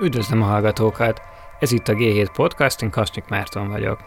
Üdvözlöm 0.00 0.42
a 0.42 0.46
hallgatókat! 0.46 1.22
Ez 1.58 1.72
itt 1.72 1.88
a 1.88 1.92
G7 1.92 2.28
Podcast, 2.32 2.82
én 2.82 2.90
Kasnyik 2.90 3.28
Márton 3.28 3.68
vagyok. 3.68 3.98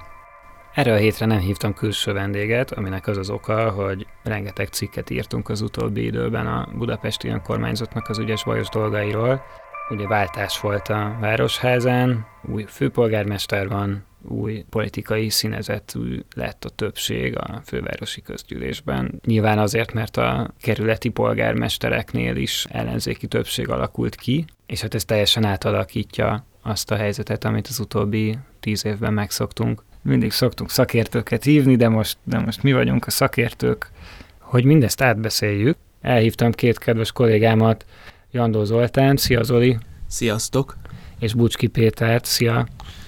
Erre 0.74 0.94
a 0.94 0.98
hétre 0.98 1.26
nem 1.26 1.40
hívtam 1.40 1.74
külső 1.74 2.14
vendéget, 2.14 2.72
aminek 2.72 3.08
az 3.08 3.18
az 3.18 3.30
oka, 3.30 3.70
hogy 3.70 4.08
rengeteg 4.24 4.68
cikket 4.68 5.10
írtunk 5.10 5.50
az 5.50 5.62
utóbbi 5.62 6.06
időben 6.06 6.48
a 6.48 6.68
budapesti 6.74 7.28
önkormányzatnak 7.28 8.10
az 8.10 8.18
ügyes 8.18 8.44
bajos 8.44 8.70
dolgairól. 8.70 9.46
Ugye 9.90 10.08
váltás 10.08 10.60
volt 10.60 10.88
a 10.88 11.18
Városházán, 11.20 12.26
új 12.52 12.66
főpolgármester 12.68 13.68
van, 13.68 14.04
új 14.28 14.66
politikai 14.70 15.30
színezetű 15.30 16.20
lett 16.36 16.66
a 16.66 16.70
többség 16.70 17.38
a 17.38 17.62
fővárosi 17.66 18.22
közgyűlésben. 18.22 19.22
Nyilván 19.26 19.60
azért, 19.60 19.94
mert 19.94 20.18
a 20.18 20.54
kerületi 20.62 21.10
polgármestereknél 21.10 22.36
is 22.36 22.66
ellenzéki 22.70 23.28
többség 23.28 23.70
alakult 23.70 24.16
ki, 24.16 24.46
és 24.66 24.82
hát 24.82 24.94
ez 24.94 25.06
teljesen 25.06 25.46
átalakítja 25.46 26.46
azt 26.62 26.92
a 26.92 26.96
helyzetet, 26.96 27.44
amit 27.44 27.68
az 27.68 27.80
utóbbi 27.80 28.38
tíz 28.60 28.86
évben 28.86 29.14
megszoktunk. 29.14 29.84
Mindig 30.02 30.32
szoktunk 30.32 30.70
szakértőket 30.70 31.44
hívni, 31.44 31.76
de 31.76 31.90
most, 31.90 32.18
de 32.24 32.40
most 32.40 32.64
mi 32.64 32.74
vagyunk 32.74 33.08
a 33.08 33.12
szakértők, 33.12 33.92
hogy 34.40 34.64
mindezt 34.64 35.02
átbeszéljük. 35.02 35.78
Elhívtam 36.02 36.52
két 36.52 36.78
kedves 36.78 37.12
kollégámat, 37.12 37.86
Jandó 38.32 38.64
Zoltán, 38.64 39.16
szia 39.16 39.44
Zoli! 39.44 39.78
Sziasztok! 40.10 40.78
És 41.20 41.34
Bucski 41.34 41.68
Pétert, 41.68 42.26
szia! 42.26 42.68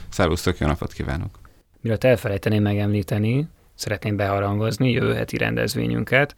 Szervusztok, 0.10 0.58
jó 0.58 0.68
napot 0.68 0.94
kívánok! 0.94 1.40
Mielőtt 1.80 2.04
elfelejteném 2.04 2.62
megemlíteni, 2.62 3.48
szeretném 3.76 4.16
beharangozni 4.16 4.92
jövő 4.92 5.14
heti 5.14 5.38
rendezvényünket. 5.38 6.36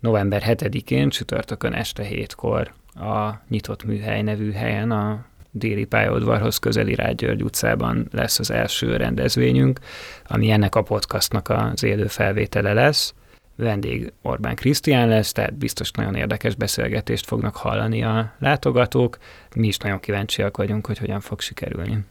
November 0.00 0.42
7-én, 0.46 1.08
csütörtökön 1.08 1.72
este 1.72 2.02
hétkor 2.02 2.72
a 2.94 3.30
Nyitott 3.48 3.84
Műhely 3.84 4.22
nevű 4.22 4.52
helyen, 4.52 4.90
a 4.90 5.24
déli 5.50 5.84
pályaudvarhoz 5.84 6.58
közeli 6.58 6.94
Rágyörgy 6.94 7.42
utcában 7.42 8.08
lesz 8.12 8.38
az 8.38 8.50
első 8.50 8.96
rendezvényünk, 8.96 9.78
ami 10.26 10.50
ennek 10.50 10.74
a 10.74 10.82
podcastnak 10.82 11.48
az 11.48 11.82
élő 11.82 12.06
felvétele 12.06 12.72
lesz. 12.72 13.14
Vendég 13.60 14.12
Orbán 14.22 14.54
Krisztián 14.54 15.08
lesz, 15.08 15.32
tehát 15.32 15.54
biztos 15.54 15.90
nagyon 15.90 16.14
érdekes 16.14 16.54
beszélgetést 16.54 17.26
fognak 17.26 17.56
hallani 17.56 18.02
a 18.02 18.32
látogatók. 18.38 19.18
Mi 19.54 19.66
is 19.66 19.76
nagyon 19.76 20.00
kíváncsiak 20.00 20.56
vagyunk, 20.56 20.86
hogy 20.86 20.98
hogyan 20.98 21.20
fog 21.20 21.40
sikerülni. 21.40 22.04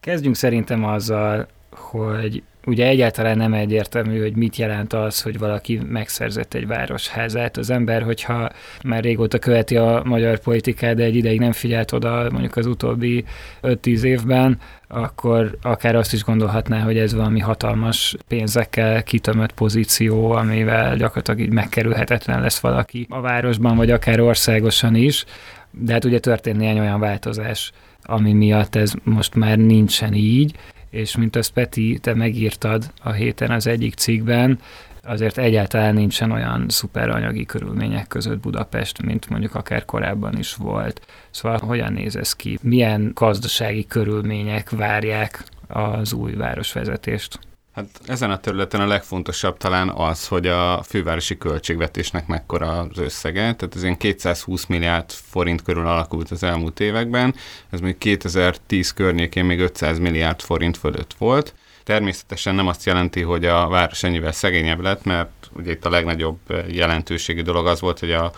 Kezdjünk 0.00 0.36
szerintem 0.36 0.84
azzal, 0.84 1.46
hogy 1.74 2.42
ugye 2.66 2.86
egyáltalán 2.86 3.36
nem 3.36 3.52
egyértelmű, 3.52 4.20
hogy 4.20 4.36
mit 4.36 4.56
jelent 4.56 4.92
az, 4.92 5.22
hogy 5.22 5.38
valaki 5.38 5.80
megszerzett 5.88 6.54
egy 6.54 6.66
városházát. 6.66 7.56
Az 7.56 7.70
ember, 7.70 8.02
hogyha 8.02 8.50
már 8.84 9.02
régóta 9.02 9.38
követi 9.38 9.76
a 9.76 10.02
magyar 10.04 10.38
politikát, 10.38 10.96
de 10.96 11.02
egy 11.02 11.16
ideig 11.16 11.40
nem 11.40 11.52
figyelt 11.52 11.92
oda 11.92 12.28
mondjuk 12.30 12.56
az 12.56 12.66
utóbbi 12.66 13.24
5-10 13.62 14.02
évben, 14.02 14.58
akkor 14.88 15.58
akár 15.62 15.94
azt 15.94 16.12
is 16.12 16.24
gondolhatná, 16.24 16.80
hogy 16.80 16.98
ez 16.98 17.14
valami 17.14 17.40
hatalmas 17.40 18.16
pénzekkel 18.28 19.02
kitömött 19.02 19.52
pozíció, 19.52 20.30
amivel 20.30 20.96
gyakorlatilag 20.96 21.40
így 21.40 21.52
megkerülhetetlen 21.52 22.40
lesz 22.40 22.60
valaki 22.60 23.06
a 23.10 23.20
városban, 23.20 23.76
vagy 23.76 23.90
akár 23.90 24.20
országosan 24.20 24.94
is. 24.94 25.24
De 25.70 25.92
hát 25.92 26.04
ugye 26.04 26.18
történt 26.18 26.56
néhány 26.56 26.78
olyan 26.78 27.00
változás, 27.00 27.72
ami 28.02 28.32
miatt 28.32 28.74
ez 28.74 28.92
most 29.02 29.34
már 29.34 29.58
nincsen 29.58 30.14
így, 30.14 30.56
és 30.92 31.16
mint 31.16 31.36
azt 31.36 31.52
Peti, 31.52 31.98
te 31.98 32.14
megírtad 32.14 32.92
a 33.02 33.10
héten 33.10 33.50
az 33.50 33.66
egyik 33.66 33.94
cikkben, 33.94 34.58
azért 35.04 35.38
egyáltalán 35.38 35.94
nincsen 35.94 36.30
olyan 36.30 36.68
szuper 36.68 37.08
anyagi 37.08 37.44
körülmények 37.44 38.06
között 38.06 38.40
Budapest, 38.40 39.02
mint 39.02 39.28
mondjuk 39.28 39.54
akár 39.54 39.84
korábban 39.84 40.38
is 40.38 40.54
volt. 40.54 41.00
Szóval 41.30 41.58
hogyan 41.58 41.92
néz 41.92 42.16
ez 42.16 42.32
ki? 42.32 42.58
Milyen 42.62 43.10
gazdasági 43.14 43.86
körülmények 43.86 44.70
várják 44.70 45.44
az 45.68 46.12
új 46.12 46.32
városvezetést? 46.32 47.38
Hát 47.72 48.00
ezen 48.06 48.30
a 48.30 48.38
területen 48.38 48.80
a 48.80 48.86
legfontosabb 48.86 49.56
talán 49.56 49.88
az, 49.88 50.28
hogy 50.28 50.46
a 50.46 50.82
fővárosi 50.82 51.38
költségvetésnek 51.38 52.26
mekkora 52.26 52.78
az 52.78 52.98
összege, 52.98 53.40
tehát 53.40 53.74
ez 53.74 53.82
ilyen 53.82 53.96
220 53.96 54.66
milliárd 54.66 55.10
forint 55.10 55.62
körül 55.62 55.86
alakult 55.86 56.30
az 56.30 56.42
elmúlt 56.42 56.80
években, 56.80 57.34
ez 57.70 57.80
még 57.80 57.98
2010 57.98 58.92
környékén 58.92 59.44
még 59.44 59.60
500 59.60 59.98
milliárd 59.98 60.40
forint 60.40 60.76
fölött 60.76 61.14
volt. 61.18 61.54
Természetesen 61.82 62.54
nem 62.54 62.68
azt 62.68 62.84
jelenti, 62.84 63.22
hogy 63.22 63.44
a 63.44 63.68
város 63.68 64.02
ennyivel 64.02 64.32
szegényebb 64.32 64.80
lett, 64.80 65.04
mert 65.04 65.30
ugye 65.52 65.70
itt 65.70 65.84
a 65.84 65.90
legnagyobb 65.90 66.38
jelentőségi 66.68 67.42
dolog 67.42 67.66
az 67.66 67.80
volt, 67.80 67.98
hogy 67.98 68.12
a 68.12 68.32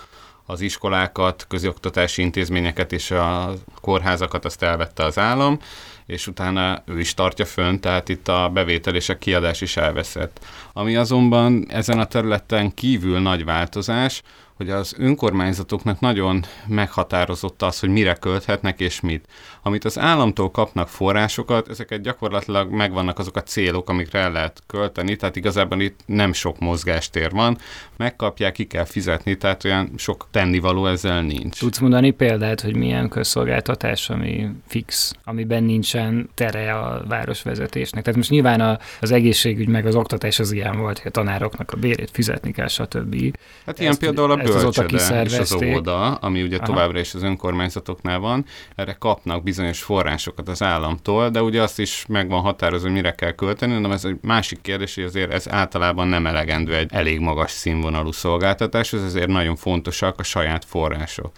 az 0.47 0.61
iskolákat, 0.61 1.47
közoktatási 1.49 2.23
intézményeket 2.23 2.93
és 2.93 3.11
a 3.11 3.55
kórházakat 3.81 4.45
azt 4.45 4.63
elvette 4.63 5.05
az 5.05 5.19
állam, 5.19 5.59
és 6.07 6.27
utána 6.27 6.83
ő 6.87 7.01
is 7.01 7.15
tartja 7.15 7.45
fönn, 7.45 7.81
tehát 7.81 8.09
itt 8.09 8.29
a 8.29 8.51
bevétel 8.53 8.95
és 8.95 9.09
a 9.09 9.19
kiadás 9.19 9.61
is 9.61 9.77
elveszett. 9.77 10.45
Ami 10.73 10.97
azonban 10.97 11.67
ezen 11.69 11.99
a 11.99 12.05
területen 12.05 12.75
kívül 12.75 13.21
nagy 13.21 13.45
változás, 13.45 14.23
hogy 14.57 14.71
az 14.71 14.95
önkormányzatoknak 14.99 16.01
nagyon 16.01 16.45
meghatározott 16.67 17.63
az, 17.63 17.81
hogy 17.81 17.89
mire 17.89 18.15
költhetnek 18.15 18.81
és 18.81 19.01
mit. 19.01 19.27
Amit 19.63 19.85
az 19.85 19.99
államtól 19.99 20.51
kapnak 20.51 20.89
forrásokat, 20.89 21.69
ezeket 21.69 22.01
gyakorlatilag 22.01 22.71
megvannak 22.71 23.19
azok 23.19 23.37
a 23.37 23.43
célok, 23.43 23.89
amikre 23.89 24.19
el 24.19 24.33
lehet 24.33 24.63
költeni, 24.67 25.17
tehát 25.17 25.37
igazából 25.37 25.81
itt 25.81 26.01
nem 26.07 26.33
sok 26.33 26.59
mozgástér 26.59 27.31
van, 27.31 27.59
megkapják, 27.97 28.53
ki 28.53 28.65
kell 28.65 28.85
fizetni, 28.85 29.37
tehát 29.37 29.65
olyan 29.65 29.91
sok 29.97 30.27
tennivaló 30.31 30.87
ezzel 30.87 31.23
nincs. 31.23 31.59
Tudsz 31.59 31.79
mondani 31.79 32.11
példát, 32.11 32.61
hogy 32.61 32.77
milyen 32.77 33.09
közszolgáltatás, 33.09 34.11
ami 34.11 34.49
fix, 34.67 35.13
amiben 35.25 35.65
nincsen 35.65 36.31
tere 36.35 36.75
a 36.75 37.05
városvezetésnek? 37.09 38.03
Tehát 38.03 38.19
most 38.19 38.31
nyilván 38.31 38.79
az 39.01 39.11
egészségügy 39.11 39.69
meg 39.69 39.87
az 39.87 39.95
oktatás 39.95 40.39
az 40.39 40.53
ilyen 40.53 40.77
volt, 40.77 40.99
hogy 40.99 41.07
a 41.07 41.11
tanároknak 41.11 41.73
a 41.73 41.77
bérét 41.77 42.11
fizetni 42.13 42.53
kell, 42.53 42.69
stb. 42.69 43.37
Hát 43.67 43.79
ilyen 43.79 43.91
Ezt, 43.91 44.01
például 44.01 44.31
a 44.31 44.44
bölcsede 44.45 45.23
és 45.23 45.39
az 45.39 45.53
óvoda, 45.53 46.15
ami 46.15 46.43
ugye 46.43 46.57
Aha. 46.57 46.67
továbbra 46.67 46.99
is 46.99 47.15
az 47.15 47.23
önkormányzatoknál 47.23 48.19
van, 48.19 48.45
erre 48.75 48.93
kapnak 48.93 49.43
bizonyos 49.43 49.83
forrásokat 49.83 50.49
az 50.49 50.63
államtól, 50.63 51.31
de 51.31 51.43
ugye 51.43 51.63
azt 51.63 51.79
is 51.79 52.05
meg 52.09 52.29
van 52.29 52.41
határozva, 52.41 52.87
hogy 52.87 52.97
mire 52.97 53.15
kell 53.15 53.33
költeni, 53.33 53.81
de 53.81 53.89
ez 53.89 54.05
egy 54.05 54.17
másik 54.23 54.61
kérdés, 54.61 54.95
hogy 54.95 55.05
azért 55.05 55.33
ez 55.33 55.51
általában 55.51 56.09
nem 56.09 56.27
elegendő 56.27 56.75
egy 56.75 56.91
elég 56.93 57.21
magas 57.21 57.51
színvonalú 57.51 58.13
szolgáltatás, 58.13 58.93
ez 58.93 59.03
azért 59.03 59.29
nagyon 59.29 59.57
fontosak 59.57 60.19
a 60.19 60.23
saját 60.23 60.65
források. 60.65 61.33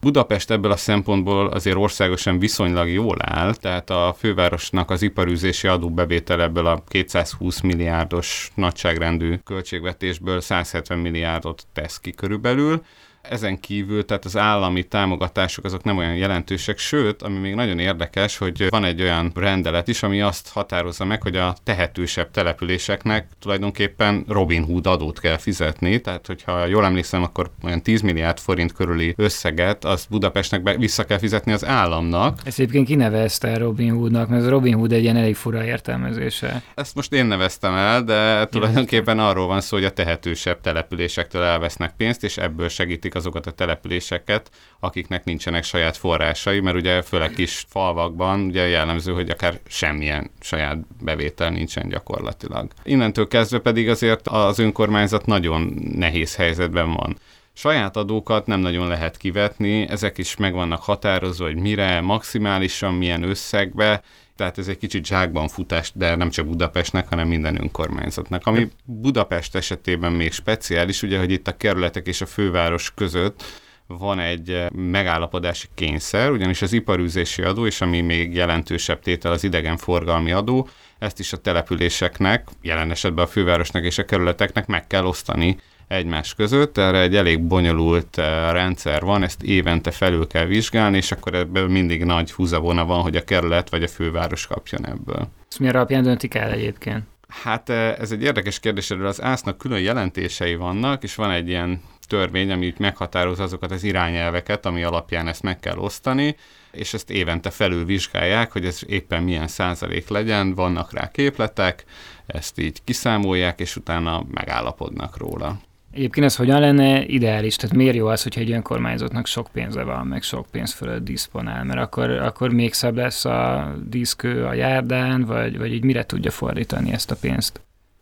Budapest 0.00 0.50
ebből 0.50 0.70
a 0.70 0.76
szempontból 0.76 1.46
azért 1.46 1.76
országosan 1.76 2.38
viszonylag 2.38 2.88
jól 2.88 3.16
áll, 3.18 3.54
tehát 3.54 3.90
a 3.90 4.14
fővárosnak 4.18 4.90
az 4.90 5.02
iparűzési 5.02 5.66
adóbevétel 5.66 6.42
ebből 6.42 6.66
a 6.66 6.82
220 6.88 7.60
milliárdos 7.60 8.50
nagyságrendű 8.54 9.36
költségvetésből 9.44 10.40
170 10.40 10.98
milliárdot 10.98 11.66
tesz 11.72 12.00
ki 12.00 12.12
körülbelül, 12.12 12.82
ezen 13.30 13.60
kívül, 13.60 14.04
tehát 14.04 14.24
az 14.24 14.36
állami 14.36 14.82
támogatások 14.82 15.64
azok 15.64 15.84
nem 15.84 15.96
olyan 15.96 16.14
jelentősek, 16.14 16.78
sőt, 16.78 17.22
ami 17.22 17.38
még 17.38 17.54
nagyon 17.54 17.78
érdekes, 17.78 18.36
hogy 18.36 18.68
van 18.68 18.84
egy 18.84 19.02
olyan 19.02 19.32
rendelet 19.34 19.88
is, 19.88 20.02
ami 20.02 20.20
azt 20.20 20.48
határozza 20.48 21.04
meg, 21.04 21.22
hogy 21.22 21.36
a 21.36 21.56
tehetősebb 21.64 22.30
településeknek 22.30 23.28
tulajdonképpen 23.40 24.24
Robin 24.28 24.64
Hood 24.64 24.86
adót 24.86 25.20
kell 25.20 25.36
fizetni, 25.36 26.00
tehát 26.00 26.26
hogyha 26.26 26.66
jól 26.66 26.84
emlékszem, 26.84 27.22
akkor 27.22 27.50
olyan 27.62 27.82
10 27.82 28.00
milliárd 28.00 28.38
forint 28.38 28.72
körüli 28.72 29.14
összeget 29.16 29.84
az 29.84 30.06
Budapestnek 30.10 30.62
be, 30.62 30.76
vissza 30.76 31.04
kell 31.04 31.18
fizetni 31.18 31.52
az 31.52 31.64
államnak. 31.64 32.38
Ezt 32.44 32.58
egyébként 32.58 32.86
kinevezte 32.86 33.58
Robin 33.58 33.92
Hoodnak, 33.92 34.28
mert 34.28 34.48
Robin 34.48 34.74
Hood 34.74 34.92
egy 34.92 35.02
ilyen 35.02 35.16
elég 35.16 35.36
fura 35.36 35.64
értelmezése. 35.64 36.62
Ezt 36.74 36.94
most 36.94 37.12
én 37.12 37.26
neveztem 37.26 37.74
el, 37.74 38.02
de 38.02 38.46
tulajdonképpen 38.46 39.18
arról 39.18 39.46
van 39.46 39.60
szó, 39.60 39.76
hogy 39.76 39.86
a 39.86 39.90
tehetősebb 39.90 40.60
településektől 40.60 41.42
elvesznek 41.42 41.92
pénzt, 41.96 42.24
és 42.24 42.36
ebből 42.36 42.68
segítik 42.68 43.14
azokat 43.18 43.46
a 43.46 43.50
településeket, 43.50 44.50
akiknek 44.80 45.24
nincsenek 45.24 45.64
saját 45.64 45.96
forrásai, 45.96 46.60
mert 46.60 46.76
ugye 46.76 47.02
főleg 47.02 47.30
kis 47.30 47.64
falvakban 47.68 48.40
ugye 48.40 48.68
jellemző, 48.68 49.12
hogy 49.12 49.30
akár 49.30 49.60
semmilyen 49.66 50.30
saját 50.40 50.78
bevétel 51.00 51.50
nincsen 51.50 51.88
gyakorlatilag. 51.88 52.70
Innentől 52.82 53.28
kezdve 53.28 53.58
pedig 53.58 53.88
azért 53.88 54.28
az 54.28 54.58
önkormányzat 54.58 55.26
nagyon 55.26 55.74
nehéz 55.96 56.36
helyzetben 56.36 56.92
van 56.92 57.16
saját 57.58 57.96
adókat 57.96 58.46
nem 58.46 58.60
nagyon 58.60 58.88
lehet 58.88 59.16
kivetni, 59.16 59.88
ezek 59.88 60.18
is 60.18 60.36
meg 60.36 60.52
vannak 60.52 60.82
határozva, 60.82 61.44
hogy 61.44 61.56
mire, 61.56 62.00
maximálisan, 62.00 62.94
milyen 62.94 63.22
összegbe, 63.22 64.02
tehát 64.38 64.58
ez 64.58 64.68
egy 64.68 64.78
kicsit 64.78 65.06
zsákban 65.06 65.48
futás, 65.48 65.92
de 65.94 66.14
nem 66.14 66.30
csak 66.30 66.46
Budapestnek, 66.46 67.08
hanem 67.08 67.28
minden 67.28 67.60
önkormányzatnak. 67.60 68.46
Ami 68.46 68.68
Budapest 68.84 69.54
esetében 69.54 70.12
még 70.12 70.32
speciális, 70.32 71.02
ugye, 71.02 71.18
hogy 71.18 71.30
itt 71.30 71.48
a 71.48 71.56
kerületek 71.56 72.06
és 72.06 72.20
a 72.20 72.26
főváros 72.26 72.92
között 72.94 73.42
van 73.86 74.18
egy 74.18 74.50
eh, 74.50 74.68
megállapodási 74.70 75.66
kényszer, 75.74 76.30
ugyanis 76.30 76.62
az 76.62 76.72
iparűzési 76.72 77.42
adó, 77.42 77.66
és 77.66 77.80
ami 77.80 78.00
még 78.00 78.34
jelentősebb 78.34 79.00
tétel 79.00 79.32
az 79.32 79.44
idegenforgalmi 79.44 80.32
adó, 80.32 80.68
ezt 80.98 81.18
is 81.18 81.32
a 81.32 81.36
településeknek, 81.36 82.48
jelen 82.62 82.90
esetben 82.90 83.24
a 83.24 83.28
fővárosnak 83.28 83.84
és 83.84 83.98
a 83.98 84.04
kerületeknek 84.04 84.66
meg 84.66 84.86
kell 84.86 85.04
osztani 85.04 85.56
egymás 85.88 86.34
között. 86.34 86.78
Erre 86.78 87.00
egy 87.00 87.16
elég 87.16 87.42
bonyolult 87.42 88.16
rendszer 88.50 89.02
van, 89.02 89.22
ezt 89.22 89.42
évente 89.42 89.90
felül 89.90 90.26
kell 90.26 90.44
vizsgálni, 90.44 90.96
és 90.96 91.12
akkor 91.12 91.34
ebből 91.34 91.68
mindig 91.68 92.04
nagy 92.04 92.32
húzavona 92.32 92.84
van, 92.84 93.02
hogy 93.02 93.16
a 93.16 93.24
kerület 93.24 93.70
vagy 93.70 93.82
a 93.82 93.88
főváros 93.88 94.46
kapjon 94.46 94.86
ebből. 94.86 95.28
Ezt 95.48 95.58
mi 95.58 95.68
alapján 95.68 96.02
döntik 96.02 96.34
el 96.34 96.50
egyébként? 96.50 97.04
Hát 97.28 97.68
ez 97.68 98.12
egy 98.12 98.22
érdekes 98.22 98.60
kérdés, 98.60 98.90
erről 98.90 99.06
az 99.06 99.22
ásznak 99.22 99.58
külön 99.58 99.80
jelentései 99.80 100.54
vannak, 100.54 101.02
és 101.02 101.14
van 101.14 101.30
egy 101.30 101.48
ilyen 101.48 101.80
törvény, 102.06 102.50
ami 102.50 102.74
meghatároz 102.78 103.40
azokat 103.40 103.70
az 103.70 103.84
irányelveket, 103.84 104.66
ami 104.66 104.82
alapján 104.82 105.28
ezt 105.28 105.42
meg 105.42 105.60
kell 105.60 105.76
osztani, 105.76 106.36
és 106.72 106.94
ezt 106.94 107.10
évente 107.10 107.50
felülvizsgálják, 107.50 108.52
hogy 108.52 108.66
ez 108.66 108.80
éppen 108.86 109.22
milyen 109.22 109.48
százalék 109.48 110.08
legyen, 110.08 110.54
vannak 110.54 110.92
rá 110.92 111.10
képletek, 111.10 111.84
ezt 112.26 112.60
így 112.60 112.78
kiszámolják, 112.84 113.60
és 113.60 113.76
utána 113.76 114.24
megállapodnak 114.30 115.16
róla. 115.16 115.58
Egyébként 115.98 116.26
ez 116.26 116.36
hogyan 116.36 116.60
lenne 116.60 117.04
ideális? 117.06 117.56
Tehát 117.56 117.76
miért 117.76 117.96
jó 117.96 118.06
az, 118.06 118.22
hogyha 118.22 118.40
egy 118.40 118.50
önkormányzatnak 118.50 119.26
sok 119.26 119.48
pénze 119.52 119.82
van, 119.82 120.06
meg 120.06 120.22
sok 120.22 120.46
pénz 120.50 120.72
fölött 120.72 121.04
diszponál, 121.04 121.64
mert 121.64 121.80
akkor, 121.80 122.10
akkor 122.10 122.52
még 122.52 122.72
szebb 122.72 122.96
lesz 122.96 123.24
a 123.24 123.72
diszkő 123.84 124.44
a 124.44 124.52
járdán, 124.54 125.24
vagy, 125.24 125.58
vagy 125.58 125.72
így 125.72 125.84
mire 125.84 126.06
tudja 126.06 126.30
fordítani 126.30 126.92
ezt 126.92 127.10
a 127.10 127.16
pénzt? 127.20 127.60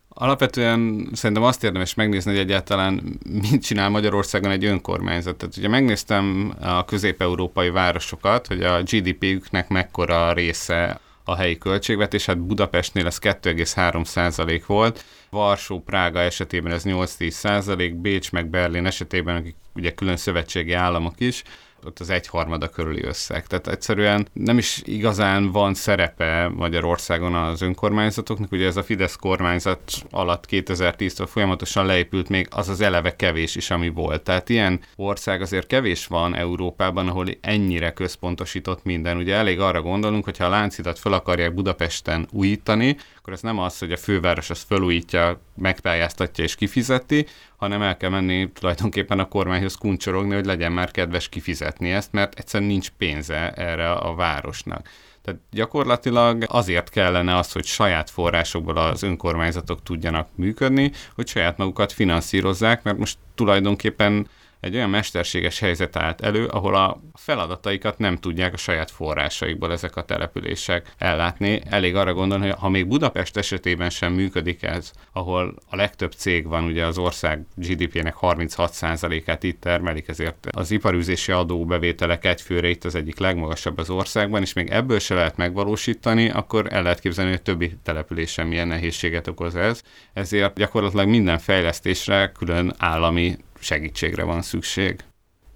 Alapvetően 0.08 1.08
szerintem 1.12 1.44
azt 1.44 1.64
érdemes 1.64 1.94
megnézni, 1.94 2.30
hogy 2.30 2.40
egyáltalán 2.40 3.18
mit 3.50 3.62
csinál 3.62 3.88
Magyarországon 3.88 4.50
egy 4.50 4.64
önkormányzat. 4.64 5.36
Tehát 5.36 5.56
ugye 5.56 5.68
megnéztem 5.68 6.54
a 6.60 6.84
közép-európai 6.84 7.70
városokat, 7.70 8.46
hogy 8.46 8.62
a 8.62 8.82
GDP-üknek 8.82 9.68
mekkora 9.68 10.32
része 10.32 11.00
a 11.28 11.36
helyi 11.36 11.58
költségvetés, 11.58 12.26
hát 12.26 12.38
Budapestnél 12.38 13.06
ez 13.06 13.18
2,3 13.18 14.04
százalék 14.04 14.66
volt, 14.66 15.04
Varsó, 15.30 15.80
Prága 15.80 16.18
esetében 16.18 16.72
ez 16.72 16.82
8-10 16.84 17.30
százalék, 17.30 17.94
Bécs 17.94 18.32
meg 18.32 18.48
Berlin 18.48 18.86
esetében, 18.86 19.36
akik 19.36 19.56
ugye 19.74 19.90
külön 19.90 20.16
szövetségi 20.16 20.72
államok 20.72 21.20
is, 21.20 21.42
ott 21.84 21.98
az 21.98 22.10
egyharmada 22.10 22.68
körüli 22.68 23.02
összeg. 23.02 23.46
Tehát 23.46 23.68
egyszerűen 23.68 24.28
nem 24.32 24.58
is 24.58 24.82
igazán 24.84 25.52
van 25.52 25.74
szerepe 25.74 26.50
Magyarországon 26.54 27.34
az 27.34 27.62
önkormányzatoknak. 27.62 28.52
Ugye 28.52 28.66
ez 28.66 28.76
a 28.76 28.82
Fidesz 28.82 29.16
kormányzat 29.16 29.92
alatt 30.10 30.44
2010-től 30.50 31.26
folyamatosan 31.28 31.86
leépült 31.86 32.28
még 32.28 32.48
az 32.50 32.68
az 32.68 32.80
eleve 32.80 33.16
kevés 33.16 33.56
is, 33.56 33.70
ami 33.70 33.88
volt. 33.88 34.22
Tehát 34.22 34.48
ilyen 34.48 34.80
ország 34.96 35.40
azért 35.40 35.66
kevés 35.66 36.06
van 36.06 36.34
Európában, 36.34 37.08
ahol 37.08 37.26
ennyire 37.40 37.92
központosított 37.92 38.84
minden. 38.84 39.16
Ugye 39.16 39.34
elég 39.34 39.60
arra 39.60 39.82
gondolunk, 39.82 40.24
hogy 40.24 40.36
ha 40.36 40.44
a 40.44 40.48
láncidat 40.48 40.98
fel 40.98 41.12
akarják 41.12 41.54
Budapesten 41.54 42.28
újítani, 42.32 42.96
akkor 43.26 43.38
ez 43.38 43.44
nem 43.44 43.58
az, 43.58 43.78
hogy 43.78 43.92
a 43.92 43.96
főváros 43.96 44.50
azt 44.50 44.66
felújítja, 44.66 45.40
megpályáztatja 45.56 46.44
és 46.44 46.54
kifizeti, 46.54 47.26
hanem 47.56 47.82
el 47.82 47.96
kell 47.96 48.10
menni 48.10 48.52
tulajdonképpen 48.52 49.18
a 49.18 49.28
kormányhoz 49.28 49.74
kuncsorogni, 49.74 50.34
hogy 50.34 50.44
legyen 50.44 50.72
már 50.72 50.90
kedves 50.90 51.28
kifizetni 51.28 51.92
ezt, 51.92 52.12
mert 52.12 52.38
egyszerűen 52.38 52.70
nincs 52.70 52.90
pénze 52.90 53.52
erre 53.52 53.92
a 53.92 54.14
városnak. 54.14 54.88
Tehát 55.22 55.40
gyakorlatilag 55.50 56.44
azért 56.48 56.90
kellene 56.90 57.36
az, 57.36 57.52
hogy 57.52 57.64
saját 57.64 58.10
forrásokból 58.10 58.76
az 58.76 59.02
önkormányzatok 59.02 59.82
tudjanak 59.82 60.28
működni, 60.34 60.92
hogy 61.14 61.26
saját 61.26 61.56
magukat 61.56 61.92
finanszírozzák, 61.92 62.82
mert 62.82 62.98
most 62.98 63.18
tulajdonképpen 63.34 64.28
egy 64.66 64.74
olyan 64.74 64.90
mesterséges 64.90 65.58
helyzet 65.58 65.96
állt 65.96 66.20
elő, 66.20 66.46
ahol 66.46 66.74
a 66.74 67.00
feladataikat 67.14 67.98
nem 67.98 68.16
tudják 68.16 68.52
a 68.52 68.56
saját 68.56 68.90
forrásaikból 68.90 69.72
ezek 69.72 69.96
a 69.96 70.04
települések 70.04 70.92
ellátni. 70.98 71.60
Elég 71.70 71.96
arra 71.96 72.12
gondolni, 72.12 72.46
hogy 72.46 72.58
ha 72.58 72.68
még 72.68 72.86
Budapest 72.86 73.36
esetében 73.36 73.90
sem 73.90 74.12
működik 74.12 74.62
ez, 74.62 74.92
ahol 75.12 75.54
a 75.70 75.76
legtöbb 75.76 76.12
cég 76.12 76.46
van, 76.46 76.64
ugye 76.64 76.86
az 76.86 76.98
ország 76.98 77.46
GDP-nek 77.54 78.14
36%-át 78.20 79.42
itt 79.42 79.60
termelik, 79.60 80.08
ezért 80.08 80.46
az 80.50 80.70
iparűzési 80.70 81.32
adóbevételek 81.32 82.24
egyfőre 82.24 82.68
itt 82.68 82.84
az 82.84 82.94
egyik 82.94 83.18
legmagasabb 83.18 83.78
az 83.78 83.90
országban, 83.90 84.42
és 84.42 84.52
még 84.52 84.68
ebből 84.70 84.98
se 84.98 85.14
lehet 85.14 85.36
megvalósítani, 85.36 86.30
akkor 86.30 86.66
el 86.72 86.82
lehet 86.82 87.00
képzelni, 87.00 87.30
hogy 87.30 87.42
többi 87.42 87.76
településen 87.82 88.46
milyen 88.46 88.68
nehézséget 88.68 89.26
okoz 89.26 89.56
ez. 89.56 89.82
Ezért 90.12 90.54
gyakorlatilag 90.56 91.08
minden 91.08 91.38
fejlesztésre 91.38 92.32
külön 92.38 92.74
állami 92.78 93.36
segítségre 93.60 94.24
van 94.24 94.42
szükség. 94.42 94.96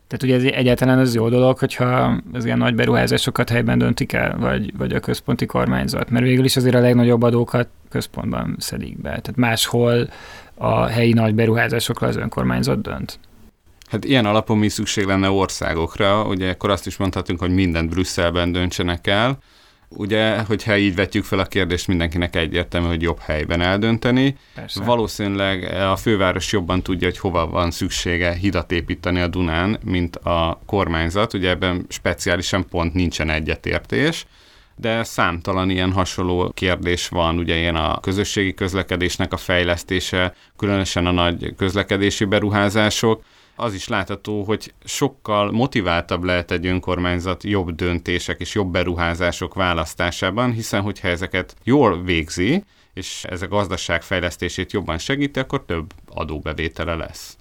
Tehát 0.07 0.23
ugye 0.23 0.35
ez 0.35 0.57
egyáltalán 0.59 0.99
az 0.99 1.15
jó 1.15 1.29
dolog, 1.29 1.59
hogyha 1.59 2.21
az 2.33 2.45
ilyen 2.45 2.59
nagy 2.59 2.75
beruházásokat 2.75 3.49
helyben 3.49 3.79
döntik 3.79 4.13
el, 4.13 4.39
vagy, 4.39 4.77
vagy 4.77 4.93
a 4.93 5.01
központi 5.01 5.47
kormányzat, 5.47 6.11
mert 6.11 6.25
végül 6.25 6.45
is 6.45 6.57
azért 6.57 6.75
a 6.75 6.81
legnagyobb 6.81 7.23
adókat 7.23 7.69
központban 7.89 8.57
szedik 8.59 9.01
be. 9.01 9.09
Tehát 9.09 9.37
máshol 9.37 10.11
a 10.55 10.87
helyi 10.87 11.13
nagy 11.13 11.35
beruházásokra 11.35 12.07
az 12.07 12.17
önkormányzat 12.17 12.81
dönt. 12.81 13.19
Hát 13.91 14.05
ilyen 14.05 14.27
alapon 14.27 14.59
mi 14.59 14.69
szükség 14.69 15.05
lenne 15.05 15.31
országokra, 15.31 16.25
ugye 16.25 16.51
akkor 16.51 16.71
azt 16.71 16.87
is 16.87 16.97
mondhatunk, 16.97 17.39
hogy 17.39 17.51
mindent 17.51 17.91
Brüsszelben 17.91 18.53
döntsenek 18.53 19.07
el, 19.07 19.39
Ugye, 19.97 20.39
hogyha 20.39 20.77
így 20.77 20.95
vetjük 20.95 21.25
fel 21.25 21.39
a 21.39 21.45
kérdést, 21.45 21.87
mindenkinek 21.87 22.37
egyértelmű, 22.37 22.87
hogy 22.87 23.03
jobb 23.03 23.19
helyben 23.19 23.61
eldönteni. 23.61 24.37
Persze. 24.55 24.85
Valószínűleg 24.85 25.63
a 25.75 25.97
főváros 25.97 26.53
jobban 26.53 26.83
tudja, 26.83 27.09
hogy 27.09 27.19
hova 27.19 27.47
van 27.47 27.71
szüksége 27.71 28.33
hidat 28.33 28.73
építeni 28.73 29.21
a 29.21 29.29
Dunán, 29.29 29.79
mint 29.85 30.17
a 30.17 30.61
kormányzat. 30.67 31.35
Ugye 31.35 31.49
ebben 31.49 31.85
speciálisan 31.89 32.69
pont 32.69 32.95
nincsen 32.95 33.31
egyetértés 33.31 34.27
de 34.81 35.05
számtalan 35.05 35.71
ilyen 35.71 35.93
hasonló 35.93 36.51
kérdés 36.55 37.09
van, 37.09 37.39
ugye 37.39 37.57
ilyen 37.57 37.77
a 37.77 38.01
közösségi 38.01 38.55
közlekedésnek 38.55 39.33
a 39.33 39.37
fejlesztése, 39.37 40.35
különösen 40.57 41.07
a 41.07 41.11
nagy 41.11 41.55
közlekedési 41.57 42.25
beruházások, 42.25 43.23
az 43.61 43.75
is 43.75 43.89
látható, 43.89 44.43
hogy 44.43 44.73
sokkal 44.85 45.51
motiváltabb 45.51 46.25
lehet 46.25 46.51
egy 46.51 46.67
önkormányzat 46.67 47.43
jobb 47.43 47.71
döntések 47.71 48.41
és 48.41 48.55
jobb 48.55 48.73
beruházások 48.73 49.55
választásában, 49.55 50.53
hiszen 50.53 50.81
hogyha 50.81 51.09
ezeket 51.09 51.55
jól 51.65 52.03
végzi, 52.03 52.65
és 52.95 53.25
ez 53.29 53.43
a 53.43 53.49
gazdaság 53.49 54.03
fejlesztését 54.03 54.73
jobban 54.73 54.99
segíti, 54.99 55.39
akkor 55.39 55.65
több 55.65 55.93
adóbevétele 56.15 56.95
lesz. 56.95 57.37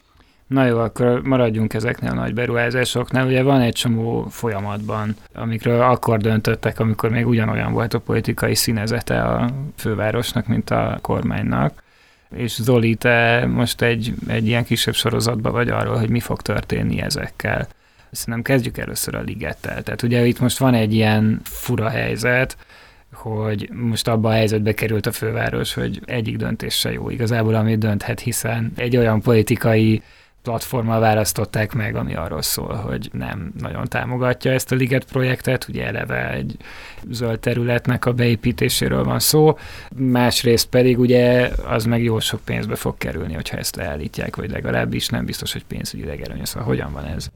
Na 0.47 0.65
jó, 0.65 0.79
akkor 0.79 1.21
maradjunk 1.21 1.73
ezeknél 1.73 2.11
a 2.11 2.13
nagy 2.13 2.33
beruházásoknál. 2.33 3.27
Ugye 3.27 3.43
van 3.43 3.61
egy 3.61 3.73
csomó 3.73 4.27
folyamatban, 4.29 5.15
amikről 5.33 5.81
akkor 5.81 6.19
döntöttek, 6.19 6.79
amikor 6.79 7.09
még 7.09 7.27
ugyanolyan 7.27 7.73
volt 7.73 7.93
a 7.93 7.99
politikai 7.99 8.55
színezete 8.55 9.21
a 9.21 9.49
fővárosnak, 9.77 10.47
mint 10.47 10.69
a 10.69 10.97
kormánynak 11.01 11.83
és 12.35 12.61
Zoli, 12.61 12.95
te 12.95 13.45
most 13.45 13.81
egy, 13.81 14.13
egy 14.27 14.47
ilyen 14.47 14.65
kisebb 14.65 14.93
sorozatban 14.93 15.51
vagy 15.51 15.69
arról, 15.69 15.97
hogy 15.97 16.09
mi 16.09 16.19
fog 16.19 16.41
történni 16.41 17.01
ezekkel. 17.01 17.67
Szerintem 18.11 18.43
kezdjük 18.43 18.77
először 18.77 19.15
a 19.15 19.21
ligettel. 19.21 19.83
Tehát 19.83 20.03
ugye 20.03 20.25
itt 20.25 20.39
most 20.39 20.57
van 20.57 20.73
egy 20.73 20.93
ilyen 20.93 21.41
fura 21.43 21.89
helyzet, 21.89 22.57
hogy 23.13 23.69
most 23.73 24.07
abban 24.07 24.31
a 24.31 24.35
helyzetbe 24.35 24.73
került 24.73 25.05
a 25.05 25.11
főváros, 25.11 25.73
hogy 25.73 26.01
egyik 26.05 26.37
döntés 26.37 26.75
se 26.75 26.91
jó 26.91 27.09
igazából, 27.09 27.55
amit 27.55 27.79
dönthet, 27.79 28.19
hiszen 28.19 28.71
egy 28.75 28.97
olyan 28.97 29.21
politikai 29.21 30.01
platformmal 30.43 30.99
választották 30.99 31.73
meg, 31.73 31.95
ami 31.95 32.15
arról 32.15 32.41
szól, 32.41 32.73
hogy 32.73 33.09
nem 33.13 33.53
nagyon 33.59 33.87
támogatja 33.87 34.51
ezt 34.51 34.71
a 34.71 34.75
Liget 34.75 35.05
projektet, 35.05 35.65
ugye 35.69 35.85
eleve 35.85 36.31
egy 36.31 36.57
zöld 37.09 37.39
területnek 37.39 38.05
a 38.05 38.13
beépítéséről 38.13 39.03
van 39.03 39.19
szó, 39.19 39.57
másrészt 39.95 40.67
pedig 40.67 40.99
ugye 40.99 41.51
az 41.67 41.85
meg 41.85 42.03
jó 42.03 42.19
sok 42.19 42.39
pénzbe 42.43 42.75
fog 42.75 42.97
kerülni, 42.97 43.33
hogyha 43.33 43.57
ezt 43.57 43.75
leállítják, 43.75 44.35
vagy 44.35 44.51
legalábbis 44.51 45.07
nem 45.07 45.25
biztos, 45.25 45.53
hogy 45.53 45.65
pénzügyileg 45.65 46.21
előnyös. 46.21 46.49
Szóval 46.49 46.67
hogyan 46.67 46.91
van 46.91 47.05
ez? 47.05 47.29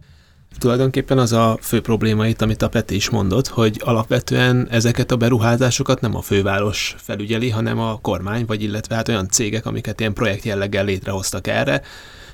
Tulajdonképpen 0.57 1.17
az 1.17 1.33
a 1.33 1.57
fő 1.61 1.81
probléma 1.81 2.27
itt, 2.27 2.41
amit 2.41 2.61
a 2.61 2.69
Peti 2.69 2.95
is 2.95 3.09
mondott, 3.09 3.47
hogy 3.47 3.81
alapvetően 3.83 4.67
ezeket 4.71 5.11
a 5.11 5.15
beruházásokat 5.15 6.01
nem 6.01 6.15
a 6.15 6.21
főváros 6.21 6.95
felügyeli, 6.97 7.49
hanem 7.49 7.79
a 7.79 7.99
kormány, 8.01 8.45
vagy 8.45 8.63
illetve 8.63 8.95
hát 8.95 9.07
olyan 9.07 9.29
cégek, 9.29 9.65
amiket 9.65 9.99
ilyen 9.99 10.13
projekt 10.13 10.43
jelleggel 10.43 10.85
létrehoztak 10.85 11.47
erre, 11.47 11.81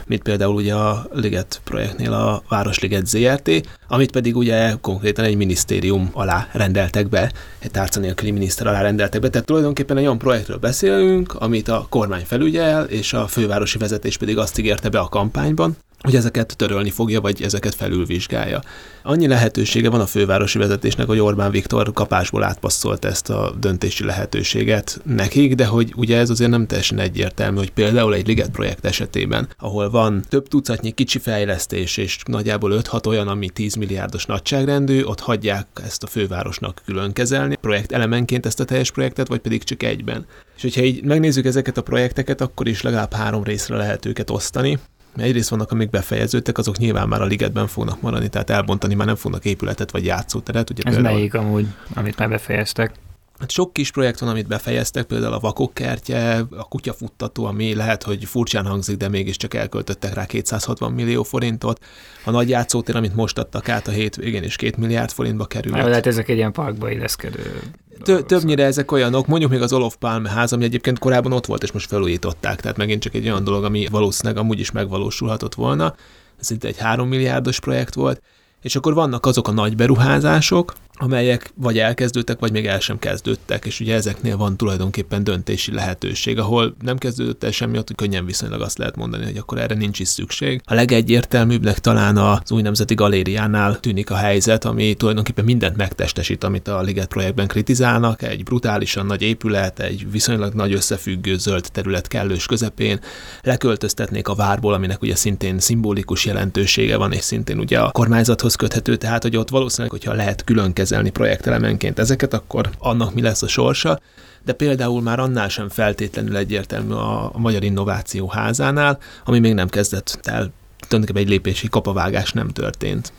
mint 0.08 0.22
például 0.22 0.56
ugye 0.56 0.74
a 0.74 1.08
Liget 1.14 1.62
projektnél 1.64 2.14
a 2.14 2.44
Városliget 2.50 3.08
ZRT, 3.08 3.50
amit 3.88 4.12
pedig 4.12 4.38
ugye 4.38 4.74
konkrétan 4.82 5.26
egy 5.26 5.36
minisztérium 5.36 6.10
alá 6.14 6.48
rendeltek 6.52 7.10
be, 7.10 7.32
egy 7.60 7.72
tárca 7.72 8.00
nélküli 8.00 8.32
miniszter 8.32 8.68
alá 8.68 8.82
rendeltek 8.82 9.22
be. 9.22 9.30
Tehát 9.30 9.48
tulajdonképpen 9.48 9.98
egy 9.98 10.04
olyan 10.04 10.18
projektről 10.18 10.58
beszélünk, 10.58 11.34
amit 11.34 11.68
a 11.68 11.86
kormány 11.90 12.26
felügyel, 12.26 12.84
és 12.84 13.14
a 13.14 13.28
fővárosi 13.28 13.78
vezetés 13.78 14.18
pedig 14.18 14.38
azt 14.38 14.58
ígérte 14.58 14.90
be 14.90 15.00
a 15.00 15.10
kampányban, 15.10 15.78
hogy 16.02 16.16
ezeket 16.16 16.56
törölni 16.58 16.90
fogja, 16.90 17.22
vagy 17.22 17.42
ezeket 17.42 17.76
felülvizsgálja. 17.76 18.62
Annyi 19.04 19.28
lehetősége 19.28 19.90
van 19.90 20.00
a 20.00 20.06
fővárosi 20.06 20.58
vezetésnek, 20.58 21.08
hogy 21.08 21.20
Orbán 21.20 21.52
Viktor 21.52 21.94
kapásból 21.94 22.44
átpasszolt 22.44 23.06
ezt 23.06 23.30
a 23.30 23.54
döntési 23.60 24.04
lehetőséget 24.04 25.02
nekik, 25.04 25.56
de 25.56 25.66
hogy 25.66 25.94
ugye 25.96 26.18
ez 26.18 26.30
azért 26.30 26.50
nem 26.50 26.68
teljesen 26.68 27.00
egyértelmű, 27.00 27.58
hogy 27.58 27.72
például 27.72 28.14
egy 28.14 28.28
Liget 28.28 28.50
projekt 28.50 28.86
esetében, 28.86 29.48
ahol 29.58 29.90
van 29.90 30.24
több 30.30 30.48
tucatnyi 30.48 30.92
kicsi 30.92 31.20
fejlesztés, 31.20 31.98
és 31.98 32.18
nagyjából 32.26 32.82
5-6 32.84 33.08
olyan, 33.08 33.28
ami 33.28 33.50
10 33.50 33.76
milliárdos 33.76 34.26
nagyságrendű, 34.26 35.04
ott 35.04 35.20
hagyják 35.20 35.68
ezt 35.86 36.04
a 36.04 36.08
fővárosnak 36.08 36.82
külön 36.86 37.14
kezelni, 37.14 37.56
projekt 37.56 37.92
elemenként 37.92 38.46
ezt 38.46 38.60
a 38.60 38.66
teljes 38.66 38.92
projektet, 38.92 39.28
vagy 39.28 39.40
pedig 39.40 39.64
csak 39.64 39.84
egyben. 39.84 40.26
És 40.56 40.62
hogyha 40.62 40.82
így 40.82 41.04
megnézzük 41.04 41.46
ezeket 41.46 41.78
a 41.78 41.82
projekteket, 41.82 42.42
akkor 42.42 42.68
is 42.68 42.82
legalább 42.82 43.14
három 43.14 43.44
részre 43.44 43.76
lehet 43.76 44.06
őket 44.06 44.30
osztani 44.30 44.80
Egyrészt 45.16 45.50
vannak, 45.50 45.72
amik 45.72 45.90
befejeződtek, 45.90 46.58
azok 46.58 46.78
nyilván 46.78 47.08
már 47.08 47.22
a 47.22 47.26
ligetben 47.26 47.68
fognak 47.68 48.02
maradni, 48.02 48.30
tehát 48.30 48.50
elbontani 48.50 48.94
már 48.94 49.08
nem 49.08 49.16
fognak 49.16 49.46
épületet 49.46 49.92
vagy 49.92 50.06
játszóteret. 50.06 50.70
Ugye 50.70 50.84
Ez 50.86 50.98
melyik 50.98 51.34
amúgy, 51.34 51.68
amit 51.94 52.18
már 52.18 52.30
befejeztek? 52.30 52.92
Hát 53.40 53.52
sok 53.52 53.74
kis 53.74 53.92
projekt 53.92 54.20
van, 54.20 54.30
amit 54.30 54.48
befejeztek, 54.48 55.06
például 55.06 55.34
a 55.34 55.40
vakok 55.40 55.74
kertje, 55.74 56.46
a 56.50 56.64
kutyafuttató, 56.64 57.46
ami 57.46 57.76
lehet, 57.76 58.04
hogy 58.04 58.26
furcsán 58.26 58.66
hangzik, 58.66 58.98
de 58.98 59.10
mégiscsak 59.10 59.54
elköltöttek 59.54 60.14
rá 60.14 60.26
260 60.26 60.92
millió 60.92 61.24
forintot. 61.24 61.84
A 62.26 62.32
nagy 62.32 62.50
játszótér, 62.50 62.96
amit 62.96 63.16
most 63.16 63.38
adtak 63.38 63.70
át 63.70 63.88
a 63.88 63.92
hétvégén, 63.92 64.44
is 64.44 64.56
2 64.56 64.74
milliárd 64.78 65.12
forintba 65.12 65.46
került. 65.46 65.76
Hát 65.76 66.08
ezek 66.08 66.30
egy 66.30 66.38
ilyen 66.38 66.52
parkba 66.52 66.92
illeszkedő 66.92 67.62
Tö- 68.04 68.26
többnyire 68.26 68.66
ezek 68.66 68.92
olyanok, 68.92 69.28
mondjuk 69.28 69.52
még 69.52 69.62
az 69.62 69.74
Olof 69.74 69.96
Palme 69.96 70.30
ház, 70.30 70.54
ami 70.54 70.64
egyébként 70.64 71.00
korábban 71.00 71.32
ott 71.32 71.46
volt, 71.46 71.64
és 71.64 71.72
most 71.72 71.88
felújították, 71.88 72.62
tehát 72.62 72.78
megint 72.78 73.02
csak 73.02 73.14
egy 73.14 73.28
olyan 73.28 73.44
dolog, 73.44 73.64
ami 73.64 73.88
valószínűleg 73.92 74.38
amúgy 74.38 74.60
is 74.60 74.72
megvalósulhatott 74.72 75.56
volna. 75.56 75.96
Ez 76.40 76.52
itt 76.52 76.64
egy 76.64 76.78
három 76.78 77.08
milliárdos 77.08 77.60
projekt 77.60 77.94
volt, 77.94 78.22
és 78.62 78.76
akkor 78.76 78.94
vannak 78.94 79.26
azok 79.26 79.48
a 79.48 79.52
nagy 79.52 79.76
beruházások, 79.76 80.74
amelyek 81.02 81.52
vagy 81.56 81.78
elkezdődtek, 81.78 82.40
vagy 82.40 82.52
még 82.52 82.66
el 82.66 82.80
sem 82.80 83.00
kezdődtek, 83.00 83.66
és 83.66 83.80
ugye 83.80 83.96
ezeknél 83.96 84.38
van 84.38 84.58
tulajdonképpen 84.58 85.24
döntési 85.24 85.74
lehetőség, 85.74 86.40
ahol 86.40 86.76
nem 86.82 86.98
kezdődött 86.98 87.44
el 87.44 87.52
semmi, 87.52 87.78
ott 87.78 87.96
könnyen 87.96 88.26
viszonylag 88.26 88.62
azt 88.62 88.78
lehet 88.78 88.96
mondani, 88.96 89.24
hogy 89.24 89.38
akkor 89.38 89.58
erre 89.58 89.76
nincs 89.76 90.00
is 90.00 90.08
szükség. 90.08 90.62
A 90.66 90.74
legegyértelműbbnek 90.74 91.80
talán 91.80 92.18
az 92.18 92.52
új 92.52 92.62
nemzeti 92.62 92.94
galériánál 92.94 93.80
tűnik 93.80 94.10
a 94.10 94.16
helyzet, 94.16 94.66
ami 94.66 94.94
tulajdonképpen 94.94 95.46
mindent 95.46 95.76
megtestesít, 95.76 96.44
amit 96.44 96.68
a 96.68 96.82
Liget 96.82 97.08
projektben 97.08 97.48
kritizálnak, 97.48 98.22
egy 98.22 98.44
brutálisan 98.44 99.06
nagy 99.06 99.22
épület, 99.22 99.80
egy 99.80 100.12
viszonylag 100.12 100.54
nagy 100.54 100.74
összefüggő 100.74 101.38
zöld 101.38 101.66
terület 101.72 102.08
kellős 102.08 102.46
közepén, 102.46 103.00
leköltöztetnék 103.42 104.28
a 104.28 104.36
várból, 104.36 104.74
aminek 104.74 105.02
ugye 105.02 105.16
szintén 105.16 105.60
szimbolikus 105.60 106.26
jelentősége 106.26 106.98
van, 106.98 107.12
és 107.12 107.24
szintén 107.24 107.60
ugye 107.60 107.80
a 107.80 107.92
kormányzathoz 107.92 108.56
köthető, 108.56 108.96
tehát 108.96 109.24
hogy 109.24 109.38
ott 109.38 109.50
valószínűleg, 109.50 109.92
hogyha 109.92 110.14
lehet 110.14 110.44
külön 110.44 110.74
kezelni 110.90 111.10
projektelemenként 111.10 112.00
ezeket, 112.00 112.34
akkor 112.34 112.70
annak 112.80 113.14
mi 113.14 113.22
lesz 113.22 113.42
a 113.42 113.48
sorsa 113.48 114.00
de 114.46 114.54
például 114.54 115.02
már 115.02 115.20
annál 115.20 115.50
sem 115.50 115.70
feltétlenül 115.70 116.38
egyértelmű 116.38 116.94
a, 116.94 117.36
a 117.36 117.38
Magyar 117.38 117.64
Innováció 117.64 118.28
házánál, 118.28 119.00
ami 119.26 119.40
még 119.40 119.54
nem 119.54 119.68
kezdett 119.68 120.20
el, 120.24 120.52
tulajdonképpen 120.88 121.22
egy 121.22 121.30
lépési 121.30 121.70
kapavágás 121.70 122.32
nem 122.32 122.48
történt. 122.48 123.14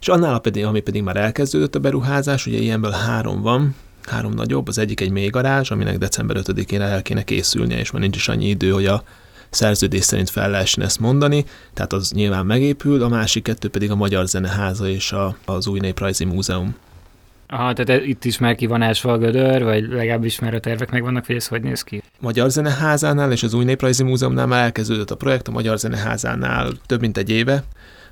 És 0.00 0.08
annál, 0.08 0.38
pedig, 0.38 0.64
ami 0.64 0.80
pedig 0.80 1.02
már 1.02 1.16
elkezdődött 1.16 1.74
a 1.74 1.78
beruházás, 1.78 2.46
ugye 2.46 2.58
ilyenből 2.58 2.90
három 2.90 3.42
van, 3.42 3.74
három 4.02 4.32
nagyobb, 4.32 4.68
az 4.68 4.78
egyik 4.78 5.00
egy 5.00 5.10
mélygarázs, 5.10 5.70
aminek 5.70 5.98
december 5.98 6.36
5-én 6.40 6.80
el 6.80 7.02
kéne 7.02 7.22
készülnie, 7.22 7.78
és 7.78 7.90
már 7.90 8.02
nincs 8.02 8.16
is 8.16 8.28
annyi 8.28 8.48
idő, 8.48 8.70
hogy 8.70 8.86
a 8.86 9.02
szerződés 9.50 10.04
szerint 10.04 10.30
fel 10.30 10.50
lehessen 10.50 10.84
ezt 10.84 11.00
mondani, 11.00 11.44
tehát 11.74 11.92
az 11.92 12.10
nyilván 12.10 12.46
megépül, 12.46 13.02
a 13.02 13.08
másik 13.08 13.42
kettő 13.42 13.68
pedig 13.68 13.90
a 13.90 13.94
Magyar 13.94 14.26
Zeneháza 14.26 14.88
és 14.88 15.12
a, 15.12 15.36
az 15.44 15.66
Új 15.66 15.78
Néprajzi 15.78 16.24
Múzeum. 16.24 16.76
Aha, 17.52 17.72
tehát 17.72 18.06
itt 18.06 18.24
is 18.24 18.38
már 18.38 18.54
ki 18.54 18.66
van 18.66 18.82
ásva 18.82 19.12
a 19.12 19.18
gödör, 19.18 19.62
vagy 19.62 19.88
legalábbis 19.88 20.38
már 20.38 20.54
a 20.54 20.60
tervek 20.60 20.90
megvannak, 20.90 21.26
hogy 21.26 21.36
ez 21.36 21.46
hogy 21.46 21.62
néz 21.62 21.82
ki? 21.82 22.02
Magyar 22.20 22.50
Zeneházánál 22.50 23.32
és 23.32 23.42
az 23.42 23.54
Új 23.54 23.64
Néprajzi 23.64 24.02
Múzeumnál 24.02 24.46
már 24.46 24.64
elkezdődött 24.64 25.10
a 25.10 25.16
projekt, 25.16 25.48
a 25.48 25.50
Magyar 25.50 25.78
Zeneházánál 25.78 26.72
több 26.86 27.00
mint 27.00 27.16
egy 27.16 27.30
éve, 27.30 27.64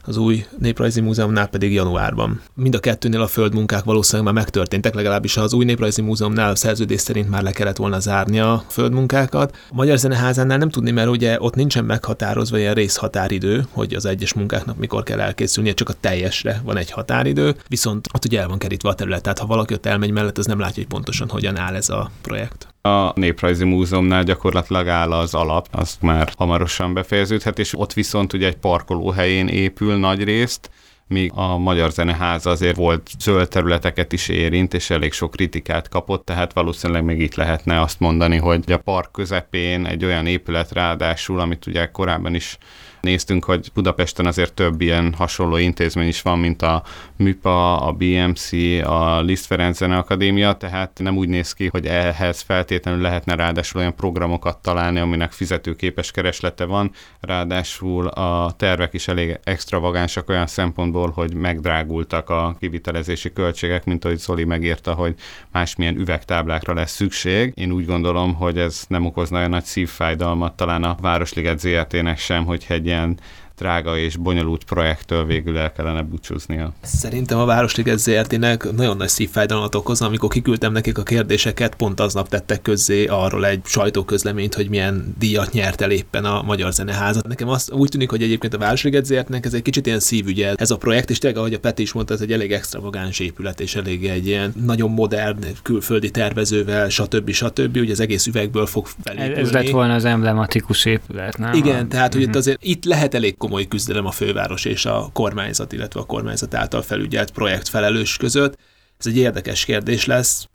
az 0.09 0.17
új 0.17 0.47
Néprajzi 0.59 1.01
Múzeumnál 1.01 1.47
pedig 1.47 1.73
januárban. 1.73 2.41
Mind 2.55 2.75
a 2.75 2.79
kettőnél 2.79 3.21
a 3.21 3.27
földmunkák 3.27 3.85
valószínűleg 3.85 4.33
már 4.33 4.43
megtörténtek, 4.43 4.95
legalábbis 4.95 5.37
az 5.37 5.53
új 5.53 5.65
Néprajzi 5.65 6.03
Múzeumnál 6.03 6.55
szerződés 6.55 7.01
szerint 7.01 7.31
már 7.31 7.43
le 7.43 7.51
kellett 7.51 7.77
volna 7.77 8.01
zárni 8.01 8.41
a 8.41 8.65
földmunkákat. 8.69 9.57
A 9.71 9.75
Magyar 9.75 9.99
Zeneházánál 9.99 10.59
nem 10.59 10.71
tudni, 10.71 10.91
mert 10.91 11.09
ugye 11.09 11.37
ott 11.41 11.55
nincsen 11.55 11.85
meghatározva 11.85 12.59
ilyen 12.59 12.75
részhatáridő, 12.75 13.67
hogy 13.71 13.95
az 13.95 14.05
egyes 14.05 14.33
munkáknak 14.33 14.79
mikor 14.79 15.03
kell 15.03 15.21
elkészülnie, 15.21 15.73
csak 15.73 15.89
a 15.89 15.95
teljesre 16.01 16.61
van 16.65 16.77
egy 16.77 16.91
határidő, 16.91 17.57
viszont 17.69 18.07
ott 18.15 18.25
ugye 18.25 18.41
el 18.41 18.49
van 18.49 18.59
kerítve 18.59 18.89
a 18.89 18.95
terület, 18.95 19.23
tehát 19.23 19.39
ha 19.39 19.47
valaki 19.47 19.75
ott 19.75 19.87
elmegy 19.87 20.11
mellett, 20.11 20.39
az 20.39 20.47
nem 20.47 20.59
látja, 20.59 20.83
hogy 20.83 20.93
pontosan 20.93 21.29
hogyan 21.29 21.59
áll 21.59 21.75
ez 21.75 21.89
a 21.89 22.11
projekt. 22.23 22.69
A 22.83 23.19
Néprajzi 23.19 23.65
Múzeumnál 23.65 24.23
gyakorlatilag 24.23 24.89
áll 24.89 25.13
az 25.13 25.35
alap, 25.35 25.67
az 25.71 25.97
már 26.01 26.33
hamarosan 26.37 26.95
befejeződhet, 26.95 27.59
és 27.59 27.79
ott 27.79 27.93
viszont 27.93 28.33
ugye 28.33 28.47
egy 28.47 28.57
parkolóhelyén 28.57 29.49
épül 29.49 29.97
nagy 29.97 30.25
részt, 30.25 30.71
míg 31.09 31.33
a 31.35 31.59
Magyar 31.59 31.91
Zeneháza 31.91 32.51
azért 32.51 32.77
volt 32.77 33.11
zöld 33.19 33.49
területeket 33.49 34.13
is 34.13 34.29
érint, 34.29 34.75
és 34.75 34.91
elég 34.91 35.13
sok 35.13 35.31
kritikát 35.31 35.89
kapott, 35.89 36.25
tehát 36.25 36.53
valószínűleg 36.53 37.05
még 37.05 37.21
itt 37.21 37.35
lehetne 37.35 37.81
azt 37.81 38.01
mondani, 38.01 38.37
hogy 38.37 38.73
a 38.73 38.79
park 38.79 39.13
közepén 39.13 39.87
egy 39.87 40.05
olyan 40.05 40.27
épület 40.27 40.73
ráadásul, 40.73 41.41
amit 41.41 41.67
ugye 41.67 41.87
korábban 41.87 42.35
is 42.35 42.59
néztünk, 43.01 43.45
hogy 43.45 43.71
Budapesten 43.75 44.27
azért 44.27 44.53
több 44.53 44.81
ilyen 44.81 45.15
hasonló 45.15 45.57
intézmény 45.57 46.09
is 46.09 46.23
van, 46.23 46.39
mint 46.39 46.63
a 46.63 46.83
MIPA, 47.17 47.81
a 47.81 47.93
BMC, 47.93 48.53
a 48.85 49.21
Liszt 49.21 49.47
Ferenc 49.47 49.77
Zene 49.77 49.97
Akadémia, 49.97 50.53
tehát 50.53 51.01
nem 51.03 51.17
úgy 51.17 51.29
néz 51.29 51.53
ki, 51.53 51.67
hogy 51.67 51.87
ehhez 51.87 52.41
feltétlenül 52.41 53.01
lehetne 53.01 53.35
ráadásul 53.35 53.81
olyan 53.81 53.95
programokat 53.95 54.59
találni, 54.59 54.99
aminek 54.99 55.33
fizetőképes 55.33 56.11
kereslete 56.11 56.65
van, 56.65 56.91
ráadásul 57.21 58.07
a 58.07 58.53
tervek 58.57 58.95
is 58.95 59.09
elég 59.09 59.39
extravagánsak 59.45 60.29
olyan 60.29 60.47
szempontból, 60.47 61.11
hogy 61.11 61.35
megdrágultak 61.35 62.31
a 62.31 62.57
kivitelezési 62.61 63.33
költségek, 63.33 63.85
mint 63.85 64.05
ahogy 64.05 64.19
Zoli 64.19 64.45
megírta, 64.45 64.93
hogy 64.93 65.15
másmilyen 65.53 65.97
üvegtáblákra 65.97 66.75
lesz 66.75 66.95
szükség. 66.95 67.53
Én 67.55 67.73
úgy 67.73 67.87
gondolom, 67.87 68.35
hogy 68.35 68.59
ez 68.59 68.85
nem 68.89 69.07
okozna 69.07 69.39
olyan 69.39 69.51
nagy 69.51 69.65
szívfájdalmat 69.65 70.57
talán 70.57 70.85
a 70.85 70.97
Városliget 71.01 71.59
ZRT-nek 71.59 72.19
sem, 72.19 72.45
hogy 72.45 72.65
egy 72.69 72.88
ilyen 72.89 73.19
drága 73.59 73.99
és 73.99 74.17
bonyolult 74.17 74.65
projektől 74.65 75.25
végül 75.25 75.59
el 75.59 75.73
kellene 75.73 76.03
búcsúznia. 76.03 76.73
Szerintem 76.83 77.39
a 77.39 77.45
Városliget 77.45 77.99
ZRT-nek 77.99 78.73
nagyon 78.73 78.97
nagy 78.97 79.09
szívfájdalmat 79.09 79.75
okoz, 79.75 80.03
amikor 80.03 80.29
kiküldtem 80.29 80.73
nekik 80.73 80.99
a 80.99 81.03
kérdéseket, 81.03 81.75
pont 81.75 82.01
aznap 82.01 82.29
tettek 82.29 82.63
közzé 82.63 83.07
arról 83.07 83.47
egy 83.47 83.61
sajtóközleményt, 83.65 84.55
hogy 84.55 84.69
milyen 84.69 85.15
díjat 85.19 85.53
nyert 85.53 85.81
el 85.81 85.91
éppen 85.91 86.25
a 86.25 86.43
Magyar 86.43 86.73
Zeneházat. 86.73 87.27
Nekem 87.27 87.49
azt 87.49 87.73
úgy 87.73 87.89
tűnik, 87.89 88.11
hogy 88.11 88.23
egyébként 88.23 88.55
a 88.55 88.59
Városliget 88.59 89.05
ZRT-nek 89.05 89.47
ez 89.47 89.55
egy 89.55 89.63
kicsit 89.63 89.87
ilyen 89.87 90.01
szívügye 90.01 90.53
ez 90.55 90.71
a 90.71 90.77
projekt, 90.77 91.11
és 91.11 91.19
tényleg, 91.19 91.39
ahogy 91.39 91.55
a 91.55 91.59
Peti 91.59 91.83
is 91.83 91.93
mondta, 91.93 92.15
ez 92.15 92.21
egy 92.21 92.33
elég 92.33 92.53
extravagáns 92.53 93.19
épület, 93.19 93.61
és 93.61 93.75
elég 93.75 94.07
egy 94.07 94.27
ilyen 94.27 94.53
nagyon 94.65 94.91
modern 94.91 95.45
külföldi 95.63 96.11
tervezővel, 96.11 96.89
stb. 96.89 97.31
stb. 97.31 97.77
Ugye 97.77 97.93
az 97.93 98.01
egész 98.01 98.27
üvegből 98.27 98.67
fog 98.67 98.87
felépülni. 99.03 99.41
Ez 99.41 99.53
lett 99.53 99.71
volna 99.71 99.95
az 99.95 100.05
emblematikus 100.05 100.85
épület, 100.85 101.39
nem? 101.39 101.53
Igen, 101.53 101.89
tehát 101.89 102.13
hogy 102.13 102.23
itt 102.23 102.29
mhm. 102.29 102.37
azért 102.37 102.65
itt 102.65 102.85
lehet 102.85 103.15
elég 103.15 103.37
komoly 103.49 103.69
küzdelem 103.69 104.07
a 104.07 104.11
főváros 104.11 104.65
és 104.65 104.87
a 104.87 105.11
kormányzat, 105.13 105.73
illetve 105.73 106.01
a 106.01 106.05
kormányzat 106.05 106.55
által 106.55 106.83
felügyelt 106.83 107.31
projektfelelős 107.31 108.17
között. 108.17 108.59
Ez 108.99 109.07
egy 109.07 109.17
érdekes 109.17 109.65
kérdés 109.65 110.07
lesz. 110.07 110.49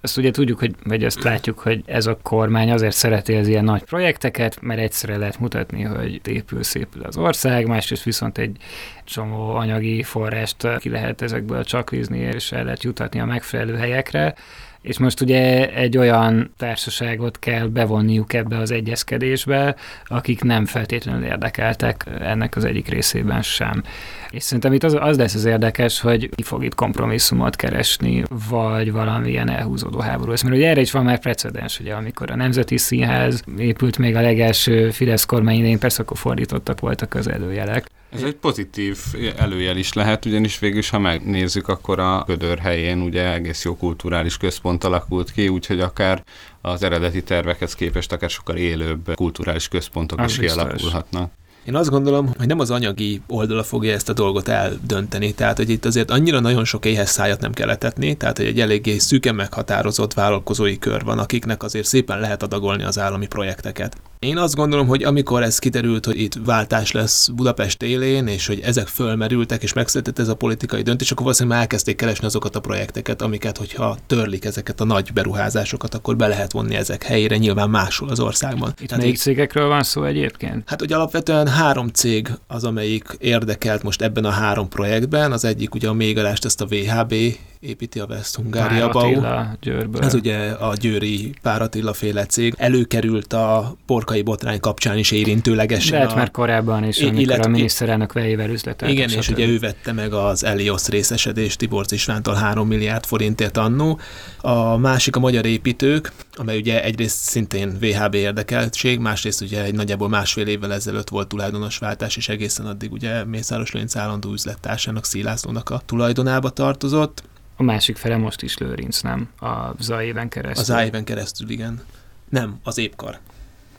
Ezt 0.00 0.16
ugye 0.16 0.30
tudjuk, 0.30 0.58
hogy, 0.58 0.74
vagy 0.84 1.04
azt 1.04 1.22
látjuk, 1.22 1.58
hogy 1.58 1.82
ez 1.86 2.06
a 2.06 2.18
kormány 2.22 2.70
azért 2.70 2.96
szereti 2.96 3.34
az 3.34 3.48
ilyen 3.48 3.64
nagy 3.64 3.82
projekteket, 3.82 4.60
mert 4.60 4.80
egyszerre 4.80 5.16
lehet 5.16 5.38
mutatni, 5.38 5.82
hogy 5.82 6.20
épül, 6.24 6.62
szépül 6.62 7.02
az 7.02 7.16
ország, 7.16 7.66
másrészt 7.66 8.02
viszont 8.02 8.38
egy 8.38 8.56
csomó 9.04 9.54
anyagi 9.54 10.02
forrást 10.02 10.78
ki 10.78 10.88
lehet 10.88 11.22
ezekből 11.22 11.64
csaklizni, 11.64 12.18
és 12.18 12.52
el 12.52 12.64
lehet 12.64 12.82
jutatni 12.82 13.20
a 13.20 13.24
megfelelő 13.24 13.76
helyekre 13.76 14.34
és 14.82 14.98
most 14.98 15.20
ugye 15.20 15.74
egy 15.74 15.98
olyan 15.98 16.52
társaságot 16.56 17.38
kell 17.38 17.66
bevonniuk 17.66 18.32
ebbe 18.32 18.58
az 18.58 18.70
egyezkedésbe, 18.70 19.76
akik 20.04 20.42
nem 20.42 20.66
feltétlenül 20.66 21.24
érdekeltek 21.24 22.04
ennek 22.20 22.56
az 22.56 22.64
egyik 22.64 22.88
részében 22.88 23.42
sem. 23.42 23.82
És 24.30 24.42
szerintem 24.42 24.72
itt 24.72 24.82
az, 24.82 24.96
az 25.00 25.16
lesz 25.16 25.34
az 25.34 25.44
érdekes, 25.44 26.00
hogy 26.00 26.28
ki 26.34 26.42
fog 26.42 26.64
itt 26.64 26.74
kompromisszumot 26.74 27.56
keresni, 27.56 28.22
vagy 28.48 28.92
valamilyen 28.92 29.48
elhúzódó 29.48 29.98
háború. 29.98 30.30
Mert 30.30 30.56
ugye 30.56 30.68
erre 30.68 30.80
is 30.80 30.90
van 30.90 31.04
már 31.04 31.18
precedens, 31.18 31.80
ugye 31.80 31.94
amikor 31.94 32.30
a 32.30 32.36
Nemzeti 32.36 32.76
Színház 32.76 33.42
épült 33.58 33.98
még 33.98 34.16
a 34.16 34.20
legelső 34.20 34.90
Fidesz 34.90 35.24
kormány 35.24 35.56
idején, 35.56 35.78
persze 35.78 36.02
akkor 36.02 36.18
fordítottak 36.18 36.80
voltak 36.80 37.14
az 37.14 37.28
előjelek. 37.28 37.86
Ez 38.10 38.22
egy 38.22 38.34
pozitív 38.34 38.98
előjel 39.36 39.76
is 39.76 39.92
lehet, 39.92 40.24
ugyanis 40.24 40.58
végül 40.58 40.78
is, 40.78 40.90
ha 40.90 40.98
megnézzük, 40.98 41.68
akkor 41.68 41.98
a 41.98 42.24
Gödör 42.26 42.58
helyén 42.58 43.00
ugye 43.00 43.32
egész 43.32 43.64
jó 43.64 43.76
kulturális 43.76 44.36
központ 44.36 44.84
alakult 44.84 45.32
ki, 45.32 45.48
úgyhogy 45.48 45.80
akár 45.80 46.24
az 46.60 46.82
eredeti 46.82 47.22
tervekhez 47.22 47.74
képest 47.74 48.12
akár 48.12 48.30
sokkal 48.30 48.56
élőbb 48.56 49.14
kulturális 49.14 49.68
központok 49.68 50.18
az 50.18 50.30
is 50.30 50.38
biztos. 50.38 50.62
kialakulhatnak. 50.62 51.32
Én 51.64 51.74
azt 51.74 51.90
gondolom, 51.90 52.32
hogy 52.38 52.46
nem 52.46 52.60
az 52.60 52.70
anyagi 52.70 53.22
oldala 53.28 53.62
fogja 53.62 53.92
ezt 53.92 54.08
a 54.08 54.12
dolgot 54.12 54.48
eldönteni, 54.48 55.32
tehát 55.32 55.56
hogy 55.56 55.70
itt 55.70 55.84
azért 55.84 56.10
annyira 56.10 56.40
nagyon 56.40 56.64
sok 56.64 56.84
éhes 56.84 57.08
szájat 57.08 57.40
nem 57.40 57.52
kell 57.52 57.70
etetni, 57.70 58.14
tehát 58.14 58.36
hogy 58.36 58.46
egy 58.46 58.60
eléggé 58.60 58.98
szűken 58.98 59.34
meghatározott 59.34 60.14
vállalkozói 60.14 60.78
kör 60.78 61.04
van, 61.04 61.18
akiknek 61.18 61.62
azért 61.62 61.86
szépen 61.86 62.20
lehet 62.20 62.42
adagolni 62.42 62.82
az 62.82 62.98
állami 62.98 63.26
projekteket. 63.26 63.96
Én 64.18 64.38
azt 64.38 64.54
gondolom, 64.54 64.86
hogy 64.86 65.02
amikor 65.02 65.42
ez 65.42 65.58
kiderült, 65.58 66.06
hogy 66.06 66.20
itt 66.20 66.34
váltás 66.44 66.92
lesz 66.92 67.28
Budapest 67.28 67.82
élén, 67.82 68.26
és 68.26 68.46
hogy 68.46 68.60
ezek 68.60 68.86
fölmerültek, 68.86 69.62
és 69.62 69.72
megszületett 69.72 70.18
ez 70.18 70.28
a 70.28 70.34
politikai 70.34 70.82
döntés, 70.82 71.10
akkor 71.10 71.22
valószínűleg 71.22 71.56
már 71.56 71.66
elkezdték 71.66 71.96
keresni 71.96 72.26
azokat 72.26 72.56
a 72.56 72.60
projekteket, 72.60 73.22
amiket, 73.22 73.58
hogyha 73.58 73.96
törlik 74.06 74.44
ezeket 74.44 74.80
a 74.80 74.84
nagy 74.84 75.12
beruházásokat, 75.12 75.94
akkor 75.94 76.16
be 76.16 76.26
lehet 76.26 76.52
vonni 76.52 76.74
ezek 76.74 77.02
helyére, 77.02 77.36
nyilván 77.36 77.70
máshol 77.70 78.08
az 78.08 78.20
országban. 78.20 78.72
Itt 78.80 78.88
Tehát 78.88 79.02
melyik 79.02 79.18
cégekről 79.18 79.68
van 79.68 79.82
szó 79.82 80.04
egyébként? 80.04 80.62
Hát, 80.68 80.80
hogy 80.80 80.92
alapvetően 80.92 81.48
három 81.60 81.88
cég 81.88 82.28
az, 82.46 82.64
amelyik 82.64 83.16
érdekelt 83.18 83.82
most 83.82 84.02
ebben 84.02 84.24
a 84.24 84.30
három 84.30 84.68
projektben. 84.68 85.32
Az 85.32 85.44
egyik 85.44 85.74
ugye 85.74 85.88
a 85.88 85.92
mégalást, 85.92 86.44
ezt 86.44 86.60
a 86.60 86.66
VHB 86.66 87.14
építi 87.60 88.00
a 88.00 88.04
West 88.04 88.34
Hungária 88.34 88.88
Bau. 88.88 89.20
Győrből. 89.60 90.02
Ez 90.02 90.14
ugye 90.14 90.50
a 90.50 90.74
Győri 90.74 91.34
Páratilla 91.42 91.92
féle 91.92 92.26
cég. 92.26 92.54
Előkerült 92.56 93.32
a 93.32 93.76
porkai 93.86 94.22
botrány 94.22 94.60
kapcsán 94.60 94.98
is 94.98 95.10
érintőlegesen. 95.10 95.98
Lehet 95.98 96.12
a... 96.12 96.16
már 96.16 96.30
korábban 96.30 96.84
is, 96.84 97.00
amikor 97.00 97.20
illet... 97.20 97.44
a 97.44 97.48
miniszterelnök 97.48 98.12
vejével 98.12 98.50
üzletelt. 98.50 98.92
Igen, 98.92 99.10
és 99.10 99.28
ugye 99.28 99.46
ő 99.46 99.58
vette 99.58 99.92
meg 99.92 100.12
az 100.12 100.44
Elios 100.44 100.88
részesedést 100.88 101.58
Tibor 101.58 101.84
Istvántól 101.88 102.34
3 102.34 102.68
milliárd 102.68 103.04
forintért 103.04 103.56
annó. 103.56 103.98
A 104.40 104.76
másik 104.76 105.16
a 105.16 105.20
magyar 105.20 105.46
építők, 105.46 106.12
amely 106.32 106.56
ugye 106.56 106.84
egyrészt 106.84 107.16
szintén 107.16 107.76
VHB 107.80 108.14
érdekeltség, 108.14 108.98
másrészt 108.98 109.40
ugye 109.40 109.62
egy 109.64 109.74
nagyjából 109.74 110.08
másfél 110.08 110.46
évvel 110.46 110.72
ezelőtt 110.72 111.08
volt 111.08 111.28
tulajdonosváltás, 111.28 112.16
és 112.16 112.28
egészen 112.28 112.66
addig 112.66 112.92
ugye 112.92 113.24
Mészáros 113.24 113.72
Lőnc 113.72 113.96
állandó 113.96 114.32
üzlettársának, 114.32 115.04
Szilászlónak 115.04 115.70
a 115.70 115.82
tulajdonába 115.86 116.50
tartozott. 116.50 117.28
A 117.60 117.62
másik 117.62 117.96
fele 117.96 118.16
most 118.16 118.42
is 118.42 118.58
Lőrinc, 118.58 119.00
nem? 119.00 119.28
A 119.40 119.74
Zaéven 119.78 120.28
keresztül. 120.28 120.60
Az 120.60 120.66
Zaéven 120.66 121.04
keresztül, 121.04 121.50
igen. 121.50 121.82
Nem, 122.28 122.58
az 122.62 122.78
épkar. 122.78 123.18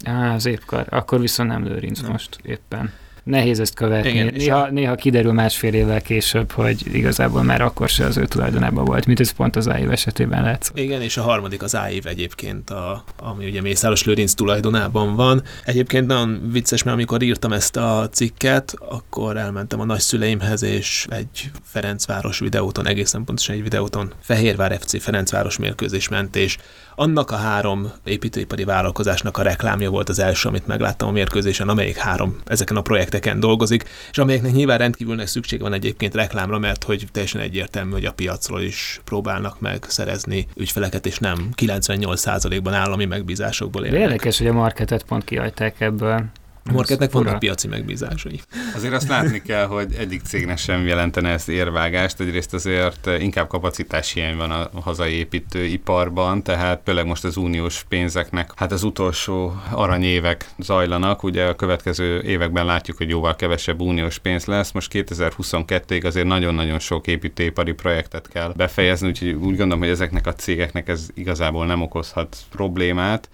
Á, 0.03 0.33
az 0.33 0.45
épkar. 0.45 0.85
Akkor 0.89 1.19
viszont 1.19 1.49
nem 1.49 1.63
Lőrinc 1.63 2.01
nem. 2.01 2.11
most 2.11 2.39
éppen 2.43 2.93
nehéz 3.23 3.59
ezt 3.59 3.73
követni. 3.73 4.09
Igen, 4.09 4.33
néha, 4.33 4.57
a... 4.57 4.71
néha 4.71 4.95
kiderül 4.95 5.31
másfél 5.31 5.73
évvel 5.73 6.01
később, 6.01 6.51
hogy 6.51 6.95
igazából 6.95 7.43
már 7.43 7.61
akkor 7.61 7.89
se 7.89 8.05
az 8.05 8.17
ő 8.17 8.25
tulajdonában 8.25 8.85
volt, 8.85 9.05
mint 9.05 9.19
ez 9.19 9.31
pont 9.31 9.55
az 9.55 9.67
AIV 9.67 9.91
esetében 9.91 10.43
lett. 10.43 10.71
Igen, 10.73 11.01
és 11.01 11.17
a 11.17 11.21
harmadik 11.21 11.63
az 11.63 11.73
AIV 11.73 12.07
egyébként, 12.07 12.69
a, 12.69 13.03
ami 13.17 13.45
ugye 13.45 13.61
Mészáros 13.61 14.03
Lőrinc 14.03 14.33
tulajdonában 14.33 15.15
van. 15.15 15.43
Egyébként 15.65 16.07
nagyon 16.07 16.49
vicces, 16.51 16.83
mert 16.83 16.95
amikor 16.95 17.21
írtam 17.21 17.53
ezt 17.53 17.77
a 17.77 18.09
cikket, 18.11 18.73
akkor 18.79 19.37
elmentem 19.37 19.79
a 19.79 19.85
nagyszüleimhez, 19.85 20.63
és 20.63 21.05
egy 21.09 21.51
Ferencváros 21.63 22.39
videóton, 22.39 22.87
egészen 22.87 23.23
pontosan 23.23 23.55
egy 23.55 23.63
videóton 23.63 24.13
Fehérvár 24.21 24.77
FC 24.79 25.01
Ferencváros 25.01 25.57
mérkőzés 25.57 26.07
ment, 26.07 26.35
és 26.35 26.57
annak 27.01 27.31
a 27.31 27.35
három 27.35 27.91
építőipari 28.03 28.63
vállalkozásnak 28.63 29.37
a 29.37 29.41
reklámja 29.41 29.89
volt 29.89 30.09
az 30.09 30.19
első, 30.19 30.47
amit 30.47 30.67
megláttam 30.67 31.07
a 31.07 31.11
mérkőzésen, 31.11 31.69
amelyik 31.69 31.97
három 31.97 32.35
ezeken 32.45 32.77
a 32.77 32.81
projekteken 32.81 33.39
dolgozik, 33.39 33.89
és 34.11 34.17
amelyeknek 34.17 34.51
nyilván 34.51 34.77
rendkívülnek 34.77 35.27
szükség 35.27 35.61
van 35.61 35.73
egyébként 35.73 36.15
reklámra, 36.15 36.59
mert 36.59 36.83
hogy 36.83 37.07
teljesen 37.11 37.41
egyértelmű, 37.41 37.91
hogy 37.91 38.05
a 38.05 38.11
piacról 38.11 38.61
is 38.61 39.01
próbálnak 39.03 39.59
meg 39.59 39.85
szerezni 39.87 40.47
ügyfeleket, 40.55 41.05
és 41.05 41.17
nem 41.17 41.49
98%-ban 41.55 42.73
állami 42.73 43.05
megbízásokból 43.05 43.85
élnek. 43.85 44.01
Érdekes, 44.01 44.37
hogy 44.37 44.47
a 44.47 44.53
marketet 44.53 45.03
pont 45.03 45.23
kihagyták 45.23 45.81
ebből. 45.81 46.23
A 46.65 46.71
marketnek 46.71 47.11
vannak 47.11 47.39
piaci 47.39 47.67
megbízásai. 47.67 48.39
Azért 48.75 48.93
azt 48.93 49.07
látni 49.07 49.41
kell, 49.41 49.65
hogy 49.65 49.93
egyik 49.97 50.21
cégnek 50.21 50.57
sem 50.57 50.87
jelentene 50.87 51.29
ezt 51.29 51.49
érvágást, 51.49 52.19
egyrészt 52.19 52.53
azért 52.53 53.09
inkább 53.19 53.47
kapacitás 53.47 54.11
hiány 54.11 54.37
van 54.37 54.51
a 54.51 54.69
hazai 54.81 55.13
építőiparban, 55.13 56.43
tehát 56.43 56.79
például 56.83 57.07
most 57.07 57.23
az 57.23 57.37
uniós 57.37 57.83
pénzeknek, 57.89 58.51
hát 58.55 58.71
az 58.71 58.83
utolsó 58.83 59.55
aranyévek 59.71 60.49
zajlanak, 60.59 61.23
ugye 61.23 61.45
a 61.45 61.55
következő 61.55 62.21
években 62.21 62.65
látjuk, 62.65 62.97
hogy 62.97 63.09
jóval 63.09 63.35
kevesebb 63.35 63.81
uniós 63.81 64.17
pénz 64.17 64.45
lesz, 64.45 64.71
most 64.71 64.91
2022-ig 64.93 66.05
azért 66.05 66.27
nagyon-nagyon 66.27 66.79
sok 66.79 67.07
építőipari 67.07 67.71
projektet 67.71 68.27
kell 68.27 68.53
befejezni, 68.55 69.07
úgyhogy 69.07 69.29
úgy 69.29 69.57
gondolom, 69.57 69.79
hogy 69.79 69.89
ezeknek 69.89 70.27
a 70.27 70.33
cégeknek 70.33 70.87
ez 70.87 71.07
igazából 71.13 71.65
nem 71.65 71.81
okozhat 71.81 72.37
problémát 72.51 73.29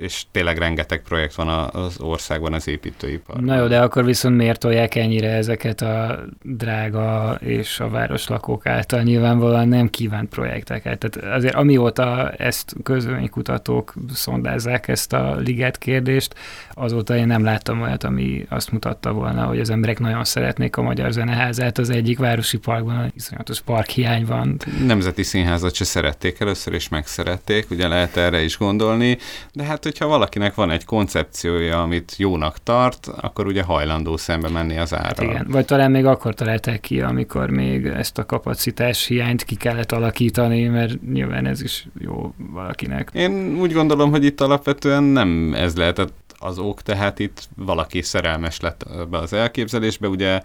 és 0.00 0.24
tényleg 0.30 0.58
rengeteg 0.58 1.02
projekt 1.02 1.34
van 1.34 1.48
az 1.48 2.00
országban 2.00 2.52
az 2.52 2.68
építőiparban. 2.68 3.44
Na 3.44 3.56
jó, 3.56 3.66
de 3.66 3.80
akkor 3.80 4.04
viszont 4.04 4.36
miért 4.36 4.60
tolják 4.60 4.94
ennyire 4.94 5.28
ezeket 5.28 5.80
a 5.80 6.24
drága 6.42 7.38
és 7.40 7.80
a 7.80 7.88
városlakók 7.88 8.66
által 8.66 9.02
nyilvánvalóan 9.02 9.68
nem 9.68 9.90
kívánt 9.90 10.28
projekteket? 10.28 10.98
Tehát 10.98 11.34
azért 11.36 11.54
amióta 11.54 12.30
ezt 12.30 12.74
közölménykutatók 12.82 13.94
szondázzák 14.12 14.88
ezt 14.88 15.12
a 15.12 15.36
liget 15.36 15.78
kérdést, 15.78 16.34
azóta 16.70 17.16
én 17.16 17.26
nem 17.26 17.44
láttam 17.44 17.80
olyat, 17.80 18.04
ami 18.04 18.46
azt 18.48 18.72
mutatta 18.72 19.12
volna, 19.12 19.44
hogy 19.44 19.60
az 19.60 19.70
emberek 19.70 19.98
nagyon 19.98 20.24
szeretnék 20.24 20.76
a 20.76 20.82
Magyar 20.82 21.12
Zeneházát 21.12 21.78
az 21.78 21.90
egyik 21.90 22.18
városi 22.18 22.58
parkban, 22.58 23.12
iszonyatos 23.16 23.60
parkhiány 23.60 24.24
van. 24.24 24.56
Nemzeti 24.86 25.22
Színházat 25.22 25.74
se 25.74 25.84
szerették 25.84 26.40
először, 26.40 26.72
és 26.72 26.88
megszerették, 26.88 27.70
ugye 27.70 27.88
lehet 27.88 28.16
erre 28.16 28.42
is 28.42 28.58
gondolni, 28.58 29.18
de 29.52 29.62
hát 29.64 29.89
hogyha 29.90 30.06
valakinek 30.06 30.54
van 30.54 30.70
egy 30.70 30.84
koncepciója, 30.84 31.82
amit 31.82 32.14
jónak 32.16 32.58
tart, 32.62 33.06
akkor 33.20 33.46
ugye 33.46 33.62
hajlandó 33.62 34.16
szembe 34.16 34.48
menni 34.48 34.78
az 34.78 34.94
árral. 34.94 35.30
Igen, 35.30 35.46
vagy 35.48 35.64
talán 35.64 35.90
még 35.90 36.06
akkor 36.06 36.34
találták 36.34 36.80
ki, 36.80 37.00
amikor 37.00 37.50
még 37.50 37.86
ezt 37.86 38.18
a 38.18 38.26
kapacitás 38.26 39.06
hiányt 39.06 39.44
ki 39.44 39.54
kellett 39.54 39.92
alakítani, 39.92 40.66
mert 40.66 41.02
nyilván 41.12 41.46
ez 41.46 41.62
is 41.62 41.86
jó 41.98 42.34
valakinek. 42.36 43.10
Én 43.12 43.56
úgy 43.60 43.72
gondolom, 43.72 44.10
hogy 44.10 44.24
itt 44.24 44.40
alapvetően 44.40 45.02
nem 45.02 45.54
ez 45.54 45.76
lehetett 45.76 46.12
az 46.38 46.58
ok, 46.58 46.82
tehát 46.82 47.18
itt 47.18 47.48
valaki 47.56 48.02
szerelmes 48.02 48.60
lett 48.60 48.86
be 49.10 49.18
az 49.18 49.32
elképzelésbe, 49.32 50.08
ugye 50.08 50.40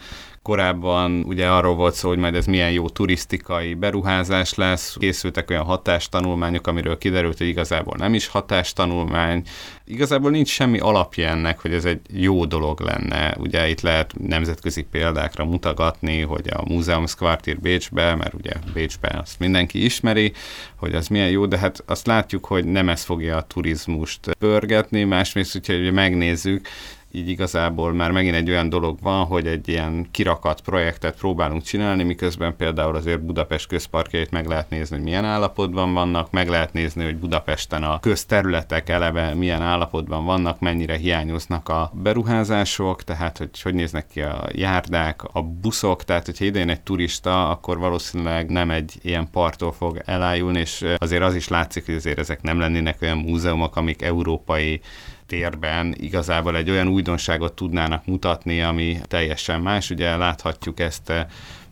Korábban 0.45 1.23
ugye 1.27 1.47
arról 1.47 1.75
volt 1.75 1.93
szó, 1.93 2.09
hogy 2.09 2.17
majd 2.17 2.35
ez 2.35 2.45
milyen 2.45 2.71
jó 2.71 2.89
turisztikai 2.89 3.73
beruházás 3.73 4.53
lesz, 4.53 4.95
készültek 4.99 5.49
olyan 5.49 5.63
hatástanulmányok, 5.63 6.67
amiről 6.67 6.97
kiderült, 6.97 7.37
hogy 7.37 7.47
igazából 7.47 7.95
nem 7.97 8.13
is 8.13 8.27
hatástanulmány. 8.27 9.43
Igazából 9.85 10.31
nincs 10.31 10.49
semmi 10.49 10.79
alapja 10.79 11.27
ennek, 11.27 11.59
hogy 11.59 11.73
ez 11.73 11.85
egy 11.85 11.99
jó 12.11 12.45
dolog 12.45 12.79
lenne. 12.79 13.35
Ugye 13.39 13.69
itt 13.69 13.81
lehet 13.81 14.13
nemzetközi 14.19 14.81
példákra 14.81 15.45
mutatni, 15.45 16.21
hogy 16.21 16.47
a 16.49 16.73
Museumskvartier 16.73 17.59
Bécsbe, 17.59 18.15
mert 18.15 18.33
ugye 18.33 18.51
Bécsbe 18.73 19.19
azt 19.21 19.39
mindenki 19.39 19.83
ismeri, 19.83 20.33
hogy 20.75 20.95
az 20.95 21.07
milyen 21.07 21.29
jó, 21.29 21.45
de 21.45 21.57
hát 21.57 21.83
azt 21.85 22.07
látjuk, 22.07 22.45
hogy 22.45 22.65
nem 22.65 22.89
ez 22.89 23.03
fogja 23.03 23.37
a 23.37 23.41
turizmust 23.41 24.35
pörgetni, 24.39 25.03
másrészt, 25.03 25.51
hogyha 25.51 25.91
megnézzük, 25.91 26.67
így 27.15 27.29
igazából 27.29 27.93
már 27.93 28.11
megint 28.11 28.35
egy 28.35 28.49
olyan 28.49 28.69
dolog 28.69 28.97
van, 29.01 29.25
hogy 29.25 29.47
egy 29.47 29.67
ilyen 29.67 30.07
kirakat 30.11 30.61
projektet 30.61 31.17
próbálunk 31.17 31.63
csinálni, 31.63 32.03
miközben 32.03 32.55
például 32.55 32.95
azért 32.95 33.21
Budapest 33.21 33.67
közparkjait 33.67 34.31
meg 34.31 34.47
lehet 34.47 34.69
nézni, 34.69 34.95
hogy 34.95 35.05
milyen 35.05 35.25
állapotban 35.25 35.93
vannak, 35.93 36.31
meg 36.31 36.47
lehet 36.47 36.73
nézni, 36.73 37.03
hogy 37.03 37.17
Budapesten 37.17 37.83
a 37.83 37.99
közterületek 37.99 38.89
eleve 38.89 39.33
milyen 39.33 39.61
állapotban 39.61 40.25
vannak, 40.25 40.59
mennyire 40.59 40.97
hiányoznak 40.97 41.69
a 41.69 41.91
beruházások, 41.93 43.03
tehát 43.03 43.37
hogy 43.37 43.61
hogy 43.61 43.73
néznek 43.73 44.07
ki 44.07 44.21
a 44.21 44.47
járdák, 44.51 45.23
a 45.31 45.41
buszok, 45.41 46.03
tehát 46.03 46.25
hogyha 46.25 46.45
idején 46.45 46.69
egy 46.69 46.81
turista, 46.81 47.49
akkor 47.49 47.77
valószínűleg 47.77 48.49
nem 48.49 48.71
egy 48.71 48.93
ilyen 49.01 49.29
parttól 49.31 49.71
fog 49.71 50.01
elájulni, 50.05 50.59
és 50.59 50.85
azért 50.97 51.23
az 51.23 51.35
is 51.35 51.47
látszik, 51.47 51.85
hogy 51.85 51.95
azért 51.95 52.19
ezek 52.19 52.41
nem 52.41 52.59
lennének 52.59 53.01
olyan 53.01 53.17
múzeumok, 53.17 53.75
amik 53.75 54.01
európai 54.01 54.81
térben 55.27 55.93
igazából 55.97 56.55
egy 56.55 56.69
olyan 56.69 56.87
újdonságot 56.87 57.53
tudnának 57.53 58.05
mutatni, 58.05 58.61
ami 58.61 58.97
teljesen 59.07 59.61
más. 59.61 59.89
Ugye 59.89 60.15
láthatjuk 60.15 60.79
ezt 60.79 61.09
eh, 61.09 61.25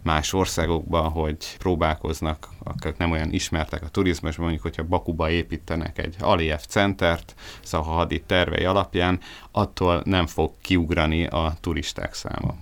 más 0.03 0.33
országokban, 0.33 1.09
hogy 1.09 1.37
próbálkoznak, 1.57 2.49
akik 2.63 2.97
nem 2.97 3.11
olyan 3.11 3.31
ismertek 3.31 3.83
a 3.83 3.87
turizmusban, 3.87 4.43
mondjuk, 4.45 4.63
hogyha 4.63 4.83
Bakuba 4.83 5.29
építenek 5.29 5.97
egy 5.97 6.15
Aliyev 6.19 6.59
centert, 6.59 7.35
Zaha 7.65 7.91
Hadid 7.91 8.23
tervei 8.23 8.65
alapján, 8.65 9.19
attól 9.51 10.01
nem 10.05 10.27
fog 10.27 10.51
kiugrani 10.61 11.25
a 11.25 11.53
turisták 11.61 12.13
száma. 12.13 12.55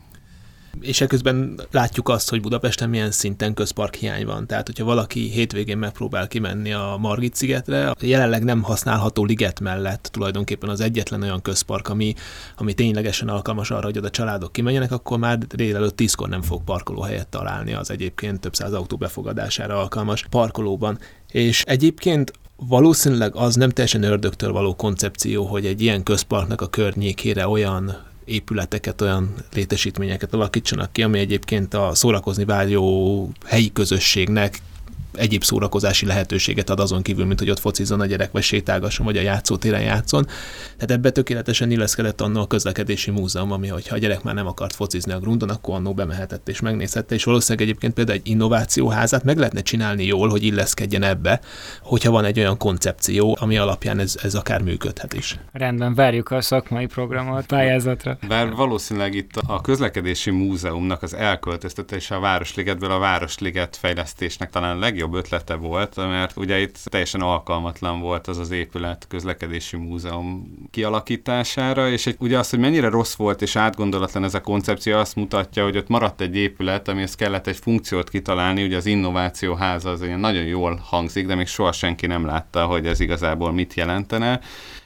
És 0.79 1.01
ekközben 1.01 1.61
látjuk 1.71 2.09
azt, 2.09 2.29
hogy 2.29 2.41
Budapesten 2.41 2.89
milyen 2.89 3.11
szinten 3.11 3.53
közpark 3.53 3.95
hiány 3.95 4.25
van. 4.25 4.47
Tehát, 4.47 4.65
hogyha 4.65 4.85
valaki 4.85 5.29
hétvégén 5.29 5.77
megpróbál 5.77 6.27
kimenni 6.27 6.73
a 6.73 6.95
Margit 6.99 7.35
szigetre, 7.35 7.93
jelenleg 7.99 8.43
nem 8.43 8.61
használható 8.61 9.25
liget 9.25 9.59
mellett 9.59 10.09
tulajdonképpen 10.11 10.69
az 10.69 10.81
egyetlen 10.81 11.21
olyan 11.21 11.41
közpark, 11.41 11.87
ami, 11.87 12.13
ami 12.55 12.73
ténylegesen 12.73 13.27
alkalmas 13.27 13.71
arra, 13.71 13.85
hogy 13.85 13.97
oda 13.97 14.09
családok 14.09 14.51
kimenjenek, 14.51 14.91
akkor 14.91 15.17
már 15.17 15.37
délelőtt 15.37 15.95
tízkor 15.95 16.29
nem 16.29 16.41
fog 16.41 16.63
parkolóhelyet 16.63 17.27
találni 17.27 17.73
az 17.73 17.91
egyébként 17.91 18.39
több 18.39 18.55
száz 18.55 18.73
autó 18.73 18.97
befogadására 18.97 19.79
alkalmas 19.79 20.25
parkolóban. 20.29 20.99
És 21.31 21.63
egyébként 21.65 22.31
valószínűleg 22.67 23.35
az 23.35 23.55
nem 23.55 23.69
teljesen 23.69 24.03
ördögtől 24.03 24.51
való 24.51 24.75
koncepció, 24.75 25.45
hogy 25.45 25.65
egy 25.65 25.81
ilyen 25.81 26.03
közparknak 26.03 26.61
a 26.61 26.67
környékére 26.67 27.47
olyan 27.47 28.09
épületeket, 28.31 29.01
olyan 29.01 29.33
létesítményeket 29.53 30.33
alakítsanak 30.33 30.91
ki, 30.93 31.03
ami 31.03 31.19
egyébként 31.19 31.73
a 31.73 31.95
szórakozni 31.95 32.45
vágyó 32.45 33.29
helyi 33.45 33.71
közösségnek 33.71 34.59
egyéb 35.13 35.43
szórakozási 35.43 36.05
lehetőséget 36.05 36.69
ad 36.69 36.79
azon 36.79 37.01
kívül, 37.01 37.25
mint 37.25 37.39
hogy 37.39 37.49
ott 37.49 37.59
focizzon 37.59 37.99
a 37.99 38.05
gyerek, 38.05 38.31
vagy 38.31 38.43
sétálgasson, 38.43 39.05
vagy 39.05 39.17
a 39.17 39.21
játszótéren 39.21 39.81
játszon. 39.81 40.25
Tehát 40.73 40.91
ebbe 40.91 41.09
tökéletesen 41.09 41.71
illeszkedett 41.71 42.21
annó 42.21 42.41
a 42.41 42.47
közlekedési 42.47 43.11
múzeum, 43.11 43.51
ami, 43.51 43.67
hogyha 43.67 43.95
a 43.95 43.97
gyerek 43.97 44.23
már 44.23 44.35
nem 44.35 44.47
akart 44.47 44.75
focizni 44.75 45.11
a 45.11 45.19
grundon, 45.19 45.49
akkor 45.49 45.75
annó 45.75 45.93
bemehetett 45.93 46.49
és 46.49 46.59
megnézhette, 46.59 47.15
és 47.15 47.23
valószínűleg 47.23 47.67
egyébként 47.67 47.93
például 47.93 48.17
egy 48.17 48.27
innovációházát 48.27 49.23
meg 49.23 49.37
lehetne 49.37 49.61
csinálni 49.61 50.05
jól, 50.05 50.29
hogy 50.29 50.43
illeszkedjen 50.43 51.03
ebbe, 51.03 51.39
hogyha 51.81 52.11
van 52.11 52.25
egy 52.25 52.39
olyan 52.39 52.57
koncepció, 52.57 53.37
ami 53.39 53.57
alapján 53.57 53.99
ez, 53.99 54.15
ez 54.23 54.35
akár 54.35 54.61
működhet 54.61 55.13
is. 55.13 55.39
Rendben, 55.51 55.93
várjuk 55.93 56.31
a 56.31 56.41
szakmai 56.41 56.85
programot 56.85 57.45
pályázatra. 57.45 58.17
Bár 58.27 58.51
valószínűleg 58.51 59.13
itt 59.13 59.31
a 59.47 59.61
közlekedési 59.61 60.29
múzeumnak 60.29 61.03
az 61.03 61.13
elköltöztetése 61.13 62.15
a 62.15 62.19
Városligetből 62.19 62.91
a 62.91 62.99
Városliget 62.99 63.75
fejlesztésnek 63.75 64.49
talán 64.49 64.75
a 64.75 64.79
legjobb 65.01 65.23
ötlete 65.23 65.55
volt, 65.55 65.95
mert 65.95 66.37
ugye 66.37 66.59
itt 66.59 66.77
teljesen 66.83 67.21
alkalmatlan 67.21 67.99
volt 67.99 68.27
az 68.27 68.37
az 68.37 68.51
épület 68.51 69.05
közlekedési 69.09 69.77
múzeum 69.77 70.53
kialakítására, 70.71 71.89
és 71.89 72.07
egy, 72.07 72.15
ugye 72.19 72.37
az, 72.37 72.49
hogy 72.49 72.59
mennyire 72.59 72.89
rossz 72.89 73.15
volt 73.15 73.41
és 73.41 73.55
átgondolatlan 73.55 74.23
ez 74.23 74.33
a 74.33 74.41
koncepció, 74.41 74.97
azt 74.97 75.15
mutatja, 75.15 75.63
hogy 75.63 75.77
ott 75.77 75.87
maradt 75.87 76.21
egy 76.21 76.35
épület, 76.35 76.87
amihez 76.87 77.15
kellett 77.15 77.47
egy 77.47 77.57
funkciót 77.57 78.09
kitalálni, 78.09 78.63
ugye 78.63 78.77
az 78.77 78.85
innováció 78.85 79.53
háza 79.53 79.89
az 79.89 80.03
ilyen 80.03 80.19
nagyon 80.19 80.43
jól 80.43 80.81
hangzik, 80.83 81.25
de 81.25 81.35
még 81.35 81.47
soha 81.47 81.71
senki 81.71 82.07
nem 82.07 82.25
látta, 82.25 82.65
hogy 82.65 82.85
ez 82.85 82.99
igazából 82.99 83.51
mit 83.51 83.73
jelentene 83.73 84.39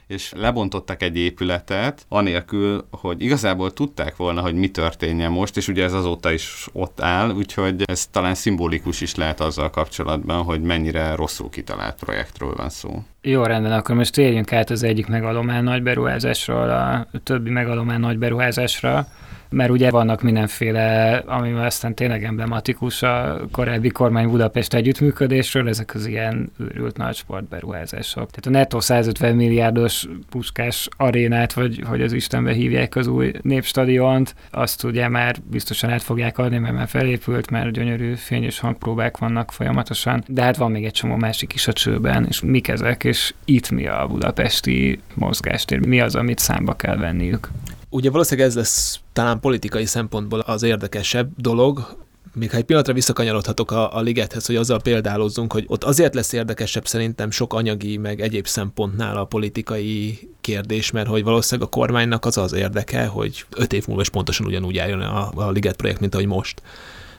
és 0.08 0.34
lebontottak 0.36 1.02
egy 1.02 1.18
épületet, 1.18 2.06
anélkül, 2.10 2.88
hogy 2.92 3.22
igazából 3.22 3.74
tudták 3.74 4.16
volna, 4.16 4.42
hogy 4.42 4.54
mi 4.56 4.68
történjen 4.68 5.32
most, 5.32 5.58
és 5.58 5.68
ugye 5.68 5.84
ez 5.84 5.94
azóta 5.94 6.32
is 6.32 6.68
ott 6.72 7.02
áll, 7.02 7.30
úgyhogy 7.30 7.84
ez 7.86 8.08
talán 8.08 8.36
szimbolikus 8.36 9.02
is 9.02 9.16
lehet 9.16 9.40
azzal 9.40 9.70
kapcsolatban, 9.70 10.44
hogy 10.44 10.62
mennyire 10.62 11.16
rosszul 11.16 11.50
kitalált 11.50 11.96
projektről 12.00 12.54
van 12.56 12.70
szó. 12.70 13.04
Jó, 13.22 13.44
rendben, 13.44 13.72
akkor 13.72 13.96
most 13.96 14.14
térjünk 14.14 14.54
át 14.54 14.70
az 14.70 14.84
egyik 14.84 15.08
megalomán 15.08 15.64
nagy 15.64 15.84
beruházásról 15.84 16.70
a 16.70 17.08
többi 17.24 17.50
megalomán 17.50 18.00
nagy 18.00 18.18
beruházásra 18.18 19.08
mert 19.56 19.70
ugye 19.70 19.90
vannak 19.90 20.22
mindenféle, 20.22 21.16
ami 21.26 21.52
aztán 21.52 21.96
tényleg 21.96 22.24
emblematikus 22.24 23.04
a 23.04 23.40
korábbi 23.52 23.90
kormány 23.90 24.28
Budapest 24.30 24.74
együttműködésről, 24.74 25.68
ezek 25.68 25.96
az 25.96 26.06
ilyen 26.06 26.52
őrült 26.60 26.98
nagy 26.98 27.16
sportberuházások. 27.16 28.30
Tehát 28.30 28.46
a 28.46 28.50
netto 28.50 28.82
150 28.82 29.36
milliárdos 29.36 30.08
puskás 30.30 30.88
arénát, 30.98 31.54
vagy 31.54 31.84
hogy 31.88 32.02
az 32.02 32.14
Istenbe 32.14 32.52
hívják 32.52 32.96
az 32.96 33.08
új 33.08 33.32
népstadiont, 33.42 34.36
azt 34.52 34.84
ugye 34.84 35.08
már 35.08 35.36
biztosan 35.52 35.90
át 35.90 36.04
fogják 36.04 36.38
adni, 36.38 36.58
mert 36.58 36.76
már 36.76 36.88
felépült, 36.88 37.50
mert 37.50 37.72
gyönyörű 37.72 38.14
fényes 38.14 38.60
hangpróbák 38.60 39.18
vannak 39.18 39.52
folyamatosan, 39.52 40.24
de 40.28 40.42
hát 40.42 40.58
van 40.58 40.72
még 40.72 40.86
egy 40.86 40.92
csomó 40.92 41.16
másik 41.16 41.54
is 41.54 41.68
a 41.68 41.74
csőben, 41.74 42.26
és 42.26 42.42
mik 42.42 42.68
ezek, 42.68 43.04
és 43.04 43.34
itt 43.46 43.70
mi 43.70 43.88
a 43.88 44.08
budapesti 44.08 45.00
mozgástér, 45.14 45.86
mi 45.86 46.00
az, 46.00 46.16
amit 46.16 46.40
számba 46.40 46.74
kell 46.74 46.98
venniük. 46.98 47.50
Ugye 47.96 48.10
valószínűleg 48.10 48.50
ez 48.50 48.56
lesz 48.56 49.00
talán 49.14 49.40
politikai 49.40 49.86
szempontból 49.86 50.40
az 50.40 50.64
érdekesebb 50.64 51.30
dolog, 51.38 51.98
még 52.34 52.52
ha 52.52 52.58
egy 52.58 52.64
pillanatra 52.64 52.94
visszakanyarodhatok 52.94 53.72
a, 53.72 53.96
a 53.96 54.02
ligethez, 54.02 54.46
hogy 54.46 54.56
azzal 54.56 54.82
példálozzunk, 54.82 55.54
hogy 55.54 55.66
ott 55.68 55.84
azért 55.84 56.14
lesz 56.14 56.32
érdekesebb 56.32 56.88
szerintem 56.88 57.32
sok 57.32 57.54
anyagi, 57.54 57.98
meg 57.98 58.22
egyéb 58.22 58.48
szempontnál 58.48 59.18
a 59.18 59.26
politikai 59.26 60.20
kérdés, 60.42 60.92
mert 60.92 61.08
hogy 61.08 61.24
valószínűleg 61.24 61.68
a 61.68 61.78
kormánynak 61.78 62.26
az 62.26 62.38
az 62.38 62.54
érdeke, 62.54 63.06
hogy 63.06 63.46
öt 63.56 63.74
év 63.74 63.88
múlva 63.88 64.02
is 64.02 64.10
pontosan 64.10 64.46
ugyanúgy 64.46 64.78
álljon 64.78 65.02
a, 65.02 65.32
a 65.36 65.52
liget 65.52 65.76
projekt, 65.76 66.00
mint 66.00 66.14
ahogy 66.14 66.28
most 66.28 66.62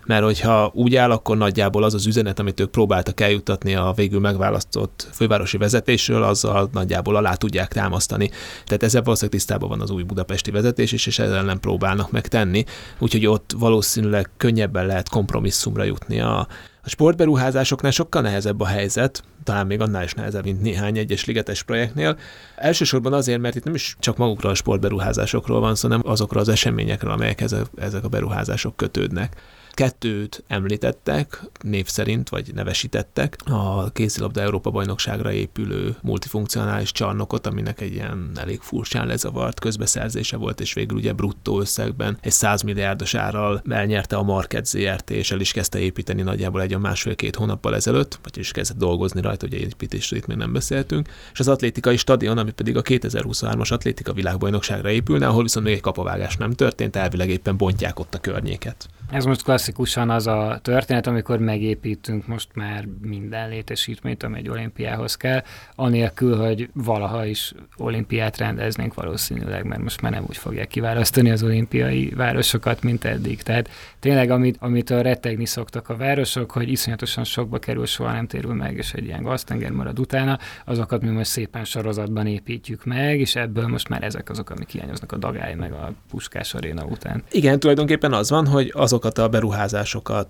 mert 0.07 0.25
hogyha 0.25 0.71
úgy 0.75 0.97
áll, 0.97 1.11
akkor 1.11 1.37
nagyjából 1.37 1.83
az 1.83 1.95
az 1.95 2.07
üzenet, 2.07 2.39
amit 2.39 2.61
ők 2.61 2.71
próbáltak 2.71 3.21
eljutatni 3.21 3.75
a 3.75 3.93
végül 3.97 4.21
megválasztott 4.21 5.09
fővárosi 5.13 5.57
vezetésről, 5.57 6.23
azzal 6.23 6.69
nagyjából 6.73 7.17
alá 7.17 7.35
tudják 7.35 7.73
támasztani. 7.73 8.31
Tehát 8.65 8.83
ezzel 8.83 9.03
valószínűleg 9.03 9.39
tisztában 9.39 9.69
van 9.69 9.81
az 9.81 9.91
új 9.91 10.03
budapesti 10.03 10.51
vezetés 10.51 10.93
is, 10.93 11.07
és 11.07 11.19
ezzel 11.19 11.43
nem 11.43 11.61
próbálnak 11.61 12.11
megtenni. 12.11 12.65
Úgyhogy 12.99 13.27
ott 13.27 13.55
valószínűleg 13.59 14.31
könnyebben 14.37 14.87
lehet 14.87 15.09
kompromisszumra 15.09 15.85
jutni 15.85 16.21
a, 16.21 16.39
a 16.83 16.89
sportberuházásoknál 16.89 17.91
sokkal 17.91 18.23
nehezebb 18.23 18.61
a 18.61 18.67
helyzet, 18.67 19.23
talán 19.45 19.67
még 19.67 19.81
annál 19.81 20.03
is 20.03 20.13
nehezebb, 20.13 20.45
mint 20.45 20.63
néhány 20.63 20.99
egyes 20.99 21.25
ligetes 21.25 21.63
projektnél. 21.63 22.19
Elsősorban 22.57 23.13
azért, 23.13 23.41
mert 23.41 23.55
itt 23.55 23.65
nem 23.65 23.75
is 23.75 23.97
csak 23.99 24.17
magukról 24.17 24.51
a 24.51 24.55
sportberuházásokról 24.55 25.61
van 25.61 25.75
szó, 25.75 25.89
hanem 25.89 26.03
azokról 26.07 26.41
az 26.41 26.49
eseményekről, 26.49 27.11
amelyek 27.11 27.41
ezek 27.77 28.05
a 28.05 28.09
beruházások 28.09 28.77
kötődnek. 28.77 29.37
Kettőt 29.77 30.45
említettek, 30.47 31.41
név 31.61 31.87
szerint, 31.87 32.29
vagy 32.29 32.55
nevesítettek, 32.55 33.37
a 33.45 33.91
kézilabda 33.91 34.41
Európa 34.41 34.71
bajnokságra 34.71 35.33
épülő 35.33 35.97
multifunkcionális 36.03 36.93
csarnokot, 36.93 37.47
aminek 37.47 37.81
egy 37.81 37.93
ilyen 37.93 38.31
elég 38.35 38.61
furcsán 38.61 39.07
lezavart 39.07 39.61
közbeszerzése 39.61 40.37
volt, 40.37 40.61
és 40.61 40.73
végül 40.73 40.97
ugye 40.97 41.13
bruttó 41.13 41.61
összegben 41.61 42.19
egy 42.21 42.33
100 42.33 42.63
milliárdos 42.63 43.15
árral 43.15 43.63
elnyerte 43.71 44.17
a 44.17 44.23
Market 44.23 44.67
ZRT, 44.67 45.11
és 45.11 45.31
el 45.31 45.41
is 45.41 45.53
kezdte 45.53 45.79
építeni 45.79 46.23
nagyjából 46.23 46.61
egy 46.61 46.73
a 46.73 46.79
másfél-két 46.79 47.37
hónappal 47.37 47.75
ezelőtt, 47.75 48.19
vagy 48.23 48.39
is 48.39 48.51
kezdett 48.51 48.79
dolgozni 48.79 49.21
rajta, 49.21 49.47
ugye 49.47 49.59
építésről 49.59 50.19
itt 50.19 50.27
még 50.27 50.37
nem 50.37 50.53
beszéltünk, 50.53 51.09
és 51.33 51.39
az 51.39 51.49
atlétikai 51.49 51.97
stadion, 51.97 52.39
ami 52.39 52.51
pedig 52.51 52.77
a 52.77 52.83
2023-as 52.83 53.73
atlétika 53.73 54.13
világbajnokságra 54.13 54.91
épülne, 54.91 55.27
ahol 55.27 55.43
viszont 55.43 55.67
még 55.67 55.75
egy 55.75 55.81
kapavágás 55.81 56.37
nem 56.37 56.53
történt, 56.53 56.97
elvileg 56.97 57.31
éppen 57.31 57.57
bontják 57.57 57.99
ott 57.99 58.15
a 58.15 58.19
környéket. 58.19 58.89
Ez 59.11 59.25
most 59.25 59.43
klasszikusan 59.67 60.11
az 60.11 60.27
a 60.27 60.59
történet, 60.63 61.07
amikor 61.07 61.39
megépítünk 61.39 62.27
most 62.27 62.49
már 62.55 62.89
minden 63.01 63.49
létesítményt, 63.49 64.23
ami 64.23 64.39
egy 64.39 64.49
olimpiához 64.49 65.15
kell, 65.15 65.43
anélkül, 65.75 66.37
hogy 66.37 66.69
valaha 66.73 67.25
is 67.25 67.53
olimpiát 67.77 68.37
rendeznénk 68.37 68.95
valószínűleg, 68.95 69.65
mert 69.65 69.83
most 69.83 70.01
már 70.01 70.13
nem 70.13 70.25
úgy 70.29 70.37
fogják 70.37 70.69
kiválasztani 70.69 71.31
az 71.31 71.43
olimpiai 71.43 72.13
városokat, 72.17 72.83
mint 72.83 73.05
eddig. 73.05 73.43
Tehát 73.43 73.71
tényleg, 74.01 74.31
amit, 74.31 74.57
amitől 74.61 75.03
rettegni 75.03 75.47
szoktak 75.47 75.89
a 75.89 75.97
városok, 75.97 76.51
hogy 76.51 76.69
iszonyatosan 76.69 77.25
sokba 77.25 77.59
kerül, 77.59 77.87
soha 77.87 78.13
nem 78.13 78.27
térül 78.27 78.55
meg, 78.55 78.77
és 78.77 78.93
egy 78.93 79.05
ilyen 79.05 79.23
gaztenger 79.23 79.71
marad 79.71 79.99
utána, 79.99 80.39
azokat 80.65 81.03
mi 81.03 81.11
most 81.11 81.31
szépen 81.31 81.65
sorozatban 81.65 82.27
építjük 82.27 82.85
meg, 82.85 83.21
és 83.21 83.37
ebből 83.37 83.67
most 83.67 83.89
már 83.89 84.03
ezek 84.03 84.31
azok, 84.31 84.51
amik 84.51 84.69
hiányoznak 84.69 85.13
a 85.13 85.17
dagály 85.17 85.55
meg 85.55 85.73
a 85.73 85.93
puskás 86.11 86.55
aréna 86.55 86.85
után. 86.85 87.23
Igen, 87.31 87.59
tulajdonképpen 87.59 88.13
az 88.13 88.31
van, 88.31 88.47
hogy 88.47 88.73
azok 88.75 89.05
azokat 89.07 89.19
a 89.19 89.29
beruházásokat, 89.29 89.56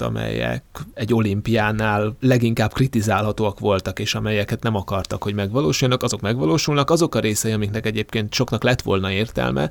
amelyek 0.00 0.64
egy 0.94 1.14
olimpiánál 1.14 2.16
leginkább 2.20 2.72
kritizálhatóak 2.72 3.58
voltak, 3.58 3.98
és 3.98 4.14
amelyeket 4.14 4.62
nem 4.62 4.74
akartak, 4.74 5.22
hogy 5.22 5.34
megvalósuljanak, 5.34 6.02
azok 6.02 6.20
megvalósulnak. 6.20 6.90
Azok 6.90 7.14
a 7.14 7.20
részei, 7.20 7.52
amiknek 7.52 7.86
egyébként 7.86 8.34
soknak 8.34 8.62
lett 8.62 8.82
volna 8.82 9.10
értelme, 9.10 9.70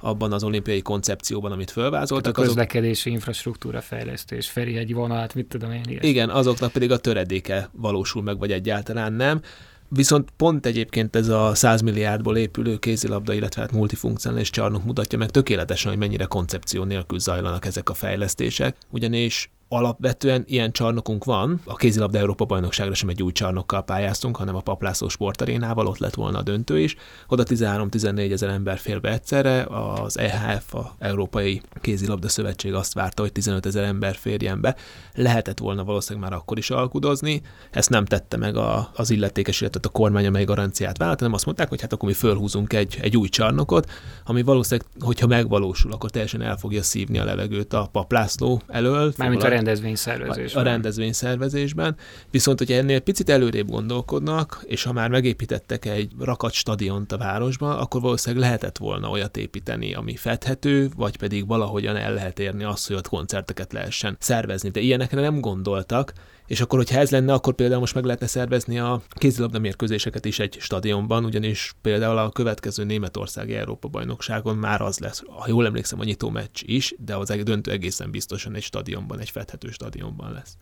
abban 0.00 0.32
az 0.32 0.44
olimpiai 0.44 0.82
koncepcióban, 0.82 1.52
amit 1.52 1.70
fölvázoltak. 1.70 2.38
A 2.38 2.42
közlekedési 2.42 3.00
azok... 3.00 3.12
infrastruktúra 3.12 3.80
fejlesztés, 3.80 4.48
feri 4.48 4.76
egy 4.76 4.94
vonat, 4.94 5.34
mit 5.34 5.46
tudom 5.46 5.72
én. 5.72 5.82
Ilyesmi. 5.88 6.08
Igen, 6.08 6.30
azoknak 6.30 6.72
pedig 6.72 6.90
a 6.90 6.96
töredéke 6.96 7.68
valósul 7.72 8.22
meg, 8.22 8.38
vagy 8.38 8.52
egyáltalán 8.52 9.12
nem. 9.12 9.40
Viszont 9.88 10.30
pont 10.36 10.66
egyébként 10.66 11.16
ez 11.16 11.28
a 11.28 11.54
100 11.54 11.80
milliárdból 11.80 12.36
épülő 12.36 12.76
kézilabda, 12.76 13.32
illetve 13.32 13.60
hát 13.60 13.72
multifunkcionális 13.72 14.50
csarnok 14.50 14.84
mutatja 14.84 15.18
meg 15.18 15.30
tökéletesen, 15.30 15.90
hogy 15.90 16.00
mennyire 16.00 16.24
koncepció 16.24 16.84
nélkül 16.84 17.18
zajlanak 17.18 17.64
ezek 17.64 17.88
a 17.88 17.94
fejlesztések, 17.94 18.76
ugyanis 18.90 19.50
alapvetően 19.68 20.44
ilyen 20.46 20.72
csarnokunk 20.72 21.24
van. 21.24 21.60
A 21.64 21.74
kézilabda 21.74 22.18
Európa 22.18 22.44
bajnokságra 22.44 22.94
sem 22.94 23.08
egy 23.08 23.22
új 23.22 23.32
csarnokkal 23.32 23.84
pályáztunk, 23.84 24.36
hanem 24.36 24.54
a 24.54 24.60
Paplászó 24.60 25.08
sportarénával, 25.08 25.86
ott 25.86 25.98
lett 25.98 26.14
volna 26.14 26.38
a 26.38 26.42
döntő 26.42 26.80
is. 26.80 26.96
Oda 27.28 27.42
13-14 27.46 28.32
ezer 28.32 28.48
ember 28.48 28.78
fél 28.78 29.00
be 29.00 29.12
egyszerre, 29.12 29.62
az 29.64 30.18
EHF, 30.18 30.74
a 30.74 30.94
Európai 30.98 31.60
Kézilabda 31.80 32.28
Szövetség 32.28 32.74
azt 32.74 32.94
várta, 32.94 33.22
hogy 33.22 33.32
15 33.32 33.66
ezer 33.66 33.84
ember 33.84 34.14
férjen 34.14 34.60
be. 34.60 34.76
Lehetett 35.14 35.58
volna 35.58 35.84
valószínűleg 35.84 36.30
már 36.30 36.38
akkor 36.38 36.58
is 36.58 36.70
alkudozni, 36.70 37.42
ezt 37.70 37.90
nem 37.90 38.04
tette 38.04 38.36
meg 38.36 38.56
a, 38.56 38.90
az 38.94 39.10
illetékes, 39.10 39.60
illetve 39.60 39.80
a 39.82 39.88
kormány, 39.88 40.26
amely 40.26 40.44
garanciát 40.44 40.98
vállalt, 40.98 41.18
hanem 41.18 41.34
azt 41.34 41.44
mondták, 41.44 41.68
hogy 41.68 41.80
hát 41.80 41.92
akkor 41.92 42.08
mi 42.08 42.14
fölhúzunk 42.14 42.72
egy, 42.72 42.98
egy 43.00 43.16
új 43.16 43.28
csarnokot, 43.28 43.90
ami 44.24 44.42
valószínűleg, 44.42 44.90
hogyha 45.00 45.26
megvalósul, 45.26 45.92
akkor 45.92 46.10
teljesen 46.10 46.42
el 46.42 46.56
fogja 46.56 46.82
szívni 46.82 47.18
a 47.18 47.24
levegőt 47.24 47.72
a 47.72 47.88
Paplászló 47.92 48.60
elől. 48.66 49.12
Mármint 49.16 49.42
a 49.42 49.48
rendezvényszervezésben. 49.56 50.64
A 50.64 50.68
rendezvényszervezésben. 50.68 51.96
Viszont, 52.30 52.58
hogyha 52.58 52.74
ennél 52.74 53.00
picit 53.00 53.30
előrébb 53.30 53.70
gondolkodnak, 53.70 54.64
és 54.66 54.82
ha 54.82 54.92
már 54.92 55.08
megépítettek 55.08 55.84
egy 55.84 56.12
rakat 56.18 56.52
stadiont 56.52 57.12
a 57.12 57.18
városban, 57.18 57.78
akkor 57.78 58.00
valószínűleg 58.00 58.44
lehetett 58.44 58.78
volna 58.78 59.08
olyat 59.08 59.36
építeni, 59.36 59.94
ami 59.94 60.16
fedhető, 60.16 60.88
vagy 60.96 61.16
pedig 61.16 61.46
valahogyan 61.46 61.96
el 61.96 62.14
lehet 62.14 62.38
érni 62.38 62.64
azt, 62.64 62.86
hogy 62.86 62.96
ott 62.96 63.08
koncerteket 63.08 63.72
lehessen 63.72 64.16
szervezni. 64.20 64.68
De 64.68 64.80
ilyenekre 64.80 65.20
nem 65.20 65.40
gondoltak, 65.40 66.12
és 66.46 66.60
akkor, 66.60 66.78
hogyha 66.78 66.98
ez 66.98 67.10
lenne, 67.10 67.32
akkor 67.32 67.54
például 67.54 67.80
most 67.80 67.94
meg 67.94 68.04
lehetne 68.04 68.26
szervezni 68.26 68.78
a 68.78 69.02
kézilabda 69.08 69.58
mérkőzéseket 69.58 70.24
is 70.24 70.38
egy 70.38 70.56
stadionban, 70.60 71.24
ugyanis 71.24 71.74
például 71.80 72.18
a 72.18 72.30
következő 72.30 72.84
Németországi 72.84 73.54
Európa 73.54 73.88
bajnokságon 73.88 74.56
már 74.56 74.80
az 74.80 74.98
lesz, 74.98 75.22
ha 75.28 75.44
jól 75.48 75.66
emlékszem, 75.66 76.00
a 76.00 76.04
nyitó 76.04 76.30
meccs 76.30 76.62
is, 76.62 76.94
de 76.98 77.16
az 77.16 77.34
döntő 77.42 77.70
egészen 77.70 78.10
biztosan 78.10 78.54
egy 78.54 78.62
stadionban, 78.62 79.20
egy 79.20 79.30
fedhető 79.30 79.70
stadionban 79.70 80.32
lesz. 80.32 80.56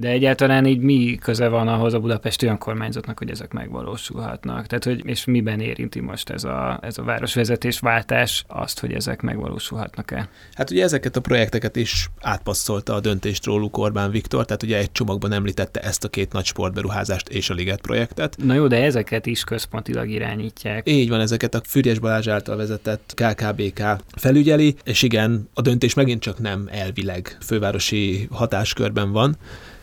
De 0.00 0.08
egyáltalán 0.08 0.66
így 0.66 0.80
mi 0.80 1.18
köze 1.20 1.48
van 1.48 1.68
ahhoz 1.68 1.94
a 1.94 2.00
budapesti 2.00 2.46
önkormányzatnak, 2.46 3.18
hogy 3.18 3.30
ezek 3.30 3.52
megvalósulhatnak? 3.52 4.66
Tehát, 4.66 4.84
hogy 4.84 5.06
és 5.06 5.24
miben 5.24 5.60
érinti 5.60 6.00
most 6.00 6.30
ez 6.30 6.44
a, 6.44 6.78
ez 6.82 6.98
a 6.98 7.02
városvezetés 7.02 7.78
váltás 7.78 8.44
azt, 8.46 8.80
hogy 8.80 8.92
ezek 8.92 9.22
megvalósulhatnak-e? 9.22 10.28
Hát 10.52 10.70
ugye 10.70 10.82
ezeket 10.82 11.16
a 11.16 11.20
projekteket 11.20 11.76
is 11.76 12.08
átpasszolta 12.20 12.94
a 12.94 13.00
döntést 13.00 13.44
róluk 13.44 13.78
Orbán 13.78 14.10
Viktor, 14.10 14.44
tehát 14.44 14.62
ugye 14.62 14.76
egy 14.76 14.92
csomagban 14.92 15.32
említette 15.32 15.80
ezt 15.80 16.04
a 16.04 16.08
két 16.08 16.32
nagy 16.32 16.44
sportberuházást 16.44 17.28
és 17.28 17.50
a 17.50 17.54
Liget 17.54 17.80
projektet. 17.80 18.36
Na 18.44 18.54
jó, 18.54 18.66
de 18.66 18.82
ezeket 18.82 19.26
is 19.26 19.44
központilag 19.44 20.08
irányítják. 20.08 20.88
Így 20.88 21.08
van, 21.08 21.20
ezeket 21.20 21.54
a 21.54 21.60
Fürjes 21.64 21.98
Balázs 21.98 22.26
által 22.26 22.56
vezetett 22.56 23.12
KKBK 23.14 23.82
felügyeli, 24.16 24.74
és 24.84 25.02
igen, 25.02 25.48
a 25.54 25.60
döntés 25.60 25.94
megint 25.94 26.22
csak 26.22 26.38
nem 26.38 26.68
elvileg 26.70 27.36
fővárosi 27.40 28.28
hatáskörben 28.30 29.12
van, 29.12 29.36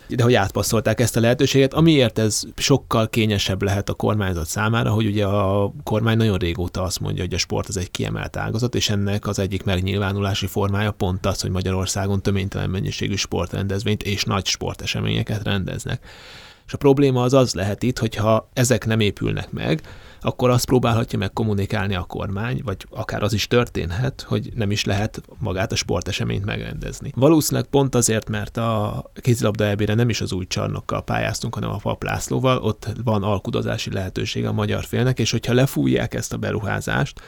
de 0.08 0.22
hogy 0.22 0.34
átpasszolták 0.34 1.00
ezt 1.00 1.16
a 1.16 1.20
lehetőséget, 1.20 1.74
amiért 1.74 2.18
ez 2.18 2.42
sokkal 2.56 3.08
kényesebb 3.08 3.62
lehet 3.62 3.88
a 3.88 3.94
kormányzat 3.94 4.46
számára, 4.46 4.90
hogy 4.90 5.06
ugye 5.06 5.26
a 5.26 5.72
kormány 5.84 6.16
nagyon 6.16 6.38
régóta 6.38 6.82
azt 6.82 7.00
mondja, 7.00 7.22
hogy 7.22 7.34
a 7.34 7.38
sport 7.38 7.68
az 7.68 7.76
egy 7.76 7.90
kiemelt 7.90 8.36
ágazat, 8.36 8.74
és 8.74 8.90
ennek 8.90 9.26
az 9.26 9.38
egyik 9.38 9.64
megnyilvánulási 9.64 10.46
formája 10.46 10.90
pont 10.90 11.26
az, 11.26 11.40
hogy 11.40 11.50
Magyarországon 11.50 12.22
töménytelen 12.22 12.70
mennyiségű 12.70 13.14
sportrendezvényt 13.14 14.02
és 14.02 14.24
nagy 14.24 14.46
sporteseményeket 14.46 15.42
rendeznek. 15.42 16.04
És 16.66 16.72
a 16.72 16.76
probléma 16.76 17.22
az 17.22 17.32
az 17.34 17.54
lehet 17.54 17.82
itt, 17.82 17.98
hogyha 17.98 18.48
ezek 18.52 18.86
nem 18.86 19.00
épülnek 19.00 19.50
meg, 19.50 19.80
akkor 20.20 20.50
azt 20.50 20.66
próbálhatja 20.66 21.18
meg 21.18 21.32
kommunikálni 21.32 21.94
a 21.94 22.02
kormány, 22.02 22.60
vagy 22.64 22.86
akár 22.90 23.22
az 23.22 23.32
is 23.32 23.46
történhet, 23.46 24.24
hogy 24.28 24.50
nem 24.54 24.70
is 24.70 24.84
lehet 24.84 25.22
magát 25.38 25.72
a 25.72 25.76
sporteseményt 25.76 26.44
megrendezni. 26.44 27.12
Valószínűleg 27.14 27.68
pont 27.68 27.94
azért, 27.94 28.28
mert 28.28 28.56
a 28.56 29.04
kézilabda 29.14 29.66
ebére 29.66 29.94
nem 29.94 30.08
is 30.08 30.20
az 30.20 30.32
új 30.32 30.46
csarnokkal 30.46 31.04
pályáztunk, 31.04 31.54
hanem 31.54 31.70
a 31.70 31.76
paplászlóval, 31.76 32.58
ott 32.58 32.88
van 33.04 33.22
alkudozási 33.22 33.92
lehetőség 33.92 34.46
a 34.46 34.52
magyar 34.52 34.84
félnek, 34.84 35.18
és 35.18 35.30
hogyha 35.30 35.54
lefújják 35.54 36.14
ezt 36.14 36.32
a 36.32 36.36
beruházást, 36.36 37.20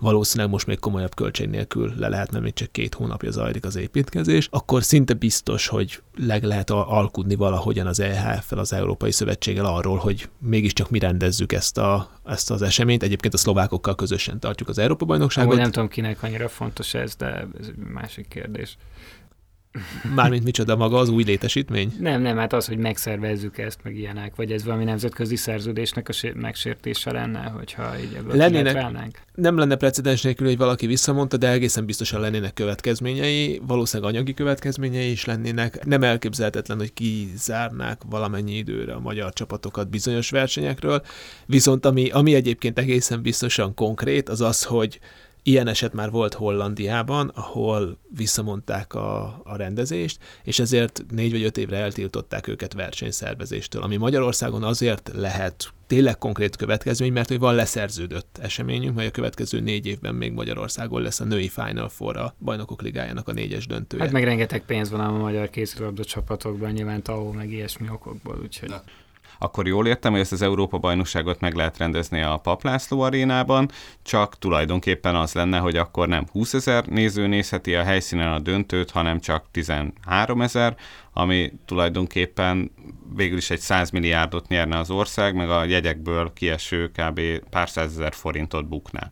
valószínűleg 0.00 0.50
most 0.50 0.66
még 0.66 0.78
komolyabb 0.78 1.14
költség 1.14 1.48
nélkül 1.48 1.92
le 1.96 2.08
lehetne, 2.08 2.38
még 2.38 2.52
csak 2.52 2.72
két 2.72 2.94
hónapja 2.94 3.30
zajlik 3.30 3.64
az 3.64 3.76
építkezés, 3.76 4.48
akkor 4.50 4.82
szinte 4.82 5.14
biztos, 5.14 5.66
hogy 5.66 6.02
leg 6.16 6.42
lehet 6.42 6.70
alkudni 6.70 7.34
valahogyan 7.34 7.86
az 7.86 8.00
EHF-fel, 8.00 8.58
az 8.58 8.72
Európai 8.72 9.10
Szövetséggel 9.10 9.64
arról, 9.64 9.96
hogy 9.96 10.28
mégiscsak 10.38 10.90
mi 10.90 10.98
rendezzük 10.98 11.52
ezt, 11.52 11.78
a, 11.78 12.10
ezt 12.24 12.50
az 12.50 12.62
eseményt. 12.62 13.02
Egyébként 13.02 13.34
a 13.34 13.36
szlovákokkal 13.36 13.94
közösen 13.94 14.40
tartjuk 14.40 14.68
az 14.68 14.78
Európa 14.78 15.04
bajnokságot. 15.04 15.50
Amúgy 15.50 15.62
nem 15.62 15.72
tudom 15.72 15.88
kinek 15.88 16.22
annyira 16.22 16.48
fontos 16.48 16.94
ez, 16.94 17.14
de 17.14 17.26
ez 17.60 17.66
egy 17.66 17.76
másik 17.76 18.28
kérdés. 18.28 18.76
Mármint 20.14 20.44
micsoda 20.44 20.76
maga 20.76 20.98
az 20.98 21.08
új 21.08 21.24
létesítmény? 21.24 21.92
Nem, 22.00 22.22
nem, 22.22 22.36
hát 22.36 22.52
az, 22.52 22.66
hogy 22.66 22.78
megszervezzük 22.78 23.58
ezt, 23.58 23.78
meg 23.82 23.96
ilyenek, 23.96 24.36
vagy 24.36 24.52
ez 24.52 24.64
valami 24.64 24.84
nemzetközi 24.84 25.36
szerződésnek 25.36 26.08
a 26.08 26.32
megsértése 26.34 27.12
lenne, 27.12 27.40
hogyha 27.40 27.98
így 27.98 28.14
ebből 28.16 28.36
lennének, 28.36 29.12
Nem 29.34 29.58
lenne 29.58 29.76
precedens 29.76 30.22
nélkül, 30.22 30.46
hogy 30.46 30.56
valaki 30.56 30.86
visszamondta, 30.86 31.36
de 31.36 31.50
egészen 31.50 31.84
biztosan 31.84 32.20
lennének 32.20 32.54
következményei, 32.54 33.60
valószínűleg 33.66 34.12
anyagi 34.12 34.34
következményei 34.34 35.10
is 35.10 35.24
lennének. 35.24 35.84
Nem 35.84 36.02
elképzelhetetlen, 36.02 36.78
hogy 36.78 36.92
kizárnák 36.92 38.00
valamennyi 38.10 38.56
időre 38.56 38.92
a 38.92 39.00
magyar 39.00 39.32
csapatokat 39.32 39.90
bizonyos 39.90 40.30
versenyekről, 40.30 41.02
viszont 41.46 41.86
ami, 41.86 42.10
ami 42.10 42.34
egyébként 42.34 42.78
egészen 42.78 43.22
biztosan 43.22 43.74
konkrét, 43.74 44.28
az 44.28 44.40
az, 44.40 44.64
hogy 44.64 45.00
Ilyen 45.42 45.66
eset 45.66 45.92
már 45.92 46.10
volt 46.10 46.34
Hollandiában, 46.34 47.28
ahol 47.34 47.98
visszamondták 48.16 48.94
a, 48.94 49.40
a 49.44 49.56
rendezést, 49.56 50.18
és 50.42 50.58
ezért 50.58 51.04
négy 51.10 51.30
vagy 51.30 51.42
öt 51.42 51.56
évre 51.56 51.76
eltiltották 51.76 52.46
őket 52.46 52.72
versenyszervezéstől, 52.72 53.82
ami 53.82 53.96
Magyarországon 53.96 54.62
azért 54.62 55.10
lehet 55.14 55.72
tényleg 55.86 56.18
konkrét 56.18 56.56
következmény, 56.56 57.12
mert 57.12 57.28
hogy 57.28 57.38
van 57.38 57.54
leszerződött 57.54 58.38
eseményünk, 58.42 58.94
majd 58.94 59.08
a 59.08 59.10
következő 59.10 59.60
négy 59.60 59.86
évben 59.86 60.14
még 60.14 60.32
Magyarországon 60.32 61.02
lesz 61.02 61.20
a 61.20 61.24
női 61.24 61.48
Final 61.48 61.88
Four 61.88 62.16
a 62.16 62.34
bajnokok 62.38 62.82
ligájának 62.82 63.28
a 63.28 63.32
négyes 63.32 63.66
döntője. 63.66 64.02
Hát 64.02 64.12
meg 64.12 64.24
rengeteg 64.24 64.64
pénz 64.64 64.90
van 64.90 65.00
a 65.00 65.10
magyar 65.10 65.50
kézilabda 65.50 66.04
csapatokban, 66.04 66.70
nyilván 66.70 67.02
TAO 67.02 67.32
meg 67.32 67.50
ilyesmi 67.50 67.88
okokból, 67.90 68.38
úgyhogy... 68.42 68.68
Na 68.68 68.82
akkor 69.38 69.66
jól 69.66 69.86
értem, 69.86 70.12
hogy 70.12 70.20
ezt 70.20 70.32
az 70.32 70.42
Európa-bajnokságot 70.42 71.40
meg 71.40 71.54
lehet 71.54 71.78
rendezni 71.78 72.22
a 72.22 72.36
Paplászló 72.36 73.00
arénában, 73.00 73.70
csak 74.02 74.38
tulajdonképpen 74.38 75.14
az 75.14 75.32
lenne, 75.32 75.58
hogy 75.58 75.76
akkor 75.76 76.08
nem 76.08 76.26
20 76.32 76.54
ezer 76.54 76.86
néző 76.86 77.26
nézheti 77.26 77.74
a 77.74 77.82
helyszínen 77.82 78.32
a 78.32 78.38
döntőt, 78.38 78.90
hanem 78.90 79.20
csak 79.20 79.44
13 79.50 80.42
ezer, 80.42 80.76
ami 81.12 81.52
tulajdonképpen 81.66 82.70
végül 83.14 83.36
is 83.36 83.50
egy 83.50 83.60
100 83.60 83.90
milliárdot 83.90 84.48
nyerne 84.48 84.78
az 84.78 84.90
ország, 84.90 85.34
meg 85.34 85.50
a 85.50 85.64
jegyekből 85.64 86.32
kieső 86.32 86.90
kb. 86.90 87.20
pár 87.50 87.68
százezer 87.68 88.12
forintot 88.12 88.68
bukná. 88.68 89.08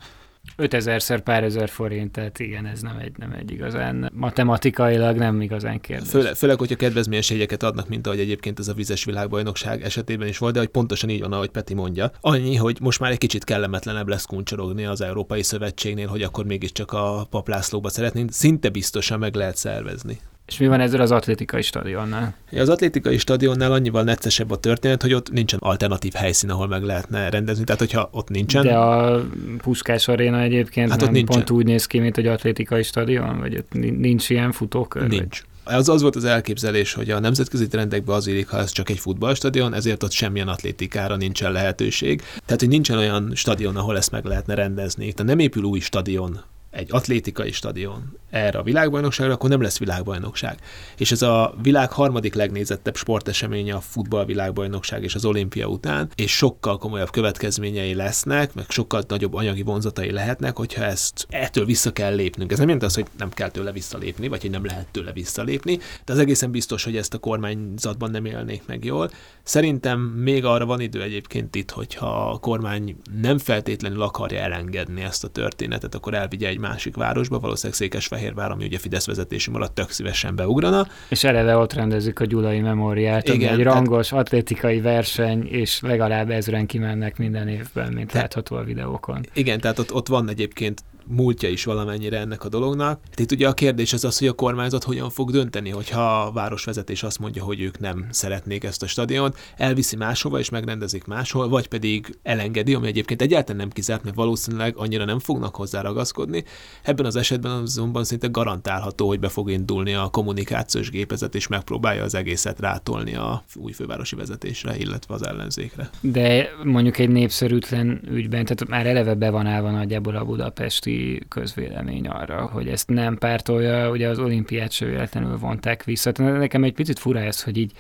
5000-szer 0.59 1.21
pár 1.25 1.45
ezer 1.45 1.69
forint, 1.69 2.13
tehát 2.13 2.39
igen, 2.39 2.67
ez 2.67 2.81
nem 2.81 2.97
egy, 2.99 3.13
nem 3.17 3.33
egy 3.33 3.51
igazán 3.51 4.11
matematikailag 4.15 5.17
nem 5.17 5.41
igazán 5.41 5.81
kérdés. 5.81 6.09
Főle, 6.09 6.35
főleg, 6.35 6.59
hogyha 6.59 6.77
kedvezményes 6.77 7.31
jegyeket 7.31 7.63
adnak, 7.63 7.89
mint 7.89 8.07
ahogy 8.07 8.19
egyébként 8.19 8.59
ez 8.59 8.69
a 8.69 8.75
vizes 8.75 9.05
világbajnokság 9.05 9.83
esetében 9.83 10.29
is 10.29 10.39
volt, 10.39 10.53
de 10.53 10.59
hogy 10.59 10.69
pontosan 10.69 11.09
így 11.09 11.21
van, 11.21 11.33
ahogy 11.33 11.49
Peti 11.49 11.75
mondja. 11.75 12.11
Annyi, 12.21 12.57
hogy 12.57 12.79
most 12.81 13.01
már 13.01 13.11
egy 13.11 13.19
kicsit 13.19 13.45
kellemetlenebb 13.45 14.09
lesz 14.09 14.25
kuncsorogni 14.25 14.85
az 14.85 15.01
Európai 15.01 15.43
Szövetségnél, 15.43 16.09
hogy 16.09 16.23
akkor 16.23 16.45
mégiscsak 16.45 16.93
a 16.93 17.27
paplászlóba 17.31 17.89
szeretnénk, 17.89 18.33
szinte 18.33 18.69
biztosan 18.69 19.19
meg 19.19 19.35
lehet 19.35 19.57
szervezni. 19.57 20.19
És 20.47 20.59
mi 20.59 20.67
van 20.67 20.81
ezzel 20.81 21.01
az 21.01 21.11
atlétikai 21.11 21.63
stadionnál? 21.63 22.35
Az 22.53 22.69
atlétikai 22.69 23.19
stadionnál 23.19 23.73
annyival 23.73 24.03
neccesebb 24.03 24.51
a 24.51 24.57
történet, 24.57 25.03
hogy 25.03 25.15
ott 25.15 25.31
nincsen 25.31 25.59
alternatív 25.63 26.13
helyszín, 26.13 26.51
ahol 26.51 26.67
meg 26.67 26.83
lehetne 26.83 27.31
rendezni. 27.31 27.65
Tehát, 27.65 27.81
hogyha 27.81 28.09
ott 28.13 28.29
nincsen. 28.29 28.63
De 28.63 28.77
a 28.77 29.25
Puskás 29.59 30.09
Aréna 30.09 30.41
egyébként 30.41 30.91
hát 30.91 30.99
nem 30.99 31.09
ott 31.09 31.15
nincsen. 31.15 31.37
pont 31.37 31.51
úgy 31.51 31.65
néz 31.65 31.87
ki, 31.87 31.99
mint 31.99 32.17
egy 32.17 32.27
atlétikai 32.27 32.83
stadion, 32.83 33.39
vagy 33.39 33.57
ott 33.57 33.73
nincs 33.73 34.31
ilyen 34.31 34.53
futókör? 34.53 35.09
Nincs. 35.09 35.43
Az, 35.65 35.89
az 35.89 36.03
volt 36.03 36.17
az 36.17 36.25
elképzelés, 36.25 36.93
hogy 36.93 37.11
a 37.11 37.21
nemzetközi 37.21 37.67
trendekbe 37.67 38.13
az 38.13 38.27
érik, 38.27 38.49
ha 38.49 38.59
ez 38.59 38.71
csak 38.71 38.91
egy 38.91 38.99
futballstadion, 38.99 39.75
ezért 39.75 40.03
ott 40.03 40.11
semmilyen 40.11 40.49
atlétikára 40.49 41.17
nincsen 41.17 41.53
lehetőség. 41.53 42.23
Tehát, 42.45 42.61
hogy 42.61 42.69
nincsen 42.69 42.99
olyan 42.99 43.33
stadion, 43.35 43.77
ahol 43.77 43.97
ezt 43.97 44.11
meg 44.11 44.25
lehetne 44.25 44.55
rendezni. 44.55 45.13
Tehát 45.13 45.31
nem 45.31 45.39
épül 45.39 45.63
új 45.63 45.79
stadion 45.79 46.41
egy 46.77 46.89
atlétikai 46.91 47.53
stadion 47.53 48.19
erre 48.31 48.59
a 48.59 48.63
világbajnokságra, 48.63 49.33
akkor 49.33 49.51
nem 49.51 49.61
lesz 49.61 49.79
világbajnokság. 49.79 50.59
És 50.97 51.13
ez 51.13 51.23
a 51.23 51.55
világ 51.63 51.93
harmadik 51.93 52.35
legnézettebb 52.35 52.97
sporteseménye 52.97 53.75
a 53.75 53.81
futball 53.81 54.25
világbajnokság 54.25 55.03
és 55.03 55.15
az 55.15 55.25
olimpia 55.25 55.67
után, 55.67 56.11
és 56.15 56.37
sokkal 56.37 56.79
komolyabb 56.79 57.11
következményei 57.11 57.95
lesznek, 57.95 58.55
meg 58.55 58.65
sokkal 58.69 59.03
nagyobb 59.09 59.35
anyagi 59.35 59.63
vonzatai 59.63 60.11
lehetnek, 60.11 60.57
hogyha 60.57 60.85
ezt 60.85 61.27
ettől 61.29 61.65
vissza 61.65 61.93
kell 61.93 62.15
lépnünk. 62.15 62.53
Ez 62.53 62.59
nem 62.59 62.67
jelenti 62.67 62.87
az, 62.87 62.95
hogy 62.95 63.07
nem 63.19 63.31
kell 63.31 63.51
tőle 63.51 63.73
visszalépni, 63.73 64.29
vagy 64.29 64.41
hogy 64.41 64.51
nem 64.51 64.65
lehet 64.65 64.87
tőle 64.91 65.13
visszalépni, 65.13 65.79
de 66.05 66.13
az 66.13 66.19
egészen 66.19 66.51
biztos, 66.51 66.85
hogy 66.85 66.97
ezt 66.97 67.15
a 67.15 67.19
kormányzatban 67.19 68.11
nem 68.11 68.25
élnék 68.25 68.63
meg 68.67 68.85
jól. 68.85 69.11
Szerintem 69.43 70.01
még 70.01 70.45
arra 70.45 70.67
van 70.67 70.81
idő 70.81 71.03
egyébként 71.03 71.55
itt, 71.55 71.71
hogyha 71.71 72.31
a 72.31 72.39
kormány 72.39 72.97
nem 73.21 73.39
feltétlenül 73.39 74.03
akarja 74.03 74.39
elengedni 74.39 75.03
ezt 75.03 75.25
a 75.25 75.29
történetet, 75.29 75.95
akkor 75.95 76.15
elvigye 76.15 76.49
egy 76.49 76.59
másik 76.69 76.97
városba, 76.97 77.39
valószínűleg 77.39 77.79
Székesfehérvár, 77.79 78.51
ami 78.51 78.65
ugye 78.65 78.79
Fidesz 78.79 79.07
vezetésű 79.07 79.53
alatt 79.53 79.75
tök 79.75 79.91
szívesen 79.91 80.37
beugrana. 80.37 80.87
És 81.09 81.25
eleve 81.25 81.57
ott 81.57 81.73
rendezik 81.73 82.21
a 82.21 82.25
Gyulai 82.25 82.61
Memoriát, 82.61 83.29
Igen, 83.29 83.49
ami 83.49 83.59
egy 83.59 83.65
rangos 83.65 84.09
tehát... 84.09 84.27
atlétikai 84.27 84.81
verseny, 84.81 85.47
és 85.47 85.81
legalább 85.81 86.31
ezren 86.31 86.67
kimennek 86.67 87.19
minden 87.19 87.49
évben, 87.49 87.93
mint 87.93 88.11
te... 88.11 88.19
látható 88.19 88.57
a 88.57 88.65
videókon. 88.65 89.21
Igen, 89.33 89.61
tehát 89.61 89.79
ott, 89.79 89.93
ott 89.93 90.09
van 90.09 90.29
egyébként 90.29 90.85
múltja 91.09 91.49
is 91.49 91.65
valamennyire 91.65 92.19
ennek 92.19 92.45
a 92.45 92.49
dolognak. 92.49 93.01
Itt 93.17 93.33
ugye 93.33 93.49
a 93.49 93.53
kérdés 93.53 93.93
az 93.93 94.05
az, 94.05 94.19
hogy 94.19 94.29
a 94.29 94.33
kormányzat 94.33 94.85
hogyan 94.85 95.11
fog 95.11 95.31
dönteni, 95.31 95.71
hogyha 95.71 96.23
a 96.23 96.33
városvezetés 96.33 97.03
azt 97.03 97.19
mondja, 97.19 97.45
hogy 97.45 97.61
ők 97.61 97.79
nem 97.79 98.07
szeretnék 98.11 98.65
ezt 98.65 98.83
a 98.83 98.87
stadiont, 98.87 99.37
elviszi 99.57 99.97
máshova 99.97 100.39
és 100.39 100.51
megrendezik 100.51 101.05
máshol, 101.05 101.49
vagy 101.49 101.69
pedig 101.69 102.19
elengedi, 102.23 102.75
ami 102.75 102.87
egyébként 102.87 103.23
egyáltalán 103.23 103.61
nem 103.61 103.71
kizárt, 103.71 104.05
mert 104.05 104.17
valószínűleg 104.17 104.77
annyira 104.77 105.05
nem 105.05 105.19
fognak 105.19 105.57
hozzá 105.57 105.81
ragaszkodni. 105.81 106.45
Ebben 106.83 107.07
az 107.07 107.17
esetben 107.17 107.53
azonban 107.53 108.05
szinte 108.05 108.27
garantálható, 108.27 109.07
hogy 109.07 109.21
be 109.21 109.29
fog 109.29 109.51
indulni 109.51 109.95
a 109.95 110.09
kommunikációs 110.09 110.91
gépezet, 110.91 111.35
és 111.35 111.47
megpróbálja 111.47 112.03
az 112.03 112.15
egészet 112.15 112.61
rátolni 112.61 113.15
a 113.15 113.45
új 113.55 113.73
fővárosi 113.73 114.17
vezetésre, 114.17 114.77
illetve 114.77 115.15
az 115.15 115.27
ellenzékre. 115.27 115.91
De 116.01 116.49
mondjuk 116.65 116.99
egy 116.99 117.09
népszerűtlen 117.09 118.01
ügyben, 118.11 118.45
tehát 118.45 118.69
már 118.69 118.87
eleve 118.87 119.15
be 119.15 119.31
van 119.31 119.47
állva 119.47 119.71
nagyjából 119.71 120.17
a 120.17 120.25
budapesti 120.25 120.96
közvélemény 121.29 122.09
arra, 122.09 122.47
hogy 122.47 122.69
ezt 122.69 122.89
nem 122.89 123.19
pártolja, 123.19 123.91
ugye 123.91 124.09
az 124.09 124.19
olimpiát 124.19 124.71
se 124.71 124.87
véletlenül 124.87 125.39
vonták 125.39 125.85
vissza. 125.85 126.13
Nekem 126.17 126.65
egy 126.65 126.75
picit 126.75 126.99
fura 126.99 127.21
ez, 127.21 127.43
hogy 127.43 127.57
így 127.57 127.73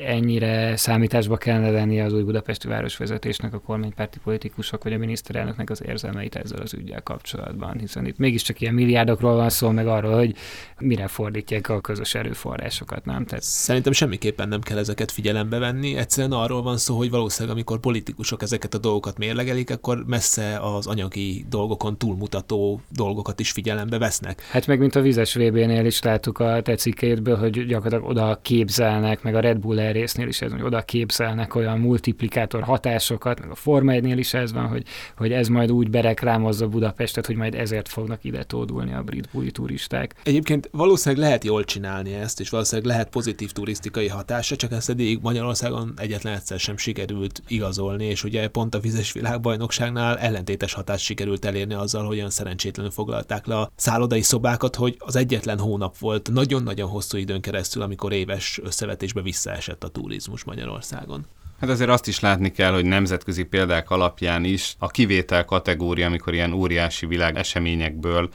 ennyire 0.00 0.76
számításba 0.76 1.36
kellene 1.36 1.70
venni 1.70 2.00
az 2.00 2.12
új 2.12 2.22
budapesti 2.22 2.68
városvezetésnek, 2.68 3.54
a 3.54 3.60
kormánypárti 3.60 4.18
politikusok 4.24 4.84
vagy 4.84 4.92
a 4.92 4.98
miniszterelnöknek 4.98 5.70
az 5.70 5.82
érzelmeit 5.86 6.36
ezzel 6.36 6.60
az 6.60 6.74
ügyel 6.74 7.02
kapcsolatban, 7.02 7.78
hiszen 7.78 8.06
itt 8.06 8.18
mégiscsak 8.18 8.60
ilyen 8.60 8.74
milliárdokról 8.74 9.34
van 9.34 9.48
szó, 9.48 9.70
meg 9.70 9.86
arról, 9.86 10.14
hogy 10.14 10.34
mire 10.78 11.06
fordítják 11.06 11.68
a 11.68 11.80
közös 11.80 12.14
erőforrásokat, 12.14 13.04
nem? 13.04 13.24
Tehát... 13.24 13.44
Szerintem 13.44 13.92
semmiképpen 13.92 14.48
nem 14.48 14.60
kell 14.60 14.78
ezeket 14.78 15.10
figyelembe 15.10 15.58
venni, 15.58 15.96
egyszerűen 15.96 16.32
arról 16.32 16.62
van 16.62 16.76
szó, 16.76 16.96
hogy 16.96 17.10
valószínűleg 17.10 17.56
amikor 17.56 17.80
politikusok 17.80 18.42
ezeket 18.42 18.74
a 18.74 18.78
dolgokat 18.78 19.18
mérlegelik, 19.18 19.70
akkor 19.70 20.04
messze 20.06 20.58
az 20.58 20.86
anyagi 20.86 21.44
dolgokon 21.48 21.98
túlmutató 21.98 22.80
dolgokat 22.88 23.40
is 23.40 23.50
figyelembe 23.50 23.98
vesznek. 23.98 24.42
Hát 24.50 24.66
meg 24.66 24.78
mint 24.78 24.94
a 24.94 25.00
vizes 25.00 25.34
VB-nél 25.34 25.84
is 25.84 26.02
láttuk 26.02 26.38
a 26.38 26.62
te 26.62 26.74
cikkeidből, 26.74 27.36
hogy 27.36 27.66
gyakorlatilag 27.66 28.10
oda 28.10 28.38
képzelnek, 28.42 29.22
meg 29.22 29.34
a 29.34 29.40
Red 29.40 29.58
Bull 29.58 29.80
résznél 29.90 30.28
is 30.28 30.40
ez, 30.40 30.50
hogy 30.50 30.62
oda 30.62 30.82
képzelnek 30.82 31.54
olyan 31.54 31.78
multiplikátor 31.78 32.62
hatásokat, 32.62 33.40
meg 33.40 33.50
a 33.50 33.54
Forma 33.54 33.92
1 33.92 34.18
is 34.18 34.34
ez 34.34 34.52
van, 34.52 34.66
hogy, 34.66 34.84
hogy 35.16 35.32
ez 35.32 35.48
majd 35.48 35.72
úgy 35.72 35.90
bereklámozza 35.90 36.68
Budapestet, 36.68 37.26
hogy 37.26 37.36
majd 37.36 37.54
ezért 37.54 37.88
fognak 37.88 38.24
ide 38.24 38.44
tódulni 38.44 38.94
a 38.94 39.02
brit 39.02 39.28
buli 39.32 39.50
turisták. 39.50 40.14
Egyébként 40.22 40.68
valószínűleg 40.72 41.24
lehet 41.24 41.44
jól 41.44 41.64
csinálni 41.64 42.14
ezt, 42.14 42.40
és 42.40 42.50
valószínűleg 42.50 42.90
lehet 42.90 43.08
pozitív 43.08 43.50
turisztikai 43.52 44.08
hatása, 44.08 44.56
csak 44.56 44.72
ezt 44.72 44.90
eddig 44.90 45.18
Magyarországon 45.22 45.92
egyetlen 45.96 46.34
egyszer 46.34 46.58
sem 46.58 46.76
sikerült 46.76 47.42
igazolni, 47.48 48.04
és 48.04 48.24
ugye 48.24 48.48
pont 48.48 48.74
a 48.74 48.80
vizes 48.80 49.12
világbajnokságnál 49.12 50.18
ellentétes 50.18 50.72
hatást 50.72 51.04
sikerült 51.04 51.44
elérni 51.44 51.74
azzal, 51.74 52.06
hogy 52.06 52.16
olyan 52.16 52.30
szerencsétlenül 52.30 52.90
foglalták 52.90 53.46
le 53.46 53.58
a 53.58 53.70
szállodai 53.76 54.22
szobákat, 54.22 54.76
hogy 54.76 54.96
az 54.98 55.16
egyetlen 55.16 55.58
hónap 55.58 55.98
volt 55.98 56.30
nagyon-nagyon 56.32 56.88
hosszú 56.88 57.18
időn 57.18 57.40
keresztül, 57.40 57.82
amikor 57.82 58.12
éves 58.12 58.60
összevetésbe 58.62 59.22
visszaesett 59.22 59.71
a 59.80 59.88
turizmus 59.88 60.44
Magyarországon. 60.44 61.26
Hát 61.60 61.70
azért 61.70 61.90
azt 61.90 62.08
is 62.08 62.20
látni 62.20 62.50
kell, 62.50 62.72
hogy 62.72 62.84
nemzetközi 62.84 63.42
példák 63.42 63.90
alapján 63.90 64.44
is 64.44 64.74
a 64.78 64.86
kivétel 64.86 65.44
kategória, 65.44 66.06
amikor 66.06 66.34
ilyen 66.34 66.52
óriási 66.52 67.06
világ 67.06 67.36
eseményekből 67.36 68.30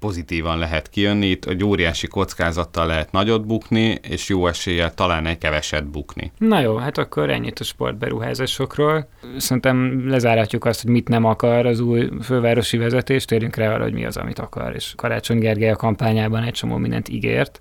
pozitívan 0.00 0.58
lehet 0.58 0.88
kijönni, 0.88 1.26
itt 1.26 1.44
egy 1.44 1.64
óriási 1.64 2.06
kockázattal 2.06 2.86
lehet 2.86 3.12
nagyot 3.12 3.46
bukni, 3.46 3.98
és 4.02 4.28
jó 4.28 4.46
eséllyel 4.46 4.94
talán 4.94 5.26
egy 5.26 5.38
keveset 5.38 5.86
bukni. 5.86 6.32
Na 6.38 6.60
jó, 6.60 6.76
hát 6.76 6.98
akkor 6.98 7.30
ennyit 7.30 7.58
a 7.58 7.64
sportberuházásokról. 7.64 9.08
Szerintem 9.36 10.08
lezárhatjuk 10.08 10.64
azt, 10.64 10.82
hogy 10.82 10.90
mit 10.90 11.08
nem 11.08 11.24
akar 11.24 11.66
az 11.66 11.80
új 11.80 12.08
fővárosi 12.22 12.76
vezetés, 12.76 13.24
térjünk 13.24 13.56
rá 13.56 13.74
arra, 13.74 13.82
hogy 13.82 13.92
mi 13.92 14.04
az, 14.04 14.16
amit 14.16 14.38
akar, 14.38 14.74
és 14.74 14.92
Karácsony 14.96 15.38
Gergely 15.38 15.70
a 15.70 15.76
kampányában 15.76 16.42
egy 16.42 16.52
csomó 16.52 16.76
mindent 16.76 17.08
ígért. 17.08 17.60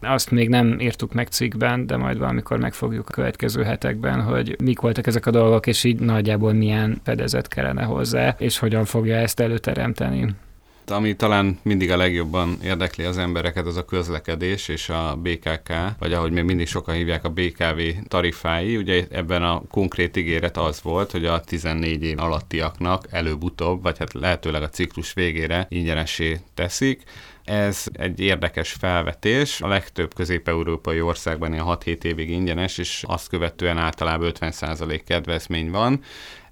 Azt 0.00 0.30
még 0.30 0.48
nem 0.48 0.80
írtuk 0.80 1.12
meg 1.12 1.28
cikkben, 1.28 1.86
de 1.86 1.96
majd 1.96 2.18
valamikor 2.18 2.58
megfogjuk 2.58 3.08
a 3.08 3.12
következő 3.12 3.62
hetekben, 3.62 4.22
hogy 4.22 4.56
mik 4.62 4.80
voltak 4.80 5.06
ezek 5.06 5.26
a 5.26 5.30
dolgok, 5.30 5.66
és 5.66 5.84
így 5.84 6.00
nagyjából 6.00 6.52
milyen 6.52 7.00
fedezet 7.04 7.48
kellene 7.48 7.82
hozzá, 7.82 8.34
és 8.38 8.58
hogyan 8.58 8.84
fogja 8.84 9.16
ezt 9.16 9.40
előteremteni 9.40 10.34
ami 10.90 11.16
talán 11.16 11.58
mindig 11.62 11.90
a 11.90 11.96
legjobban 11.96 12.56
érdekli 12.62 13.04
az 13.04 13.18
embereket, 13.18 13.66
az 13.66 13.76
a 13.76 13.84
közlekedés 13.84 14.68
és 14.68 14.88
a 14.88 15.18
BKK, 15.22 15.72
vagy 15.98 16.12
ahogy 16.12 16.32
még 16.32 16.44
mindig 16.44 16.66
sokan 16.66 16.94
hívják, 16.94 17.24
a 17.24 17.28
BKV 17.28 17.80
tarifái. 18.08 18.76
Ugye 18.76 19.06
ebben 19.10 19.42
a 19.42 19.62
konkrét 19.70 20.16
ígéret 20.16 20.56
az 20.56 20.82
volt, 20.82 21.10
hogy 21.10 21.24
a 21.24 21.40
14 21.40 22.02
év 22.02 22.18
alattiaknak 22.18 23.06
előbb-utóbb, 23.10 23.82
vagy 23.82 23.98
hát 23.98 24.12
lehetőleg 24.12 24.62
a 24.62 24.68
ciklus 24.68 25.12
végére 25.12 25.66
ingyenesé 25.68 26.40
teszik. 26.54 27.02
Ez 27.44 27.84
egy 27.92 28.20
érdekes 28.20 28.72
felvetés. 28.72 29.60
A 29.60 29.68
legtöbb 29.68 30.14
közép-európai 30.14 31.00
országban 31.00 31.52
ilyen 31.52 31.64
6-7 31.68 32.04
évig 32.04 32.30
ingyenes, 32.30 32.78
és 32.78 33.04
azt 33.06 33.28
követően 33.28 33.78
általában 33.78 34.32
50% 34.40 35.00
kedvezmény 35.06 35.70
van. 35.70 36.00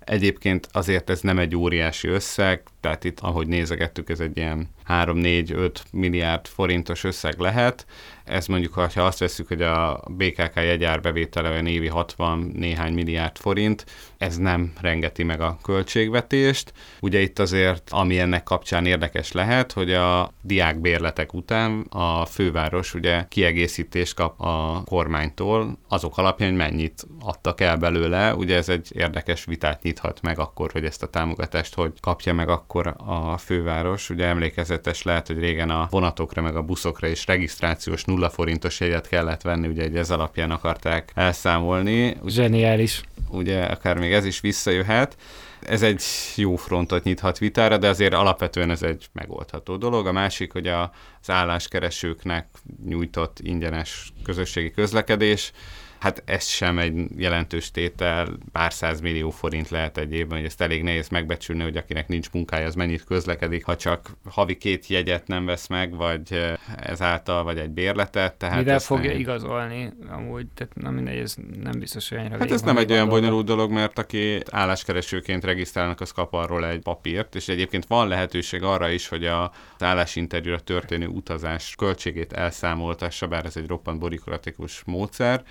Egyébként 0.09 0.69
azért 0.73 1.11
ez 1.11 1.21
nem 1.21 1.39
egy 1.39 1.57
óriási 1.57 2.09
összeg, 2.09 2.63
tehát 2.81 3.05
itt, 3.05 3.21
ahogy 3.21 3.47
nézegettük, 3.47 4.09
ez 4.09 4.21
egy 4.21 4.37
ilyen 4.37 4.69
3-4-5 4.89 5.71
milliárd 5.93 6.47
forintos 6.47 7.05
összeg 7.05 7.39
lehet. 7.39 7.87
Ez 8.29 8.47
mondjuk, 8.47 8.73
ha 8.75 8.91
azt 8.95 9.19
veszük, 9.19 9.49
hogy 9.49 9.63
a 9.63 10.01
BKK 10.09 10.55
jegyárbevétele 10.55 11.51
olyan 11.51 11.67
évi 11.67 11.89
60 11.89 12.53
néhány 12.55 12.93
milliárd 12.93 13.37
forint, 13.37 13.85
ez 14.19 14.37
nem 14.37 14.73
rengeti 14.81 15.23
meg 15.23 15.41
a 15.41 15.59
költségvetést. 15.63 16.73
Ugye 17.01 17.21
itt 17.21 17.39
azért, 17.39 17.91
ami 17.91 18.19
ennek 18.19 18.43
kapcsán 18.43 18.87
érdekes 18.87 19.33
lehet, 19.33 19.73
hogy 19.73 19.93
a 19.93 20.33
diákbérletek 20.43 21.35
után 21.35 21.81
a 21.81 22.25
főváros 22.25 22.95
ugye 22.95 23.25
kiegészítést 23.29 24.15
kap 24.15 24.41
a 24.41 24.83
kormánytól, 24.85 25.79
azok 25.89 26.19
alapján, 26.19 26.49
hogy 26.49 26.59
mennyit 26.59 27.07
adtak 27.21 27.61
el 27.61 27.77
belőle. 27.77 28.35
Ugye 28.35 28.57
ez 28.57 28.69
egy 28.69 28.89
érdekes 28.95 29.45
vitát 29.45 29.83
nyithat 29.83 30.21
meg 30.23 30.39
akkor, 30.39 30.73
hogy 30.73 30.85
ezt 30.85 31.03
a 31.03 31.07
támogatást 31.07 31.75
hogy 31.75 31.93
kapja 32.01 32.35
meg 32.35 32.49
akkor 32.49 32.95
a 33.07 33.39
főváros. 33.39 34.11
Ugye 34.11 34.27
emlékezetes 34.27 35.03
lehet, 35.03 35.27
hogy 35.27 35.39
régen 35.39 35.71
a 35.71 35.87
vonatokra 35.91 36.43
meg 36.43 36.57
a 36.57 36.63
buszokra 36.63 37.07
is 37.07 37.27
regisztrációs 37.27 38.05
nulla 38.19 38.31
forintos 38.31 38.81
jegyet 38.81 39.09
kellett 39.09 39.43
venni, 39.43 39.67
ugye 39.67 39.83
egy 39.83 39.97
ez 39.97 40.11
alapján 40.11 40.51
akarták 40.51 41.13
elszámolni. 41.15 42.17
Zseniális. 42.27 43.03
Ugye 43.31 43.65
akár 43.65 43.99
még 43.99 44.13
ez 44.13 44.25
is 44.25 44.41
visszajöhet. 44.41 45.17
Ez 45.61 45.83
egy 45.83 46.03
jó 46.37 46.57
frontot 46.57 47.05
nyithat 47.05 47.39
vitára, 47.39 47.79
de 47.79 47.89
azért 47.89 48.15
alapvetően 48.15 48.71
ez 48.71 48.83
egy 48.83 49.07
megoldható 49.13 49.77
dolog. 49.77 50.07
A 50.07 50.13
másik, 50.13 50.53
hogy 50.53 50.67
az 50.67 51.31
álláskeresőknek 51.31 52.47
nyújtott 52.87 53.39
ingyenes 53.41 54.13
közösségi 54.25 54.71
közlekedés, 54.71 55.53
Hát 55.99 56.23
ez 56.25 56.47
sem 56.47 56.79
egy 56.79 56.95
jelentős 57.17 57.71
tétel, 57.71 58.29
pár 58.53 58.73
millió 59.03 59.31
forint 59.31 59.69
lehet 59.69 59.99
egy 59.99 60.13
évben, 60.13 60.39
hogy 60.39 60.47
ezt 60.47 60.61
elég 60.61 60.83
nehéz 60.83 61.09
megbecsülni, 61.09 61.63
hogy 61.63 61.77
akinek 61.77 62.09
nincs 62.09 62.31
munkája, 62.31 62.67
az 62.67 62.75
mennyit 62.75 63.05
közlekedik, 63.05 63.65
ha 63.65 63.77
csak 63.77 64.11
havi 64.31 64.57
két 64.57 64.87
jegyet 64.87 65.27
nem 65.27 65.45
vesz 65.45 65.67
meg, 65.67 65.97
vagy 65.97 66.57
ezáltal, 66.77 67.43
vagy 67.45 67.59
egy 67.59 67.71
bérletet. 67.71 68.35
Tehát 68.35 68.57
Mivel 68.59 68.79
fogja 68.79 69.11
nem... 69.11 69.21
igazolni 69.21 69.93
amúgy, 70.11 70.47
tehát 70.55 70.75
nem 70.75 70.95
mindegy, 70.95 71.19
ez 71.19 71.35
nem 71.63 71.79
biztos, 71.79 72.09
hogy 72.09 72.19
Hát 72.19 72.51
ez 72.51 72.63
nem 72.63 72.77
egy 72.77 72.93
olyan 72.93 73.09
bonyolult 73.09 73.47
dolog, 73.47 73.71
mert 73.71 73.99
aki 73.99 74.43
álláskeresőként 74.51 75.45
regisztrálnak, 75.45 76.01
az 76.01 76.11
kap 76.11 76.33
arról 76.33 76.67
egy 76.67 76.81
papírt, 76.81 77.35
és 77.35 77.49
egyébként 77.49 77.87
van 77.87 78.09
lehetőség 78.09 78.63
arra 78.63 78.89
is, 78.89 79.09
hogy 79.09 79.27
az 79.27 79.49
állásinterjúra 79.79 80.61
történő 80.61 81.07
utazás 81.07 81.75
költségét 81.79 82.33
elszámoltassa, 82.33 83.27
bár 83.27 83.45
ez 83.45 83.57
egy 83.57 83.67
roppant 83.67 83.99
borikratikus 83.99 84.83
módszer, 84.87 85.45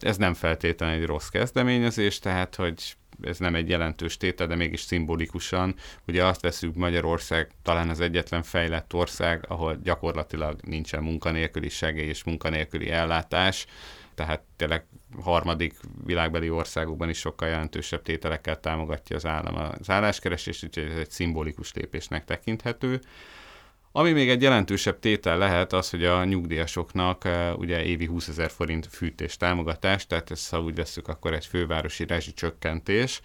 ez 0.00 0.16
nem 0.16 0.34
feltétlenül 0.34 1.00
egy 1.00 1.06
rossz 1.06 1.28
kezdeményezés, 1.28 2.18
tehát 2.18 2.54
hogy 2.54 2.96
ez 3.22 3.38
nem 3.38 3.54
egy 3.54 3.68
jelentős 3.68 4.16
tétel, 4.16 4.46
de 4.46 4.54
mégis 4.54 4.80
szimbolikusan. 4.80 5.74
Ugye 6.06 6.24
azt 6.24 6.40
veszük, 6.40 6.74
Magyarország 6.74 7.50
talán 7.62 7.88
az 7.88 8.00
egyetlen 8.00 8.42
fejlett 8.42 8.94
ország, 8.94 9.44
ahol 9.48 9.78
gyakorlatilag 9.82 10.60
nincsen 10.62 11.02
munkanélküli 11.02 11.68
segély 11.68 12.08
és 12.08 12.24
munkanélküli 12.24 12.90
ellátás, 12.90 13.66
tehát 14.14 14.42
tényleg 14.56 14.84
harmadik 15.20 15.74
világbeli 16.04 16.50
országokban 16.50 17.08
is 17.08 17.18
sokkal 17.18 17.48
jelentősebb 17.48 18.02
tételekkel 18.02 18.60
támogatja 18.60 19.16
az 19.16 19.26
állam 19.26 19.54
az 19.54 19.90
álláskeresést, 19.90 20.64
úgyhogy 20.64 20.90
ez 20.90 20.98
egy 20.98 21.10
szimbolikus 21.10 21.72
lépésnek 21.74 22.24
tekinthető. 22.24 23.00
Ami 23.92 24.12
még 24.12 24.30
egy 24.30 24.42
jelentősebb 24.42 24.98
tétel 24.98 25.38
lehet 25.38 25.72
az, 25.72 25.90
hogy 25.90 26.04
a 26.04 26.24
nyugdíjasoknak 26.24 27.24
uh, 27.24 27.58
ugye 27.58 27.84
évi 27.84 28.06
20 28.06 28.28
ezer 28.28 28.50
forint 28.50 28.86
fűtés 28.86 29.36
támogatás, 29.36 30.06
tehát 30.06 30.30
ezt 30.30 30.50
ha 30.50 30.60
úgy 30.60 30.74
veszük, 30.74 31.08
akkor 31.08 31.34
egy 31.34 31.46
fővárosi 31.46 32.06
rezsicsökkentés. 32.06 33.20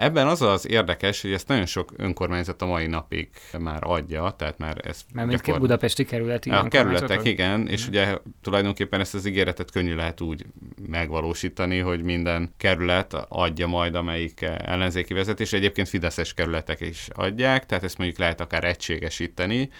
Ebben 0.00 0.26
az 0.26 0.42
az 0.42 0.68
érdekes, 0.68 1.22
hogy 1.22 1.32
ezt 1.32 1.48
nagyon 1.48 1.66
sok 1.66 1.92
önkormányzat 1.96 2.62
a 2.62 2.66
mai 2.66 2.86
napig 2.86 3.28
már 3.58 3.78
adja, 3.80 4.34
tehát 4.38 4.58
már 4.58 4.80
ez... 4.84 5.00
Mert 5.12 5.28
mint 5.28 5.42
gyakor... 5.42 5.60
budapesti 5.60 6.04
kerületi 6.04 6.50
A 6.50 6.68
kerületek, 6.68 7.24
igen, 7.24 7.68
és 7.68 7.88
ugye 7.88 8.18
tulajdonképpen 8.42 9.00
ezt 9.00 9.14
az 9.14 9.26
ígéretet 9.26 9.70
könnyű 9.70 9.94
lehet 9.94 10.20
úgy 10.20 10.44
megvalósítani, 10.88 11.78
hogy 11.78 12.02
minden 12.02 12.54
kerület 12.56 13.14
adja 13.28 13.66
majd, 13.66 13.94
amelyik 13.94 14.40
ellenzéki 14.42 15.14
vezetés. 15.14 15.52
Egyébként 15.52 15.88
fideszes 15.88 16.34
kerületek 16.34 16.80
is 16.80 17.08
adják, 17.14 17.66
tehát 17.66 17.84
ezt 17.84 17.98
mondjuk 17.98 18.18
lehet 18.18 18.40
akár 18.40 18.64
egységesíteni, 18.64 19.70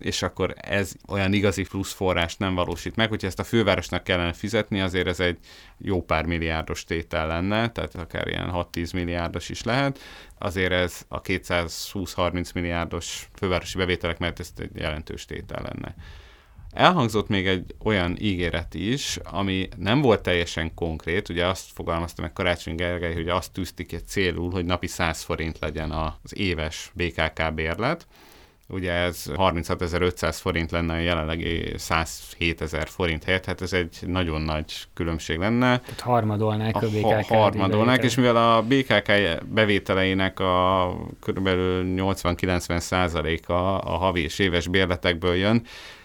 és 0.00 0.22
akkor 0.22 0.54
ez 0.56 0.92
olyan 1.08 1.32
igazi 1.32 1.62
plusz 1.62 1.92
forrást 1.92 2.38
nem 2.38 2.54
valósít 2.54 2.96
meg. 2.96 3.08
Hogyha 3.08 3.26
ezt 3.26 3.38
a 3.38 3.44
fővárosnak 3.44 4.04
kellene 4.04 4.32
fizetni, 4.32 4.80
azért 4.80 5.06
ez 5.06 5.20
egy 5.20 5.38
jó 5.78 6.02
pár 6.02 6.26
milliárdos 6.26 6.84
tétel 6.84 7.26
lenne, 7.26 7.70
tehát 7.70 7.94
akár 7.94 8.28
ilyen 8.28 8.50
6-10 8.52 8.94
milliárdos 8.94 9.48
is 9.48 9.62
lehet. 9.62 9.98
Azért 10.38 10.72
ez 10.72 11.04
a 11.08 11.20
220-30 11.20 12.54
milliárdos 12.54 13.28
fővárosi 13.34 13.78
bevételek 13.78 14.18
mert 14.18 14.40
ez 14.40 14.52
egy 14.56 14.70
jelentős 14.74 15.24
tétel 15.24 15.62
lenne. 15.62 15.94
Elhangzott 16.72 17.28
még 17.28 17.46
egy 17.46 17.74
olyan 17.84 18.16
ígéret 18.20 18.74
is, 18.74 19.18
ami 19.22 19.68
nem 19.76 20.00
volt 20.00 20.22
teljesen 20.22 20.74
konkrét, 20.74 21.28
ugye 21.28 21.46
azt 21.46 21.70
fogalmazta 21.72 22.22
meg 22.22 22.32
Karácsony 22.32 22.74
Gergely, 22.74 23.14
hogy 23.14 23.28
azt 23.28 23.52
tűztik 23.52 23.92
egy 23.92 24.06
célul, 24.06 24.50
hogy 24.50 24.64
napi 24.64 24.86
100 24.86 25.22
forint 25.22 25.58
legyen 25.58 25.90
az 25.90 26.38
éves 26.38 26.90
BKK 26.94 27.54
bérlet, 27.54 28.06
ugye 28.70 28.92
ez 28.92 29.24
36.500 29.34 30.36
forint 30.40 30.70
lenne 30.70 30.94
a 30.94 30.98
jelenlegi 30.98 31.72
107 31.76 32.60
ezer 32.60 32.88
forint 32.88 33.24
helyett, 33.24 33.44
hát 33.44 33.60
ez 33.60 33.72
egy 33.72 33.98
nagyon 34.06 34.42
nagy 34.42 34.72
különbség 34.94 35.38
lenne. 35.38 35.78
Tehát 35.78 36.00
harmadolnák 36.00 36.76
a, 36.76 36.86
a 36.86 36.88
BKK. 36.88 37.26
Harmadolnák, 37.26 38.02
és 38.02 38.14
mivel 38.14 38.36
a 38.36 38.62
BKK 38.62 39.12
bevételeinek 39.46 40.40
a 40.40 40.88
kb. 41.20 41.48
80-90 41.48 42.78
százaléka 42.78 43.78
a 43.78 43.96
havi 43.96 44.22
és 44.22 44.38
éves 44.38 44.68
bérletekből 44.68 45.34
jön, 45.34 45.62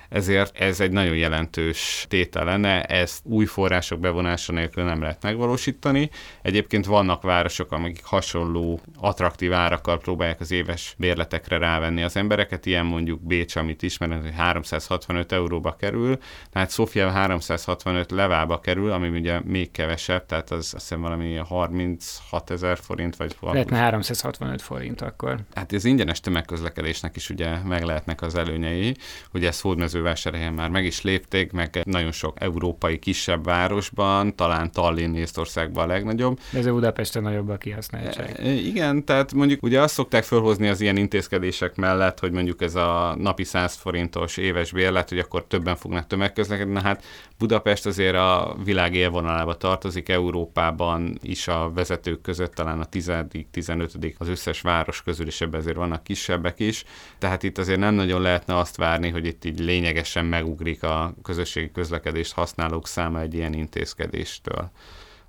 ezért 0.10 0.58
ez 0.58 0.80
egy 0.80 0.91
nagyon 0.91 1.16
jelentős 1.16 2.06
tétel 2.10 2.45
lenne, 2.45 2.84
ezt 2.84 3.20
új 3.24 3.45
források 3.45 3.99
bevonása 3.99 4.53
nélkül 4.53 4.84
nem 4.84 5.01
lehet 5.01 5.24
megvalósítani. 5.24 6.10
Egyébként 6.41 6.86
vannak 6.86 7.22
városok, 7.22 7.72
amik 7.72 8.03
hasonló 8.03 8.80
attraktív 8.99 9.53
árakkal 9.53 9.97
próbálják 9.97 10.39
az 10.39 10.51
éves 10.51 10.95
bérletekre 10.97 11.58
rávenni 11.58 12.03
az 12.03 12.16
embereket, 12.16 12.66
ilyen 12.66 12.86
mondjuk 12.86 13.22
Bécs, 13.22 13.56
amit 13.56 13.82
ismerünk, 13.82 14.22
hogy 14.22 14.34
365 14.36 15.32
euróba 15.32 15.76
kerül, 15.76 16.18
tehát 16.51 16.72
Sofia 16.72 17.10
365 17.10 18.12
levába 18.12 18.60
kerül, 18.60 18.91
ami 18.91 19.08
ugye 19.08 19.39
még 19.43 19.72
kevesebb, 19.72 20.26
tehát 20.26 20.51
az 20.51 20.74
azt 20.74 20.88
hiszem 20.88 21.01
valami 21.01 21.36
36 21.36 22.49
ezer 22.49 22.78
forint, 22.78 23.16
vagy 23.16 23.36
valami. 23.39 23.58
Lehetne 23.58 23.78
365 23.78 24.62
forint 24.62 25.01
akkor. 25.01 25.39
Hát 25.53 25.72
az 25.72 25.86
ingyenes 25.86 26.20
tömegközlekedésnek 26.20 27.16
is 27.16 27.30
ugye 27.30 27.58
meg 27.64 27.84
lehetnek 27.84 28.22
az 28.22 28.36
előnyei, 28.36 28.95
hogy 29.32 29.45
ez 29.45 29.60
hódmező 29.96 30.24
Hódmezővásárhelyen 30.26 30.54
már 30.54 30.70
meg 30.70 30.86
is 30.86 31.02
lépték, 31.02 31.52
meg 31.52 31.82
nagyon 31.84 32.12
sok 32.12 32.38
európai 32.39 33.00
kisebb 33.00 33.43
városban, 33.43 34.36
talán 34.36 34.72
Tallinn 34.72 35.16
Észtországban 35.16 35.84
a 35.84 35.88
legnagyobb. 35.88 36.39
Ez 36.54 36.66
a 36.66 36.72
Budapesten 36.72 37.24
nagyobb 37.24 37.50
a 37.50 37.58
kihasználtság. 37.58 38.39
E, 38.39 38.52
igen, 38.52 39.06
tehát 39.06 39.34
mondjuk 39.34 39.64
ugye 39.64 39.82
azt 39.82 39.93
szokták 39.93 40.24
felhozni 40.24 40.68
az 40.68 40.82
ilyen 40.82 40.98
intézkedések 40.98 41.76
mellett, 41.76 42.20
hogy 42.20 42.32
mondjuk 42.32 42.62
ez 42.62 42.76
a 42.76 43.16
napi 43.18 43.43
100 43.43 43.76
forintos 43.76 44.38
éves 44.38 44.72
bérlet, 44.72 45.10
hogy 45.10 45.20
akkor 45.20 45.46
többen 45.48 45.76
fognak 45.76 46.08
tömegközlekedni. 46.08 46.74
Na 46.74 46.82
hát 46.82 47.04
Budapest 47.38 47.86
azért 47.86 48.15
a 48.15 48.55
világ 48.63 48.93
élvonalába 48.93 49.57
tartozik, 49.57 50.09
Európában 50.09 51.17
is 51.21 51.47
a 51.47 51.71
vezetők 51.73 52.21
között 52.21 52.53
talán 52.53 52.79
a 52.79 52.86
10 52.86 53.11
15 53.51 53.97
az 54.17 54.27
összes 54.27 54.61
város 54.61 55.03
közül, 55.03 55.27
és 55.27 55.41
ebben 55.41 55.59
azért 55.59 55.75
vannak 55.75 56.03
kisebbek 56.03 56.59
is. 56.59 56.83
Tehát 57.17 57.43
itt 57.43 57.57
azért 57.57 57.79
nem 57.79 57.93
nagyon 57.93 58.21
lehetne 58.21 58.57
azt 58.57 58.75
várni, 58.77 59.09
hogy 59.09 59.25
itt 59.25 59.45
így 59.45 59.59
lényeg 59.59 59.95
lényegesen 59.95 60.25
megugrik 60.25 60.83
a 60.83 61.13
közösségi 61.23 61.71
közlekedést 61.71 62.33
használók 62.33 62.88
száma 62.88 63.19
egy 63.19 63.33
ilyen 63.33 63.53
intézkedéstől. 63.53 64.71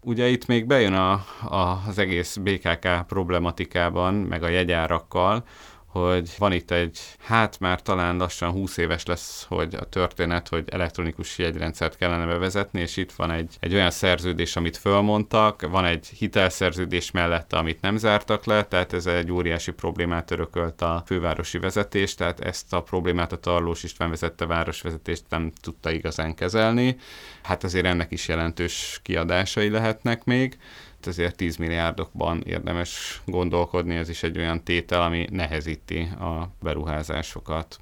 Ugye 0.01 0.27
itt 0.29 0.47
még 0.47 0.67
bejön 0.67 0.93
a, 0.93 1.13
a, 1.49 1.83
az 1.87 1.99
egész 1.99 2.37
BKK 2.37 3.07
problematikában, 3.07 4.15
meg 4.15 4.43
a 4.43 4.49
jegyárakkal, 4.49 5.45
hogy 5.97 6.35
van 6.39 6.53
itt 6.53 6.71
egy, 6.71 6.99
hát 7.19 7.61
már 7.61 7.83
talán 7.83 8.17
lassan 8.17 8.51
20 8.51 8.77
éves 8.77 9.05
lesz, 9.05 9.45
hogy 9.49 9.75
a 9.75 9.85
történet, 9.85 10.49
hogy 10.49 10.65
elektronikus 10.69 11.39
jegyrendszert 11.39 11.97
kellene 11.97 12.27
bevezetni, 12.27 12.81
és 12.81 12.97
itt 12.97 13.13
van 13.13 13.31
egy, 13.31 13.57
egy 13.61 13.75
olyan 13.75 13.91
szerződés, 13.91 14.57
amit 14.57 14.77
fölmondtak, 14.77 15.69
van 15.69 15.85
egy 15.85 16.07
hitelszerződés 16.07 17.11
mellette, 17.11 17.57
amit 17.57 17.81
nem 17.81 17.97
zártak 17.97 18.45
le, 18.45 18.65
tehát 18.65 18.93
ez 18.93 19.07
egy 19.07 19.33
óriási 19.33 19.73
problémát 19.73 20.31
örökölt 20.31 20.83
a 20.83 21.03
fővárosi 21.07 21.59
vezetés, 21.59 22.15
tehát 22.15 22.41
ezt 22.41 22.73
a 22.73 22.83
problémát 22.83 23.33
a 23.33 23.37
Tarlós 23.37 23.83
István 23.83 24.11
vezette 24.11 24.47
városvezetést 24.47 25.25
nem 25.29 25.53
tudta 25.61 25.91
igazán 25.91 26.35
kezelni. 26.35 26.97
Hát 27.43 27.65
azért 27.65 27.87
ennek 27.87 28.13
is 28.13 28.29
jelentős 28.29 29.01
kiadásai 29.03 29.69
lehetnek 29.69 30.25
még 30.25 30.59
ezért 31.07 31.37
10 31.37 31.57
milliárdokban 31.57 32.43
érdemes 32.47 33.21
gondolkodni, 33.25 33.95
ez 33.95 34.09
is 34.09 34.23
egy 34.23 34.39
olyan 34.39 34.65
tétel, 34.65 35.03
ami 35.03 35.27
nehezíti 35.31 36.01
a 36.01 36.51
beruházásokat. 36.63 37.79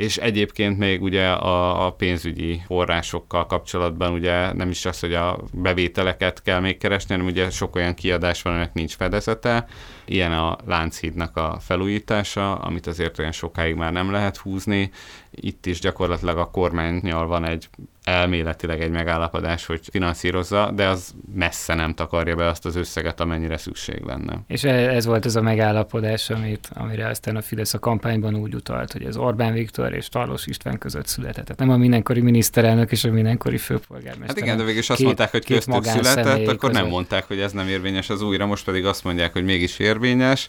És 0.00 0.16
egyébként 0.16 0.78
még 0.78 1.02
ugye 1.02 1.28
a, 1.28 1.86
a 1.86 1.92
pénzügyi 1.92 2.62
forrásokkal 2.66 3.46
kapcsolatban 3.46 4.12
ugye 4.12 4.52
nem 4.52 4.70
is 4.70 4.84
az, 4.84 5.00
hogy 5.00 5.14
a 5.14 5.38
bevételeket 5.52 6.42
kell 6.42 6.60
még 6.60 6.78
keresni, 6.78 7.14
hanem 7.14 7.30
ugye 7.30 7.50
sok 7.50 7.76
olyan 7.76 7.94
kiadás 7.94 8.42
van, 8.42 8.52
aminek 8.52 8.74
nincs 8.74 8.94
fedezete. 8.94 9.66
Ilyen 10.10 10.32
a 10.32 10.56
Lánchídnak 10.66 11.36
a 11.36 11.58
felújítása, 11.60 12.54
amit 12.54 12.86
azért 12.86 13.18
olyan 13.18 13.32
sokáig 13.32 13.74
már 13.74 13.92
nem 13.92 14.10
lehet 14.10 14.36
húzni. 14.36 14.90
Itt 15.30 15.66
is 15.66 15.80
gyakorlatilag 15.80 16.38
a 16.38 16.50
kormánynyal 16.50 17.26
van 17.26 17.44
egy 17.44 17.68
elméletileg 18.04 18.80
egy 18.80 18.90
megállapodás, 18.90 19.66
hogy 19.66 19.80
finanszírozza, 19.90 20.70
de 20.70 20.86
az 20.86 21.14
messze 21.34 21.74
nem 21.74 21.94
takarja 21.94 22.34
be 22.34 22.46
azt 22.46 22.66
az 22.66 22.76
összeget, 22.76 23.20
amennyire 23.20 23.56
szükség 23.56 24.02
lenne. 24.04 24.40
És 24.46 24.64
e- 24.64 24.94
ez 24.94 25.06
volt 25.06 25.26
ez 25.26 25.36
a 25.36 25.40
megállapodás, 25.40 26.30
amit, 26.30 26.70
amire 26.74 27.08
aztán 27.08 27.36
a 27.36 27.42
Fidesz 27.42 27.74
a 27.74 27.78
kampányban 27.78 28.34
úgy 28.34 28.54
utalt, 28.54 28.92
hogy 28.92 29.04
ez 29.04 29.16
Orbán 29.16 29.52
Viktor 29.52 29.94
és 29.94 30.08
Tarlós 30.08 30.46
István 30.46 30.78
között 30.78 31.06
született. 31.06 31.44
Tehát 31.44 31.58
nem 31.58 31.70
a 31.70 31.76
mindenkori 31.76 32.20
miniszterelnök 32.20 32.92
és 32.92 33.04
a 33.04 33.10
mindenkori 33.10 33.58
főpolgármester. 33.58 34.28
Hát 34.28 34.38
igen, 34.38 34.56
de 34.56 34.64
végül 34.64 34.80
is 34.80 34.90
azt 34.90 34.98
két, 34.98 35.06
mondták, 35.06 35.30
hogy 35.30 35.44
köztük 35.44 35.84
született, 35.84 36.48
akkor 36.48 36.56
között. 36.56 36.74
nem 36.74 36.86
mondták, 36.86 37.24
hogy 37.26 37.40
ez 37.40 37.52
nem 37.52 37.68
érvényes 37.68 38.10
az 38.10 38.22
újra, 38.22 38.46
most 38.46 38.64
pedig 38.64 38.86
azt 38.86 39.04
mondják, 39.04 39.32
hogy 39.32 39.44
mégis 39.44 39.78
érvényes 40.00 40.48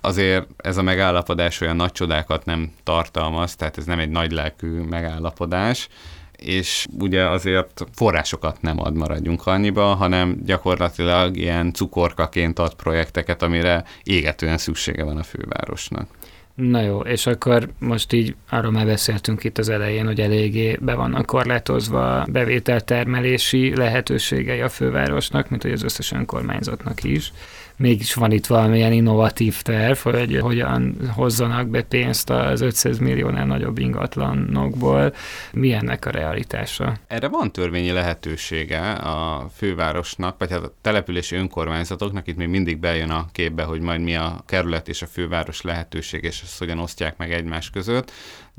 azért 0.00 0.46
ez 0.56 0.76
a 0.76 0.82
megállapodás 0.82 1.60
olyan 1.60 1.76
nagy 1.76 1.92
csodákat 1.92 2.44
nem 2.44 2.72
tartalmaz, 2.82 3.56
tehát 3.56 3.78
ez 3.78 3.84
nem 3.84 3.98
egy 3.98 4.10
nagy 4.10 4.32
lelkű 4.32 4.80
megállapodás, 4.80 5.88
és 6.36 6.86
ugye 6.98 7.28
azért 7.28 7.84
forrásokat 7.94 8.60
nem 8.60 8.80
ad, 8.80 8.94
maradjunk 8.94 9.46
annyiba, 9.46 9.94
hanem 9.94 10.38
gyakorlatilag 10.44 11.36
ilyen 11.36 11.72
cukorkaként 11.72 12.58
ad 12.58 12.74
projekteket, 12.74 13.42
amire 13.42 13.84
égetően 14.02 14.58
szüksége 14.58 15.04
van 15.04 15.16
a 15.16 15.22
fővárosnak. 15.22 16.08
Na 16.58 16.80
jó, 16.80 17.00
és 17.00 17.26
akkor 17.26 17.68
most 17.78 18.12
így 18.12 18.36
arról 18.50 18.70
már 18.70 18.86
beszéltünk 18.86 19.44
itt 19.44 19.58
az 19.58 19.68
elején, 19.68 20.06
hogy 20.06 20.20
eléggé 20.20 20.78
be 20.80 20.94
vannak 20.94 21.26
korlátozva 21.26 22.26
bevételtermelési 22.30 23.76
lehetőségei 23.76 24.60
a 24.60 24.68
fővárosnak, 24.68 25.48
mint 25.50 25.62
hogy 25.62 25.72
az 25.72 25.82
összes 25.82 26.12
önkormányzatnak 26.12 27.04
is 27.04 27.32
mégis 27.78 28.14
van 28.14 28.32
itt 28.32 28.46
valamilyen 28.46 28.92
innovatív 28.92 29.62
terv, 29.62 29.98
hogy 29.98 30.38
hogyan 30.40 30.96
hozzanak 31.14 31.68
be 31.68 31.82
pénzt 31.82 32.30
az 32.30 32.60
500 32.60 32.98
milliónál 32.98 33.46
nagyobb 33.46 33.78
ingatlanokból. 33.78 35.14
Mi 35.52 35.72
ennek 35.72 36.06
a 36.06 36.10
realitása? 36.10 36.96
Erre 37.06 37.28
van 37.28 37.52
törvényi 37.52 37.90
lehetősége 37.90 38.92
a 38.92 39.48
fővárosnak, 39.56 40.38
vagy 40.38 40.50
hát 40.50 40.62
a 40.62 40.74
települési 40.80 41.36
önkormányzatoknak, 41.36 42.26
itt 42.26 42.36
még 42.36 42.48
mindig 42.48 42.78
bejön 42.78 43.10
a 43.10 43.26
képbe, 43.32 43.62
hogy 43.62 43.80
majd 43.80 44.00
mi 44.00 44.16
a 44.16 44.42
kerület 44.46 44.88
és 44.88 45.02
a 45.02 45.06
főváros 45.06 45.62
lehetőség, 45.62 46.24
és 46.24 46.42
ezt 46.48 46.58
hogyan 46.58 46.78
osztják 46.78 47.16
meg 47.16 47.32
egymás 47.32 47.70
között 47.70 48.12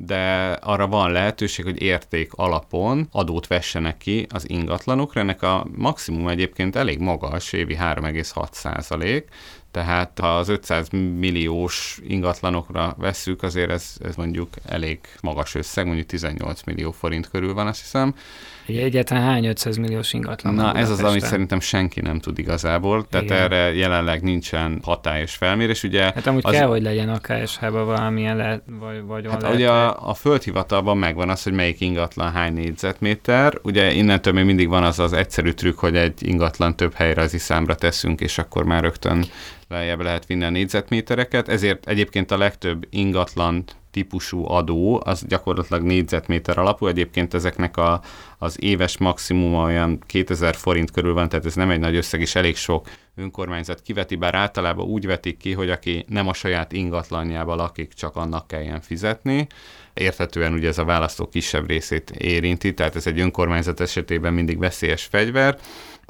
de 0.06 0.52
arra 0.52 0.88
van 0.88 1.12
lehetőség, 1.12 1.66
hogy 1.66 1.82
érték 1.82 2.34
alapon 2.34 3.08
adót 3.12 3.48
vessenek 3.48 3.98
ki 3.98 4.28
az 4.30 4.50
ingatlanokra. 4.50 5.20
Ennek 5.20 5.42
a 5.42 5.68
maximum 5.76 6.28
egyébként 6.28 6.76
elég 6.76 7.00
magas, 7.00 7.54
évi 7.54 7.76
3,6 7.76 8.48
százalék, 8.52 9.28
tehát 9.72 10.20
ha 10.20 10.38
az 10.38 10.48
500 10.48 10.90
milliós 11.18 12.00
ingatlanokra 12.08 12.96
vesszük, 12.98 13.44
azért 13.44 13.70
ez, 13.70 13.94
ez 14.04 14.16
mondjuk 14.16 14.50
elég 14.66 15.00
magas 15.22 15.56
összeg, 15.56 15.86
mondjuk 15.86 16.08
18 16.08 16.64
millió 16.64 16.92
forint 16.92 17.30
körül 17.30 17.54
van, 17.54 17.68
azt 17.68 17.82
hiszem. 17.82 18.16
Ugye 18.70 18.84
egyáltalán 18.84 19.24
hány 19.24 19.46
500 19.46 19.78
milliós 19.78 20.14
ingatlan 20.14 20.54
Na 20.54 20.74
ez 20.74 20.90
az, 20.90 21.04
amit 21.04 21.26
szerintem 21.26 21.60
senki 21.60 22.02
nem 22.02 22.20
tud 22.20 22.40
igazából, 22.40 23.08
tehát 23.08 23.26
Igen. 23.26 23.38
erre 23.38 23.74
jelenleg 23.74 24.22
nincsen 24.22 24.80
hatályos 24.84 25.36
felmérés. 25.36 25.84
Ugye 25.84 26.02
hát 26.02 26.28
amúgy 26.28 26.42
az... 26.46 26.54
kell, 26.54 26.68
hogy 26.68 26.82
legyen 26.82 27.10
a 27.10 27.18
KSH-ban 27.18 27.86
valamilyen 27.86 28.38
le, 28.38 28.62
vagy, 28.80 29.02
vagy 29.06 29.28
hát 29.30 29.42
lehet, 29.42 29.56
ugye 29.56 29.70
a, 29.70 30.10
a 30.10 30.14
földhivatalban 30.14 30.98
megvan 30.98 31.30
az, 31.30 31.44
hogy 31.44 31.54
melyik 31.54 31.82
ingatlan 31.82 32.32
hány 32.32 32.54
négyzetméter, 32.54 33.54
ugye 33.62 33.92
innentől 33.92 34.34
még 34.34 34.46
mindig 34.46 34.68
van 34.68 34.84
az 34.84 35.00
az 35.00 35.14
egyszerű 35.14 35.52
trükk, 35.52 35.80
hogy 35.80 35.96
egy 35.96 36.28
ingatlan 36.28 36.76
több 36.76 36.94
helyre 36.94 37.22
az 37.22 37.36
számra 37.38 37.76
teszünk, 37.76 38.22
és 38.22 38.38
akkor 38.38 38.64
már 38.64 38.84
rögtön 38.84 39.26
lejjebb 39.68 40.02
lehet 40.02 40.26
vinni 40.26 40.44
a 40.44 40.50
négyzetmétereket, 40.50 41.48
ezért 41.48 41.88
egyébként 41.88 42.32
a 42.32 42.38
legtöbb 42.38 42.88
ingatlan 42.90 43.64
típusú 43.92 44.46
adó, 44.48 45.02
az 45.06 45.26
gyakorlatilag 45.28 45.84
négyzetméter 45.84 46.58
alapú, 46.58 46.88
egyébként 46.88 47.34
ezeknek 47.34 47.78
a, 47.78 48.02
az 48.38 48.64
éves 48.64 48.98
maximum 48.98 49.54
olyan 49.54 50.00
2000 50.06 50.56
forint 50.56 50.92
körül 50.92 51.14
van, 51.14 51.30
tehát 51.30 51.46
ez 51.46 51.56
nem 51.56 51.70
egy 51.70 51.80
nagy 51.80 51.96
összeg, 51.96 52.22
és 52.22 52.36
elég 52.36 52.56
sok 52.56 52.88
önkormányzat 53.16 53.82
kiveti, 53.82 54.16
bár 54.16 54.36
általában 54.36 54.86
úgy 54.86 55.06
vetik 55.06 55.38
ki, 55.38 55.54
hogy 55.54 55.70
aki 55.70 56.06
nem 56.08 56.28
a 56.28 56.34
saját 56.34 56.72
ingatlanjába 56.72 57.56
lakik, 57.56 57.94
csak 57.94 58.16
annak 58.16 58.48
kelljen 58.48 58.82
fizetni. 58.82 59.48
Érthetően 59.94 60.54
ugye 60.54 60.68
ez 60.68 60.78
a 60.78 60.86
választó 60.86 61.28
kisebb 61.28 61.68
részét 61.68 62.10
érinti, 62.10 62.74
tehát 62.74 62.96
ez 62.96 63.08
egy 63.08 63.20
önkormányzat 63.20 63.80
esetében 63.80 64.34
mindig 64.34 64.58
veszélyes 64.60 65.04
fegyver, 65.04 65.60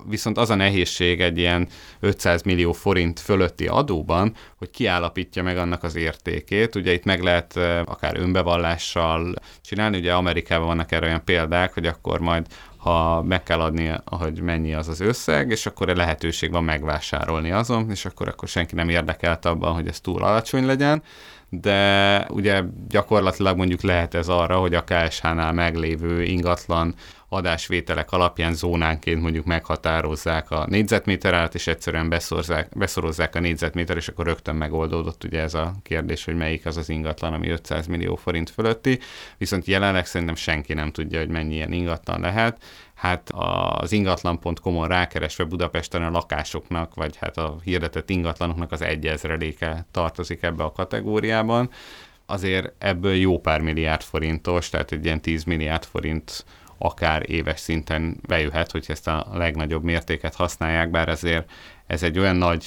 Viszont 0.08 0.38
az 0.38 0.50
a 0.50 0.56
nehézség 0.56 1.22
egy 1.22 1.38
ilyen 1.38 1.68
500 2.00 2.42
millió 2.42 2.72
forint 2.72 3.20
fölötti 3.20 3.68
adóban, 3.68 4.36
hogy 4.58 4.70
kiállapítja 4.70 5.44
meg 5.44 5.58
annak 5.58 5.84
az 5.84 5.96
értékét. 5.96 6.76
Ugye 6.76 6.94
itt 6.94 7.04
meg 7.04 7.24
lehet 7.24 7.58
akár 7.86 8.18
önbevallással 8.18 9.34
csinálni, 9.62 9.98
ugye 9.98 10.14
Amerikában 10.14 10.68
vannak 10.68 10.92
erre 10.92 11.06
olyan 11.06 11.24
példák, 11.24 11.74
hogy 11.74 11.86
akkor 11.86 12.20
majd 12.20 12.46
ha 12.78 13.24
meg 13.24 13.44
kell 13.44 13.60
adni, 13.60 13.92
hogy 14.06 14.42
mennyi 14.42 14.74
az 14.74 14.88
az 14.88 15.00
összeg, 15.00 15.50
és 15.50 15.66
akkor 15.66 15.90
a 15.90 15.96
lehetőség 15.96 16.52
van 16.52 16.64
megvásárolni 16.64 17.52
azon, 17.52 17.90
és 17.90 18.06
akkor, 18.06 18.28
akkor 18.28 18.48
senki 18.48 18.76
nem 18.76 18.90
érdekelt 18.90 19.46
abban, 19.46 19.74
hogy 19.74 19.88
ez 19.88 20.00
túl 20.00 20.24
alacsony 20.24 20.66
legyen 20.66 21.04
de 21.50 22.26
ugye 22.30 22.64
gyakorlatilag 22.88 23.58
mondjuk 23.58 23.82
lehet 23.82 24.14
ez 24.14 24.28
arra, 24.28 24.58
hogy 24.58 24.74
a 24.74 24.84
KSH-nál 24.84 25.54
meglévő 25.54 26.24
ingatlan 26.24 26.96
adásvételek 27.30 28.12
alapján 28.12 28.54
zónánként 28.54 29.22
mondjuk 29.22 29.46
meghatározzák 29.46 30.52
a 30.52 30.66
négyzetméter 30.70 31.34
árat, 31.34 31.56
és 31.56 31.68
egyszerűen 31.68 32.10
beszorozzák, 32.10 32.78
beszorozzák 32.78 33.36
a 33.36 33.40
négyzetméter, 33.40 33.98
és 33.98 34.08
akkor 34.08 34.26
rögtön 34.26 34.56
megoldódott 34.56 35.24
ugye 35.24 35.42
ez 35.42 35.54
a 35.54 35.74
kérdés, 35.84 36.26
hogy 36.26 36.36
melyik 36.36 36.66
az 36.66 36.78
az 36.78 36.90
ingatlan, 36.90 37.34
ami 37.34 37.50
500 37.50 37.88
millió 37.88 38.16
forint 38.16 38.50
fölötti, 38.50 39.00
viszont 39.38 39.66
jelenleg 39.66 40.06
szerintem 40.06 40.36
senki 40.36 40.74
nem 40.74 40.92
tudja, 40.92 41.20
hogy 41.20 41.30
mennyi 41.30 41.54
ilyen 41.54 41.72
ingatlan 41.72 42.22
lehet. 42.22 42.64
Hát 43.00 43.30
az 43.34 43.92
ingatlan.com-on 43.92 44.88
rákeresve 44.88 45.44
Budapesten 45.44 46.04
a 46.04 46.10
lakásoknak, 46.10 46.96
vagy 46.96 47.16
hát 47.16 47.38
a 47.38 47.58
hirdetett 47.64 48.10
ingatlanoknak 48.10 48.72
az 48.72 48.82
egyezreléke 48.82 49.86
tartozik 49.92 50.44
ebbe 50.44 50.64
a 50.64 50.72
kategóriában. 50.72 51.70
Azért 52.26 52.74
ebből 52.78 53.14
jó 53.14 53.40
pár 53.40 53.62
milliárd 53.62 54.02
forintos, 54.02 54.70
tehát 54.70 54.92
egy 54.92 55.06
ilyen 55.06 55.22
10 55.22 55.44
milliárd 55.44 55.84
forint 55.84 56.46
akár 56.78 57.30
éves 57.30 57.60
szinten 57.60 58.18
bejöhet, 58.28 58.72
hogy 58.72 58.86
ezt 58.88 59.08
a 59.08 59.28
legnagyobb 59.34 59.84
mértéket 59.84 60.36
használják, 60.36 60.90
bár 60.90 61.10
ezért 61.10 61.52
ez 61.90 62.04
egy 62.04 62.20
olyan 62.20 62.36
nagy 62.36 62.66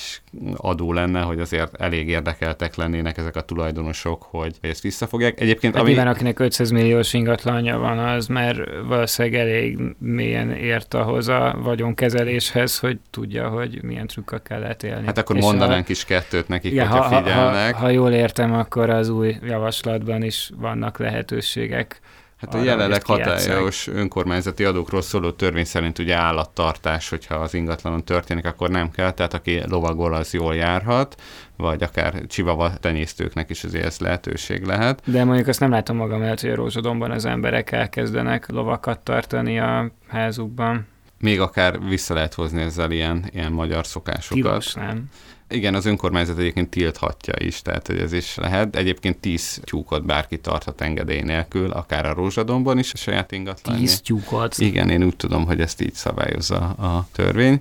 adó 0.56 0.92
lenne, 0.92 1.20
hogy 1.20 1.40
azért 1.40 1.80
elég 1.80 2.08
érdekeltek 2.08 2.74
lennének 2.74 3.18
ezek 3.18 3.36
a 3.36 3.40
tulajdonosok, 3.40 4.22
hogy, 4.22 4.56
ezt 4.60 4.82
visszafogják. 4.82 5.40
Egyébként, 5.40 5.76
ami... 5.76 5.88
Nyilván, 5.88 6.06
akinek 6.06 6.38
500 6.38 6.70
milliós 6.70 7.12
ingatlanja 7.12 7.78
van, 7.78 7.98
az 7.98 8.26
mert 8.26 8.58
valószínűleg 8.86 9.40
elég 9.40 9.78
mélyen 9.98 10.50
ért 10.50 10.94
ahhoz 10.94 11.28
a 11.28 11.58
vagyonkezeléshez, 11.62 12.78
hogy 12.78 12.98
tudja, 13.10 13.48
hogy 13.48 13.82
milyen 13.82 14.06
trükkökkel 14.06 14.58
kellett 14.58 14.82
élni. 14.82 15.06
Hát 15.06 15.18
akkor 15.18 15.36
És 15.36 15.42
mondanánk 15.42 15.88
a... 15.88 15.90
is 15.90 16.04
kettőt 16.04 16.48
nekik, 16.48 16.72
ja, 16.72 16.86
hogyha 16.86 17.04
ha, 17.04 17.16
figyelnek. 17.16 17.74
Ha, 17.74 17.78
ha, 17.78 17.84
ha 17.84 17.90
jól 17.90 18.12
értem, 18.12 18.52
akkor 18.52 18.90
az 18.90 19.08
új 19.08 19.36
javaslatban 19.42 20.22
is 20.22 20.50
vannak 20.56 20.98
lehetőségek 20.98 22.00
Hát 22.42 22.54
a 22.54 22.62
jelenleg 22.62 23.06
hatályos 23.06 23.86
önkormányzati 23.86 24.64
adókról 24.64 25.02
szóló 25.02 25.30
törvény 25.30 25.64
szerint 25.64 25.98
ugye 25.98 26.14
állattartás, 26.14 27.08
hogyha 27.08 27.34
az 27.34 27.54
ingatlanon 27.54 28.04
történik, 28.04 28.46
akkor 28.46 28.70
nem 28.70 28.90
kell, 28.90 29.10
tehát 29.10 29.34
aki 29.34 29.62
lovagol, 29.68 30.14
az 30.14 30.32
jól 30.32 30.54
járhat, 30.54 31.20
vagy 31.56 31.82
akár 31.82 32.26
csivava 32.26 32.76
tenyésztőknek 32.76 33.50
is 33.50 33.64
azért 33.64 33.84
ez 33.84 33.98
lehetőség 33.98 34.64
lehet. 34.64 35.02
De 35.04 35.24
mondjuk 35.24 35.48
azt 35.48 35.60
nem 35.60 35.70
látom 35.70 35.96
magam 35.96 36.22
el, 36.22 36.36
hogy 36.40 36.50
a 36.50 36.54
Rózsadomban 36.54 37.10
az 37.10 37.24
emberek 37.24 37.72
elkezdenek 37.72 38.50
lovakat 38.50 39.00
tartani 39.00 39.58
a 39.58 39.92
házukban. 40.08 40.86
Még 41.18 41.40
akár 41.40 41.80
vissza 41.88 42.14
lehet 42.14 42.34
hozni 42.34 42.62
ezzel 42.62 42.90
ilyen, 42.90 43.24
ilyen 43.30 43.52
magyar 43.52 43.86
szokásokat. 43.86 44.42
Tilos, 44.42 44.74
nem? 44.74 45.04
Igen, 45.52 45.74
az 45.74 45.86
önkormányzat 45.86 46.38
egyébként 46.38 46.70
tilthatja 46.70 47.34
is, 47.38 47.62
tehát 47.62 47.86
hogy 47.86 47.98
ez 47.98 48.12
is 48.12 48.34
lehet. 48.36 48.76
Egyébként 48.76 49.18
tíz 49.18 49.60
tyúkot 49.64 50.04
bárki 50.04 50.38
tarthat 50.38 50.80
engedély 50.80 51.20
nélkül, 51.20 51.70
akár 51.70 52.06
a 52.06 52.14
rózsadomban 52.14 52.78
is 52.78 52.92
a 52.92 52.96
saját 52.96 53.32
ingatlan. 53.32 53.76
Tíz 53.76 54.00
tyúkot? 54.00 54.58
Igen, 54.58 54.90
én 54.90 55.02
úgy 55.02 55.16
tudom, 55.16 55.46
hogy 55.46 55.60
ezt 55.60 55.80
így 55.80 55.94
szabályozza 55.94 56.56
a 56.58 57.06
törvény. 57.12 57.60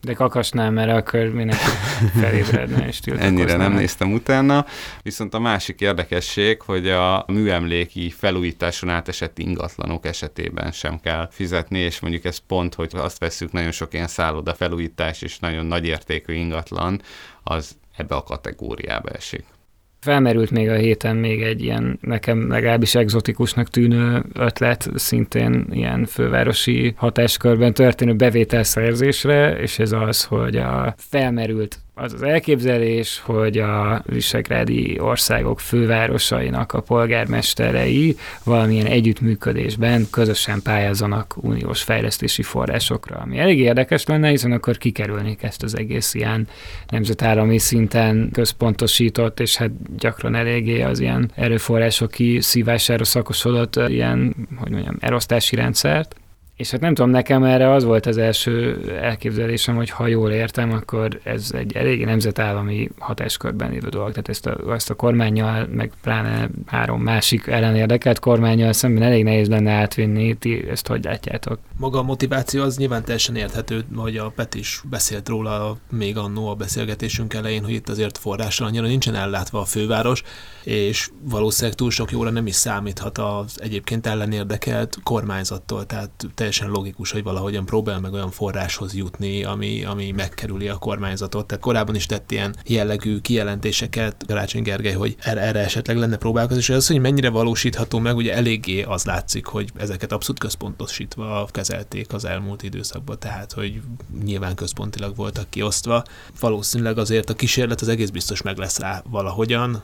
De 0.00 0.12
kakasnál, 0.14 0.70
mert 0.70 0.90
akkor 0.90 1.28
mindenki 1.28 1.64
felébredne 2.20 2.86
és 2.86 3.00
Ennyire 3.00 3.56
nem 3.56 3.72
néztem 3.72 4.12
utána. 4.12 4.66
Viszont 5.02 5.34
a 5.34 5.38
másik 5.38 5.80
érdekesség, 5.80 6.62
hogy 6.62 6.88
a 6.88 7.24
műemléki 7.26 8.10
felújításon 8.10 8.88
átesett 8.88 9.38
ingatlanok 9.38 10.06
esetében 10.06 10.72
sem 10.72 11.00
kell 11.00 11.28
fizetni, 11.30 11.78
és 11.78 12.00
mondjuk 12.00 12.24
ez 12.24 12.38
pont, 12.38 12.74
hogy 12.74 12.90
azt 12.94 13.18
veszük 13.18 13.52
nagyon 13.52 13.72
sok 13.72 13.94
ilyen 13.94 14.06
szálloda 14.06 14.54
felújítás 14.54 15.22
és 15.22 15.38
nagyon 15.38 15.66
nagy 15.66 15.86
értékű 15.86 16.32
ingatlan, 16.32 17.02
az 17.42 17.76
ebbe 17.96 18.14
a 18.14 18.22
kategóriába 18.22 19.08
esik. 19.08 19.44
Felmerült 20.00 20.50
még 20.50 20.68
a 20.68 20.74
héten 20.74 21.16
még 21.16 21.42
egy 21.42 21.62
ilyen 21.62 21.98
nekem 22.00 22.48
legalábbis 22.48 22.94
egzotikusnak 22.94 23.68
tűnő 23.68 24.24
ötlet, 24.32 24.90
szintén 24.94 25.66
ilyen 25.70 26.06
fővárosi 26.06 26.92
hatáskörben 26.96 27.74
történő 27.74 28.14
bevételszerzésre, 28.14 29.60
és 29.60 29.78
ez 29.78 29.92
az, 29.92 30.24
hogy 30.24 30.56
a 30.56 30.94
felmerült 30.96 31.78
az 32.00 32.12
az 32.12 32.22
elképzelés, 32.22 33.20
hogy 33.24 33.58
a 33.58 34.02
visegrádi 34.06 34.98
országok 35.00 35.60
fővárosainak 35.60 36.72
a 36.72 36.80
polgármesterei 36.80 38.16
valamilyen 38.44 38.86
együttműködésben 38.86 40.06
közösen 40.10 40.62
pályázanak 40.62 41.34
uniós 41.36 41.82
fejlesztési 41.82 42.42
forrásokra, 42.42 43.16
ami 43.16 43.38
elég 43.38 43.58
érdekes 43.58 44.04
lenne, 44.04 44.28
hiszen 44.28 44.52
akkor 44.52 44.76
kikerülnék 44.76 45.42
ezt 45.42 45.62
az 45.62 45.76
egész 45.76 46.14
ilyen 46.14 46.48
nemzetállami 46.88 47.58
szinten 47.58 48.30
központosított, 48.32 49.40
és 49.40 49.56
hát 49.56 49.70
gyakran 49.96 50.34
eléggé 50.34 50.82
az 50.82 51.00
ilyen 51.00 51.30
erőforrások 51.34 52.10
kiszívására 52.10 53.04
szakosodott 53.04 53.76
ilyen, 53.76 54.34
hogy 54.56 54.70
mondjam, 54.70 54.96
erosztási 55.00 55.56
rendszert. 55.56 56.16
És 56.58 56.70
hát 56.70 56.80
nem 56.80 56.94
tudom, 56.94 57.10
nekem 57.10 57.44
erre 57.44 57.72
az 57.72 57.84
volt 57.84 58.06
az 58.06 58.16
első 58.16 58.80
elképzelésem, 59.00 59.76
hogy 59.76 59.90
ha 59.90 60.06
jól 60.06 60.30
értem, 60.30 60.72
akkor 60.72 61.20
ez 61.22 61.50
egy 61.54 61.76
elég 61.76 62.04
nemzetállami 62.04 62.88
hatáskörben 62.98 63.70
lévő 63.70 63.88
dolog. 63.88 64.10
Tehát 64.10 64.28
ezt 64.28 64.46
a, 64.46 64.74
ezt 64.74 64.90
a 64.90 64.94
kormányjal, 64.94 65.66
meg 65.72 65.92
pláne 66.02 66.48
három 66.66 67.02
másik 67.02 67.46
ellen 67.46 67.76
érdekelt 67.76 68.18
kormányjal 68.18 68.72
szemben 68.72 69.02
elég 69.02 69.24
nehéz 69.24 69.48
lenne 69.48 69.70
átvinni. 69.72 70.34
Ti 70.34 70.68
ezt 70.68 70.86
hogy 70.86 71.04
látjátok? 71.04 71.58
Maga 71.76 71.98
a 71.98 72.02
motiváció 72.02 72.62
az 72.62 72.76
nyilván 72.76 73.04
teljesen 73.04 73.36
érthető, 73.36 73.84
hogy 73.96 74.16
a 74.16 74.32
Pet 74.34 74.54
is 74.54 74.82
beszélt 74.90 75.28
róla 75.28 75.76
még 75.90 76.16
annó 76.16 76.48
a 76.48 76.54
beszélgetésünk 76.54 77.34
elején, 77.34 77.64
hogy 77.64 77.72
itt 77.74 77.88
azért 77.88 78.18
forrásra 78.18 78.66
annyira 78.66 78.86
nincsen 78.86 79.14
ellátva 79.14 79.60
a 79.60 79.64
főváros, 79.64 80.22
és 80.64 81.10
valószínűleg 81.22 81.76
túl 81.76 81.90
sok 81.90 82.10
jóra 82.10 82.30
nem 82.30 82.46
is 82.46 82.54
számíthat 82.54 83.18
az 83.18 83.60
egyébként 83.60 84.06
ellenérdekelt 84.06 84.98
kormányzattól. 85.02 85.86
Tehát 85.86 86.10
teljesen 86.48 86.76
logikus, 86.76 87.10
hogy 87.10 87.22
valahogyan 87.22 87.64
próbál 87.64 88.00
meg 88.00 88.12
olyan 88.12 88.30
forráshoz 88.30 88.94
jutni, 88.94 89.44
ami, 89.44 89.84
ami 89.84 90.10
megkerüli 90.10 90.68
a 90.68 90.76
kormányzatot. 90.76 91.46
Tehát 91.46 91.62
korábban 91.62 91.94
is 91.94 92.06
tett 92.06 92.30
ilyen 92.30 92.56
jellegű 92.66 93.20
kijelentéseket 93.20 94.24
Garácsony 94.26 94.62
Gergely, 94.62 94.92
hogy 94.92 95.16
erre, 95.18 95.40
erre 95.40 95.58
esetleg 95.58 95.96
lenne 95.96 96.16
próbálkozni, 96.16 96.62
és 96.62 96.70
az, 96.70 96.86
hogy 96.86 97.00
mennyire 97.00 97.30
valósítható 97.30 97.98
meg, 97.98 98.16
ugye 98.16 98.34
eléggé 98.34 98.82
az 98.82 99.04
látszik, 99.04 99.46
hogy 99.46 99.70
ezeket 99.76 100.12
abszolút 100.12 100.40
központosítva 100.40 101.48
kezelték 101.50 102.12
az 102.12 102.24
elmúlt 102.24 102.62
időszakban, 102.62 103.18
tehát 103.18 103.52
hogy 103.52 103.80
nyilván 104.24 104.54
központilag 104.54 105.16
voltak 105.16 105.50
kiosztva. 105.50 106.04
Valószínűleg 106.40 106.98
azért 106.98 107.30
a 107.30 107.34
kísérlet 107.34 107.80
az 107.80 107.88
egész 107.88 108.10
biztos 108.10 108.42
meg 108.42 108.56
lesz 108.56 108.78
rá 108.78 109.02
valahogyan, 109.10 109.82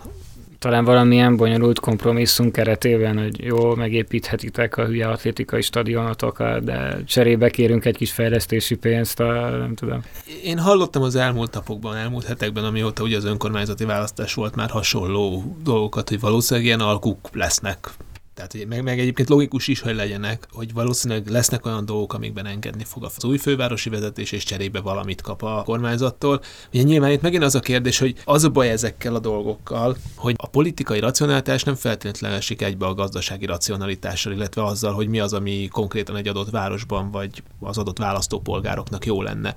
talán 0.64 0.84
valamilyen 0.84 1.36
bonyolult 1.36 1.80
kompromisszum 1.80 2.50
keretében, 2.50 3.18
hogy 3.18 3.44
jó, 3.44 3.74
megépíthetitek 3.74 4.76
a 4.76 4.84
hülye 4.84 5.08
atlétikai 5.08 5.62
stadionotokat, 5.62 6.64
de 6.64 6.98
cserébe 7.04 7.50
kérünk 7.50 7.84
egy 7.84 7.96
kis 7.96 8.12
fejlesztési 8.12 8.74
pénzt, 8.74 9.20
a, 9.20 9.48
nem 9.50 9.74
tudom. 9.74 10.02
Én 10.44 10.58
hallottam 10.58 11.02
az 11.02 11.14
elmúlt 11.14 11.54
napokban, 11.54 11.96
elmúlt 11.96 12.24
hetekben, 12.24 12.64
amióta 12.64 13.02
ugye 13.02 13.16
az 13.16 13.24
önkormányzati 13.24 13.84
választás 13.84 14.34
volt 14.34 14.54
már 14.54 14.70
hasonló 14.70 15.56
dolgokat, 15.62 16.08
hogy 16.08 16.20
valószínűleg 16.20 16.66
ilyen 16.66 16.80
alkuk 16.80 17.18
lesznek 17.32 17.90
tehát 18.34 18.66
meg, 18.68 18.82
meg 18.82 18.98
egyébként 18.98 19.28
logikus 19.28 19.68
is, 19.68 19.80
hogy 19.80 19.94
legyenek, 19.94 20.46
hogy 20.52 20.72
valószínűleg 20.72 21.28
lesznek 21.28 21.66
olyan 21.66 21.84
dolgok, 21.84 22.14
amikben 22.14 22.46
engedni 22.46 22.84
fog 22.84 23.04
az 23.04 23.24
új 23.24 23.38
fővárosi 23.38 23.90
vezetés, 23.90 24.32
és 24.32 24.44
cserébe 24.44 24.80
valamit 24.80 25.20
kap 25.20 25.42
a 25.42 25.62
kormányzattól. 25.64 26.40
Ugye 26.72 26.82
nyilván 26.82 27.10
itt 27.10 27.20
megint 27.20 27.42
az 27.42 27.54
a 27.54 27.60
kérdés, 27.60 27.98
hogy 27.98 28.14
az 28.24 28.44
a 28.44 28.50
baj 28.50 28.70
ezekkel 28.70 29.14
a 29.14 29.18
dolgokkal, 29.18 29.96
hogy 30.16 30.34
a 30.38 30.46
politikai 30.46 31.00
racionalitás 31.00 31.62
nem 31.62 31.74
feltétlenül 31.74 32.36
esik 32.36 32.62
egybe 32.62 32.86
a 32.86 32.94
gazdasági 32.94 33.46
racionalitással, 33.46 34.32
illetve 34.32 34.64
azzal, 34.64 34.92
hogy 34.92 35.08
mi 35.08 35.20
az, 35.20 35.32
ami 35.32 35.68
konkrétan 35.68 36.16
egy 36.16 36.28
adott 36.28 36.50
városban, 36.50 37.10
vagy 37.10 37.42
az 37.60 37.78
adott 37.78 37.98
választópolgároknak 37.98 39.06
jó 39.06 39.22
lenne. 39.22 39.54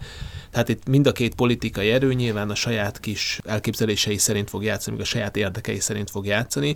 Tehát 0.52 0.70
itt 0.70 0.88
mind 0.88 1.08
a 1.08 1.12
két 1.12 1.36
politikai 1.36 1.92
erő 1.92 2.14
nyilván 2.14 2.50
a 2.50 2.56
saját 2.56 3.00
kis 3.00 3.40
elképzelései 3.46 4.18
szerint 4.18 4.50
fog 4.50 4.64
játszani, 4.64 5.02
a 5.02 5.04
saját 5.04 5.38
érdekei 5.38 5.80
szerint 5.80 6.10
fog 6.10 6.26
játszani, 6.26 6.76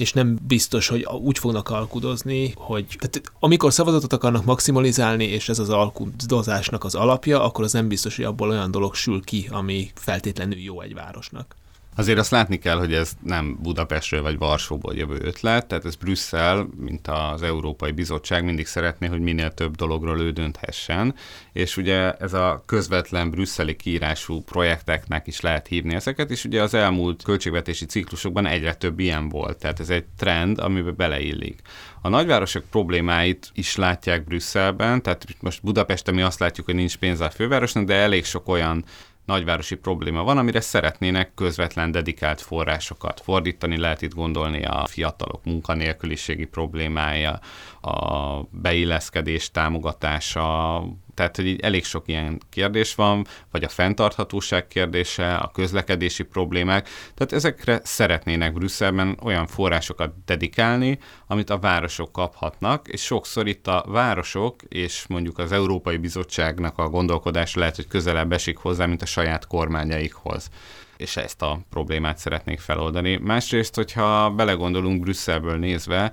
és 0.00 0.12
nem 0.12 0.38
biztos, 0.46 0.88
hogy 0.88 1.06
úgy 1.22 1.38
fognak 1.38 1.68
alkudozni, 1.68 2.52
hogy 2.56 2.86
tehát 2.98 3.32
amikor 3.38 3.72
szavazatot 3.72 4.12
akarnak 4.12 4.44
maximalizálni, 4.44 5.24
és 5.24 5.48
ez 5.48 5.58
az 5.58 5.68
alkudozásnak 5.68 6.84
az 6.84 6.94
alapja, 6.94 7.42
akkor 7.44 7.64
az 7.64 7.72
nem 7.72 7.88
biztos, 7.88 8.16
hogy 8.16 8.24
abból 8.24 8.48
olyan 8.48 8.70
dolog 8.70 8.94
sül 8.94 9.24
ki, 9.24 9.48
ami 9.50 9.90
feltétlenül 9.94 10.58
jó 10.58 10.80
egy 10.80 10.94
városnak. 10.94 11.56
Azért 12.00 12.18
azt 12.18 12.30
látni 12.30 12.58
kell, 12.58 12.78
hogy 12.78 12.94
ez 12.94 13.12
nem 13.22 13.58
Budapestről 13.62 14.22
vagy 14.22 14.38
Varsóból 14.38 14.94
jövő 14.94 15.18
ötlet, 15.22 15.66
tehát 15.66 15.84
ez 15.84 15.94
Brüsszel, 15.94 16.68
mint 16.76 17.08
az 17.08 17.42
Európai 17.42 17.90
Bizottság 17.90 18.44
mindig 18.44 18.66
szeretné, 18.66 19.06
hogy 19.06 19.20
minél 19.20 19.50
több 19.50 19.76
dologról 19.76 20.20
ő 20.20 20.30
dönthessen, 20.30 21.14
és 21.52 21.76
ugye 21.76 22.12
ez 22.12 22.32
a 22.32 22.62
közvetlen 22.66 23.30
brüsszeli 23.30 23.76
kiírású 23.76 24.42
projekteknek 24.42 25.26
is 25.26 25.40
lehet 25.40 25.66
hívni 25.66 25.94
ezeket, 25.94 26.30
és 26.30 26.44
ugye 26.44 26.62
az 26.62 26.74
elmúlt 26.74 27.22
költségvetési 27.22 27.84
ciklusokban 27.86 28.46
egyre 28.46 28.74
több 28.74 28.98
ilyen 28.98 29.28
volt, 29.28 29.58
tehát 29.58 29.80
ez 29.80 29.90
egy 29.90 30.04
trend, 30.18 30.58
amiben 30.58 30.94
beleillik. 30.96 31.60
A 32.02 32.08
nagyvárosok 32.08 32.64
problémáit 32.70 33.50
is 33.54 33.76
látják 33.76 34.24
Brüsszelben, 34.24 35.02
tehát 35.02 35.26
most 35.40 35.62
Budapesten 35.62 36.14
mi 36.14 36.22
azt 36.22 36.40
látjuk, 36.40 36.66
hogy 36.66 36.74
nincs 36.74 36.96
pénz 36.96 37.20
a 37.20 37.30
fővárosnak, 37.30 37.84
de 37.84 37.94
elég 37.94 38.24
sok 38.24 38.48
olyan 38.48 38.84
nagyvárosi 39.30 39.74
probléma 39.74 40.22
van, 40.22 40.38
amire 40.38 40.60
szeretnének 40.60 41.34
közvetlen 41.34 41.90
dedikált 41.90 42.40
forrásokat 42.40 43.20
fordítani. 43.20 43.78
Lehet 43.78 44.02
itt 44.02 44.14
gondolni 44.14 44.64
a 44.64 44.86
fiatalok 44.86 45.44
munkanélküliségi 45.44 46.44
problémája, 46.44 47.40
a 47.80 48.40
beilleszkedés 48.50 49.50
támogatása, 49.50 50.82
tehát, 51.20 51.36
hogy 51.36 51.46
így 51.46 51.60
elég 51.60 51.84
sok 51.84 52.08
ilyen 52.08 52.40
kérdés 52.50 52.94
van, 52.94 53.26
vagy 53.50 53.64
a 53.64 53.68
fenntarthatóság 53.68 54.66
kérdése, 54.66 55.34
a 55.34 55.50
közlekedési 55.50 56.22
problémák. 56.22 56.88
Tehát 57.14 57.32
ezekre 57.32 57.80
szeretnének 57.84 58.52
Brüsszelben 58.52 59.18
olyan 59.22 59.46
forrásokat 59.46 60.12
dedikálni, 60.24 60.98
amit 61.26 61.50
a 61.50 61.58
városok 61.58 62.12
kaphatnak, 62.12 62.88
és 62.88 63.02
sokszor 63.02 63.46
itt 63.46 63.66
a 63.66 63.84
városok 63.88 64.62
és 64.68 65.04
mondjuk 65.08 65.38
az 65.38 65.52
Európai 65.52 65.96
Bizottságnak 65.96 66.78
a 66.78 66.88
gondolkodása 66.88 67.58
lehet, 67.58 67.76
hogy 67.76 67.86
közelebb 67.86 68.32
esik 68.32 68.56
hozzá, 68.56 68.86
mint 68.86 69.02
a 69.02 69.06
saját 69.06 69.46
kormányaikhoz 69.46 70.50
és 70.96 71.16
ezt 71.16 71.42
a 71.42 71.60
problémát 71.70 72.18
szeretnék 72.18 72.60
feloldani. 72.60 73.16
Másrészt, 73.16 73.74
hogyha 73.74 74.30
belegondolunk 74.30 75.00
Brüsszelből 75.00 75.56
nézve, 75.56 76.12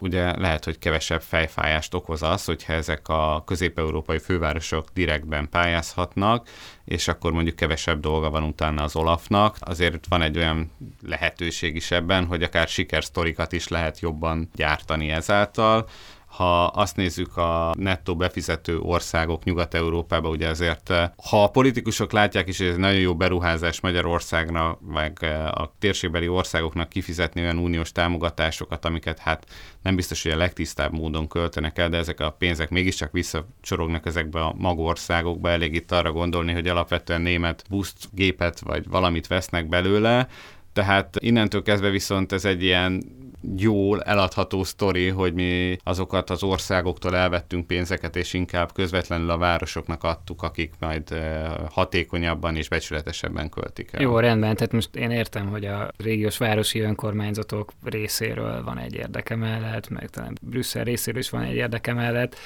ugye 0.00 0.38
lehet, 0.38 0.64
hogy 0.64 0.78
kevesebb 0.78 1.22
fejfájást 1.22 1.94
okoz 1.94 2.22
az, 2.22 2.44
hogyha 2.44 2.72
ezek 2.72 3.08
a 3.08 3.42
közép-európai 3.46 4.18
fővárosok 4.18 4.88
direktben 4.94 5.48
pályázhatnak, 5.48 6.48
és 6.84 7.08
akkor 7.08 7.32
mondjuk 7.32 7.56
kevesebb 7.56 8.00
dolga 8.00 8.30
van 8.30 8.42
utána 8.42 8.82
az 8.82 8.96
Olafnak. 8.96 9.56
Azért 9.60 10.06
van 10.08 10.22
egy 10.22 10.36
olyan 10.36 10.70
lehetőség 11.02 11.76
is 11.76 11.90
ebben, 11.90 12.26
hogy 12.26 12.42
akár 12.42 12.68
sikersztorikat 12.68 13.52
is 13.52 13.68
lehet 13.68 14.00
jobban 14.00 14.50
gyártani 14.54 15.10
ezáltal, 15.10 15.88
ha 16.38 16.64
azt 16.64 16.96
nézzük 16.96 17.36
a 17.36 17.74
nettó 17.78 18.16
befizető 18.16 18.78
országok 18.78 19.44
Nyugat-Európában, 19.44 20.30
ugye 20.30 20.48
azért, 20.48 20.90
eh, 20.90 21.10
ha 21.28 21.42
a 21.42 21.48
politikusok 21.48 22.12
látják 22.12 22.48
is, 22.48 22.58
hogy 22.58 22.66
ez 22.66 22.76
nagyon 22.76 23.00
jó 23.00 23.16
beruházás 23.16 23.80
Magyarországnak, 23.80 24.80
meg 24.80 25.18
eh, 25.20 25.46
a 25.46 25.74
térségbeli 25.78 26.28
országoknak 26.28 26.88
kifizetni 26.88 27.40
olyan 27.40 27.58
uniós 27.58 27.92
támogatásokat, 27.92 28.84
amiket 28.84 29.18
hát 29.18 29.46
nem 29.82 29.96
biztos, 29.96 30.22
hogy 30.22 30.32
a 30.32 30.36
legtisztább 30.36 30.92
módon 30.92 31.28
költenek 31.28 31.78
el, 31.78 31.88
de 31.88 31.96
ezek 31.96 32.20
a 32.20 32.30
pénzek 32.30 32.70
mégiscsak 32.70 33.12
visszacsorognak 33.12 34.06
ezekbe 34.06 34.40
a 34.40 34.54
magországokba. 34.56 35.50
Elég 35.50 35.74
itt 35.74 35.92
arra 35.92 36.12
gondolni, 36.12 36.52
hogy 36.52 36.68
alapvetően 36.68 37.20
német 37.20 37.64
buszt, 37.68 38.08
gépet 38.12 38.60
vagy 38.60 38.88
valamit 38.88 39.26
vesznek 39.26 39.68
belőle, 39.68 40.28
tehát 40.78 41.16
innentől 41.20 41.62
kezdve 41.62 41.90
viszont 41.90 42.32
ez 42.32 42.44
egy 42.44 42.62
ilyen 42.62 43.02
jól 43.56 44.02
eladható 44.02 44.64
sztori, 44.64 45.08
hogy 45.08 45.34
mi 45.34 45.76
azokat 45.84 46.30
az 46.30 46.42
országoktól 46.42 47.16
elvettünk 47.16 47.66
pénzeket, 47.66 48.16
és 48.16 48.32
inkább 48.34 48.72
közvetlenül 48.72 49.30
a 49.30 49.38
városoknak 49.38 50.04
adtuk, 50.04 50.42
akik 50.42 50.72
majd 50.80 51.12
eh, 51.12 51.52
hatékonyabban 51.70 52.56
és 52.56 52.68
becsületesebben 52.68 53.48
költik 53.48 53.88
el. 53.92 54.00
Jó, 54.00 54.18
rendben, 54.18 54.56
tehát 54.56 54.72
most 54.72 54.96
én 54.96 55.10
értem, 55.10 55.48
hogy 55.48 55.64
a 55.64 55.90
régiós 55.96 56.38
városi 56.38 56.80
önkormányzatok 56.80 57.72
részéről 57.84 58.64
van 58.64 58.78
egy 58.78 58.94
érdeke 58.94 59.36
mellett, 59.36 59.88
meg 59.88 60.08
talán 60.10 60.38
Brüsszel 60.42 60.84
részéről 60.84 61.20
is 61.20 61.30
van 61.30 61.42
egy 61.42 61.54
érdeke 61.54 61.92
mellett, 61.92 62.36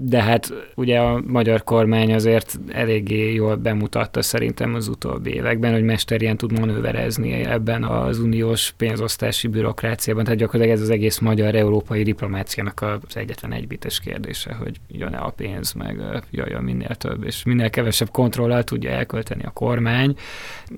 de 0.00 0.22
hát 0.22 0.52
ugye 0.74 0.98
a 0.98 1.22
magyar 1.26 1.64
kormány 1.64 2.14
azért 2.14 2.58
eléggé 2.68 3.32
jól 3.32 3.56
bemutatta 3.56 4.22
szerintem 4.22 4.74
az 4.74 4.88
utóbbi 4.88 5.34
években, 5.34 5.72
hogy 5.72 5.82
mesterien 5.82 6.36
tud 6.36 6.58
manőverezni 6.58 7.32
ebben 7.32 7.84
az 7.84 8.18
uniós 8.18 8.72
pénzosztási 8.76 9.48
bürokráciában, 9.48 10.24
tehát 10.28 10.42
gyakorlatilag 10.42 10.78
ez 10.78 10.84
az 10.84 10.90
egész 10.90 11.18
magyar-európai 11.18 12.02
diplomáciának 12.02 12.80
az 12.80 13.16
egyetlen 13.16 13.52
egybites 13.52 14.00
kérdése, 14.00 14.54
hogy 14.54 14.76
jön-e 14.88 15.18
a 15.18 15.30
pénz, 15.30 15.72
meg 15.72 16.00
jöjjön 16.30 16.62
minél 16.62 16.94
több, 16.94 17.24
és 17.24 17.44
minél 17.44 17.70
kevesebb 17.70 18.10
kontrollal 18.10 18.64
tudja 18.64 18.90
elkölteni 18.90 19.42
a 19.44 19.50
kormány. 19.50 20.16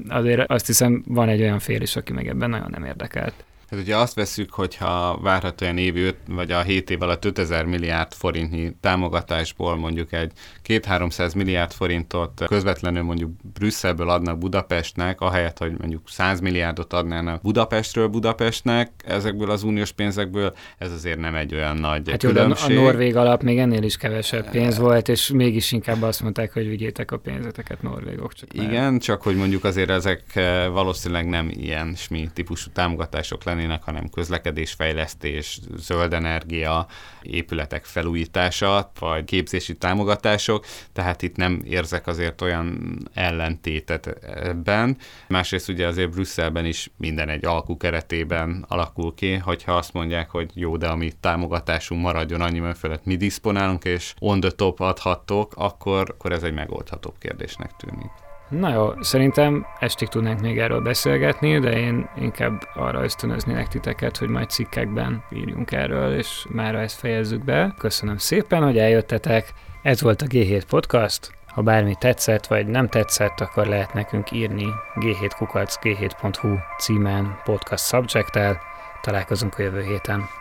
Azért 0.09 0.51
azt 0.51 0.67
hiszem 0.67 1.03
van 1.07 1.29
egy 1.29 1.41
olyan 1.41 1.59
fél 1.59 1.81
is, 1.81 1.97
aki 1.97 2.13
meg 2.13 2.29
ebben 2.29 2.51
nagyon 2.51 2.71
nem 2.71 2.85
érdekelt. 2.85 3.45
Hát 3.71 3.81
ugye 3.81 3.97
azt 3.97 4.15
veszük, 4.15 4.53
hogyha 4.53 5.19
várhatóan 5.23 5.79
évi 5.79 6.01
5, 6.01 6.17
vagy 6.29 6.51
a 6.51 6.63
7 6.63 6.91
év 6.91 7.03
alatt 7.03 7.25
5000 7.25 7.65
milliárd 7.65 8.13
forintnyi 8.13 8.73
támogatásból 8.81 9.77
mondjuk 9.77 10.13
egy 10.13 10.33
2-300 10.67 11.37
milliárd 11.37 11.73
forintot 11.73 12.45
közvetlenül 12.47 13.03
mondjuk 13.03 13.31
Brüsszelből 13.53 14.09
adnak 14.11 14.39
Budapestnek, 14.39 15.21
ahelyett, 15.21 15.59
hogy 15.59 15.73
mondjuk 15.79 16.03
100 16.09 16.41
milliárdot 16.41 16.93
adnának 16.93 17.43
Budapestről 17.43 18.07
Budapestnek, 18.07 18.91
ezekből 19.07 19.51
az 19.51 19.63
uniós 19.63 19.93
pénzekből, 19.93 20.55
ez 20.79 20.93
azért 20.93 21.19
nem 21.19 21.35
egy 21.35 21.55
olyan 21.55 21.77
nagy 21.77 22.11
hát 22.11 22.21
különbség. 22.21 22.71
Jó, 22.71 22.81
a 22.81 22.85
Norvég 22.85 23.17
alap 23.17 23.43
még 23.43 23.59
ennél 23.59 23.83
is 23.83 23.97
kevesebb 23.97 24.51
pénz 24.51 24.79
volt, 24.79 25.09
és 25.09 25.29
mégis 25.29 25.73
inkább 25.73 26.03
azt 26.03 26.23
mondták, 26.23 26.53
hogy 26.53 26.69
vigyétek 26.69 27.11
a 27.11 27.19
pénzeteket 27.19 27.83
norvégok. 27.83 28.33
Csak 28.33 28.55
Igen, 28.55 28.99
csak 28.99 29.23
hogy 29.23 29.37
mondjuk 29.37 29.65
azért 29.65 29.91
ezek 29.91 30.23
eh, 30.35 30.69
valószínűleg 30.69 31.29
nem 31.29 31.51
ilyen 31.51 31.95
smi 31.95 32.29
típusú 32.35 32.71
támogatások 32.73 33.45
lennének, 33.45 33.59
lennének, 33.61 33.83
hanem 33.83 34.09
közlekedésfejlesztés, 34.09 35.61
zöld 35.77 36.13
energia, 36.13 36.87
épületek 37.23 37.85
felújítása, 37.85 38.91
vagy 38.99 39.25
képzési 39.25 39.77
támogatások, 39.77 40.65
tehát 40.93 41.23
itt 41.23 41.37
nem 41.37 41.63
érzek 41.65 42.07
azért 42.07 42.41
olyan 42.41 42.99
ellentétet 43.15 44.07
ebben. 44.25 44.97
Másrészt 45.29 45.69
ugye 45.69 45.87
azért 45.87 46.11
Brüsszelben 46.11 46.65
is 46.65 46.91
minden 46.97 47.29
egy 47.29 47.45
alkú 47.45 47.77
keretében 47.77 48.65
alakul 48.69 49.15
ki, 49.15 49.35
hogyha 49.35 49.73
azt 49.73 49.93
mondják, 49.93 50.31
hogy 50.31 50.51
jó, 50.55 50.77
de 50.77 50.87
ami 50.87 51.13
támogatásunk 51.21 52.03
maradjon 52.03 52.41
annyi 52.41 52.59
fölött 52.75 53.05
mi 53.05 53.17
diszponálunk, 53.17 53.85
és 53.85 54.15
on 54.19 54.41
the 54.41 54.51
top 54.51 54.81
adhattok, 54.81 55.53
akkor, 55.57 56.11
akkor 56.11 56.33
ez 56.33 56.43
egy 56.43 56.55
megoldhatóbb 56.55 57.15
kérdésnek 57.19 57.71
tűnik. 57.77 58.20
Na 58.51 58.73
jó, 58.73 59.03
szerintem 59.03 59.67
estig 59.79 60.09
tudnánk 60.09 60.41
még 60.41 60.59
erről 60.59 60.81
beszélgetni, 60.81 61.59
de 61.59 61.79
én 61.79 62.09
inkább 62.17 62.69
arra 62.75 63.03
ösztönöznélek 63.03 63.69
titeket, 63.69 64.17
hogy 64.17 64.29
majd 64.29 64.51
cikkekben 64.51 65.23
írjunk 65.31 65.73
erről, 65.73 66.15
és 66.15 66.47
már 66.49 66.75
ezt 66.75 66.99
fejezzük 66.99 67.45
be. 67.45 67.75
Köszönöm 67.79 68.17
szépen, 68.17 68.63
hogy 68.63 68.79
eljöttetek. 68.79 69.53
Ez 69.83 70.03
volt 70.03 70.23
a 70.23 70.27
G7 70.27 70.63
Podcast. 70.69 71.31
Ha 71.47 71.63
bármi 71.63 71.95
tetszett, 71.99 72.47
vagy 72.47 72.67
nem 72.67 72.89
tetszett, 72.89 73.41
akkor 73.41 73.67
lehet 73.67 73.95
nekünk 73.95 74.33
írni 74.33 74.67
g7kukac, 74.95 75.75
g7.hu 75.83 76.57
címen 76.79 77.39
podcast 77.45 77.87
subject. 77.87 78.59
Találkozunk 79.01 79.59
a 79.59 79.63
jövő 79.63 79.83
héten. 79.83 80.40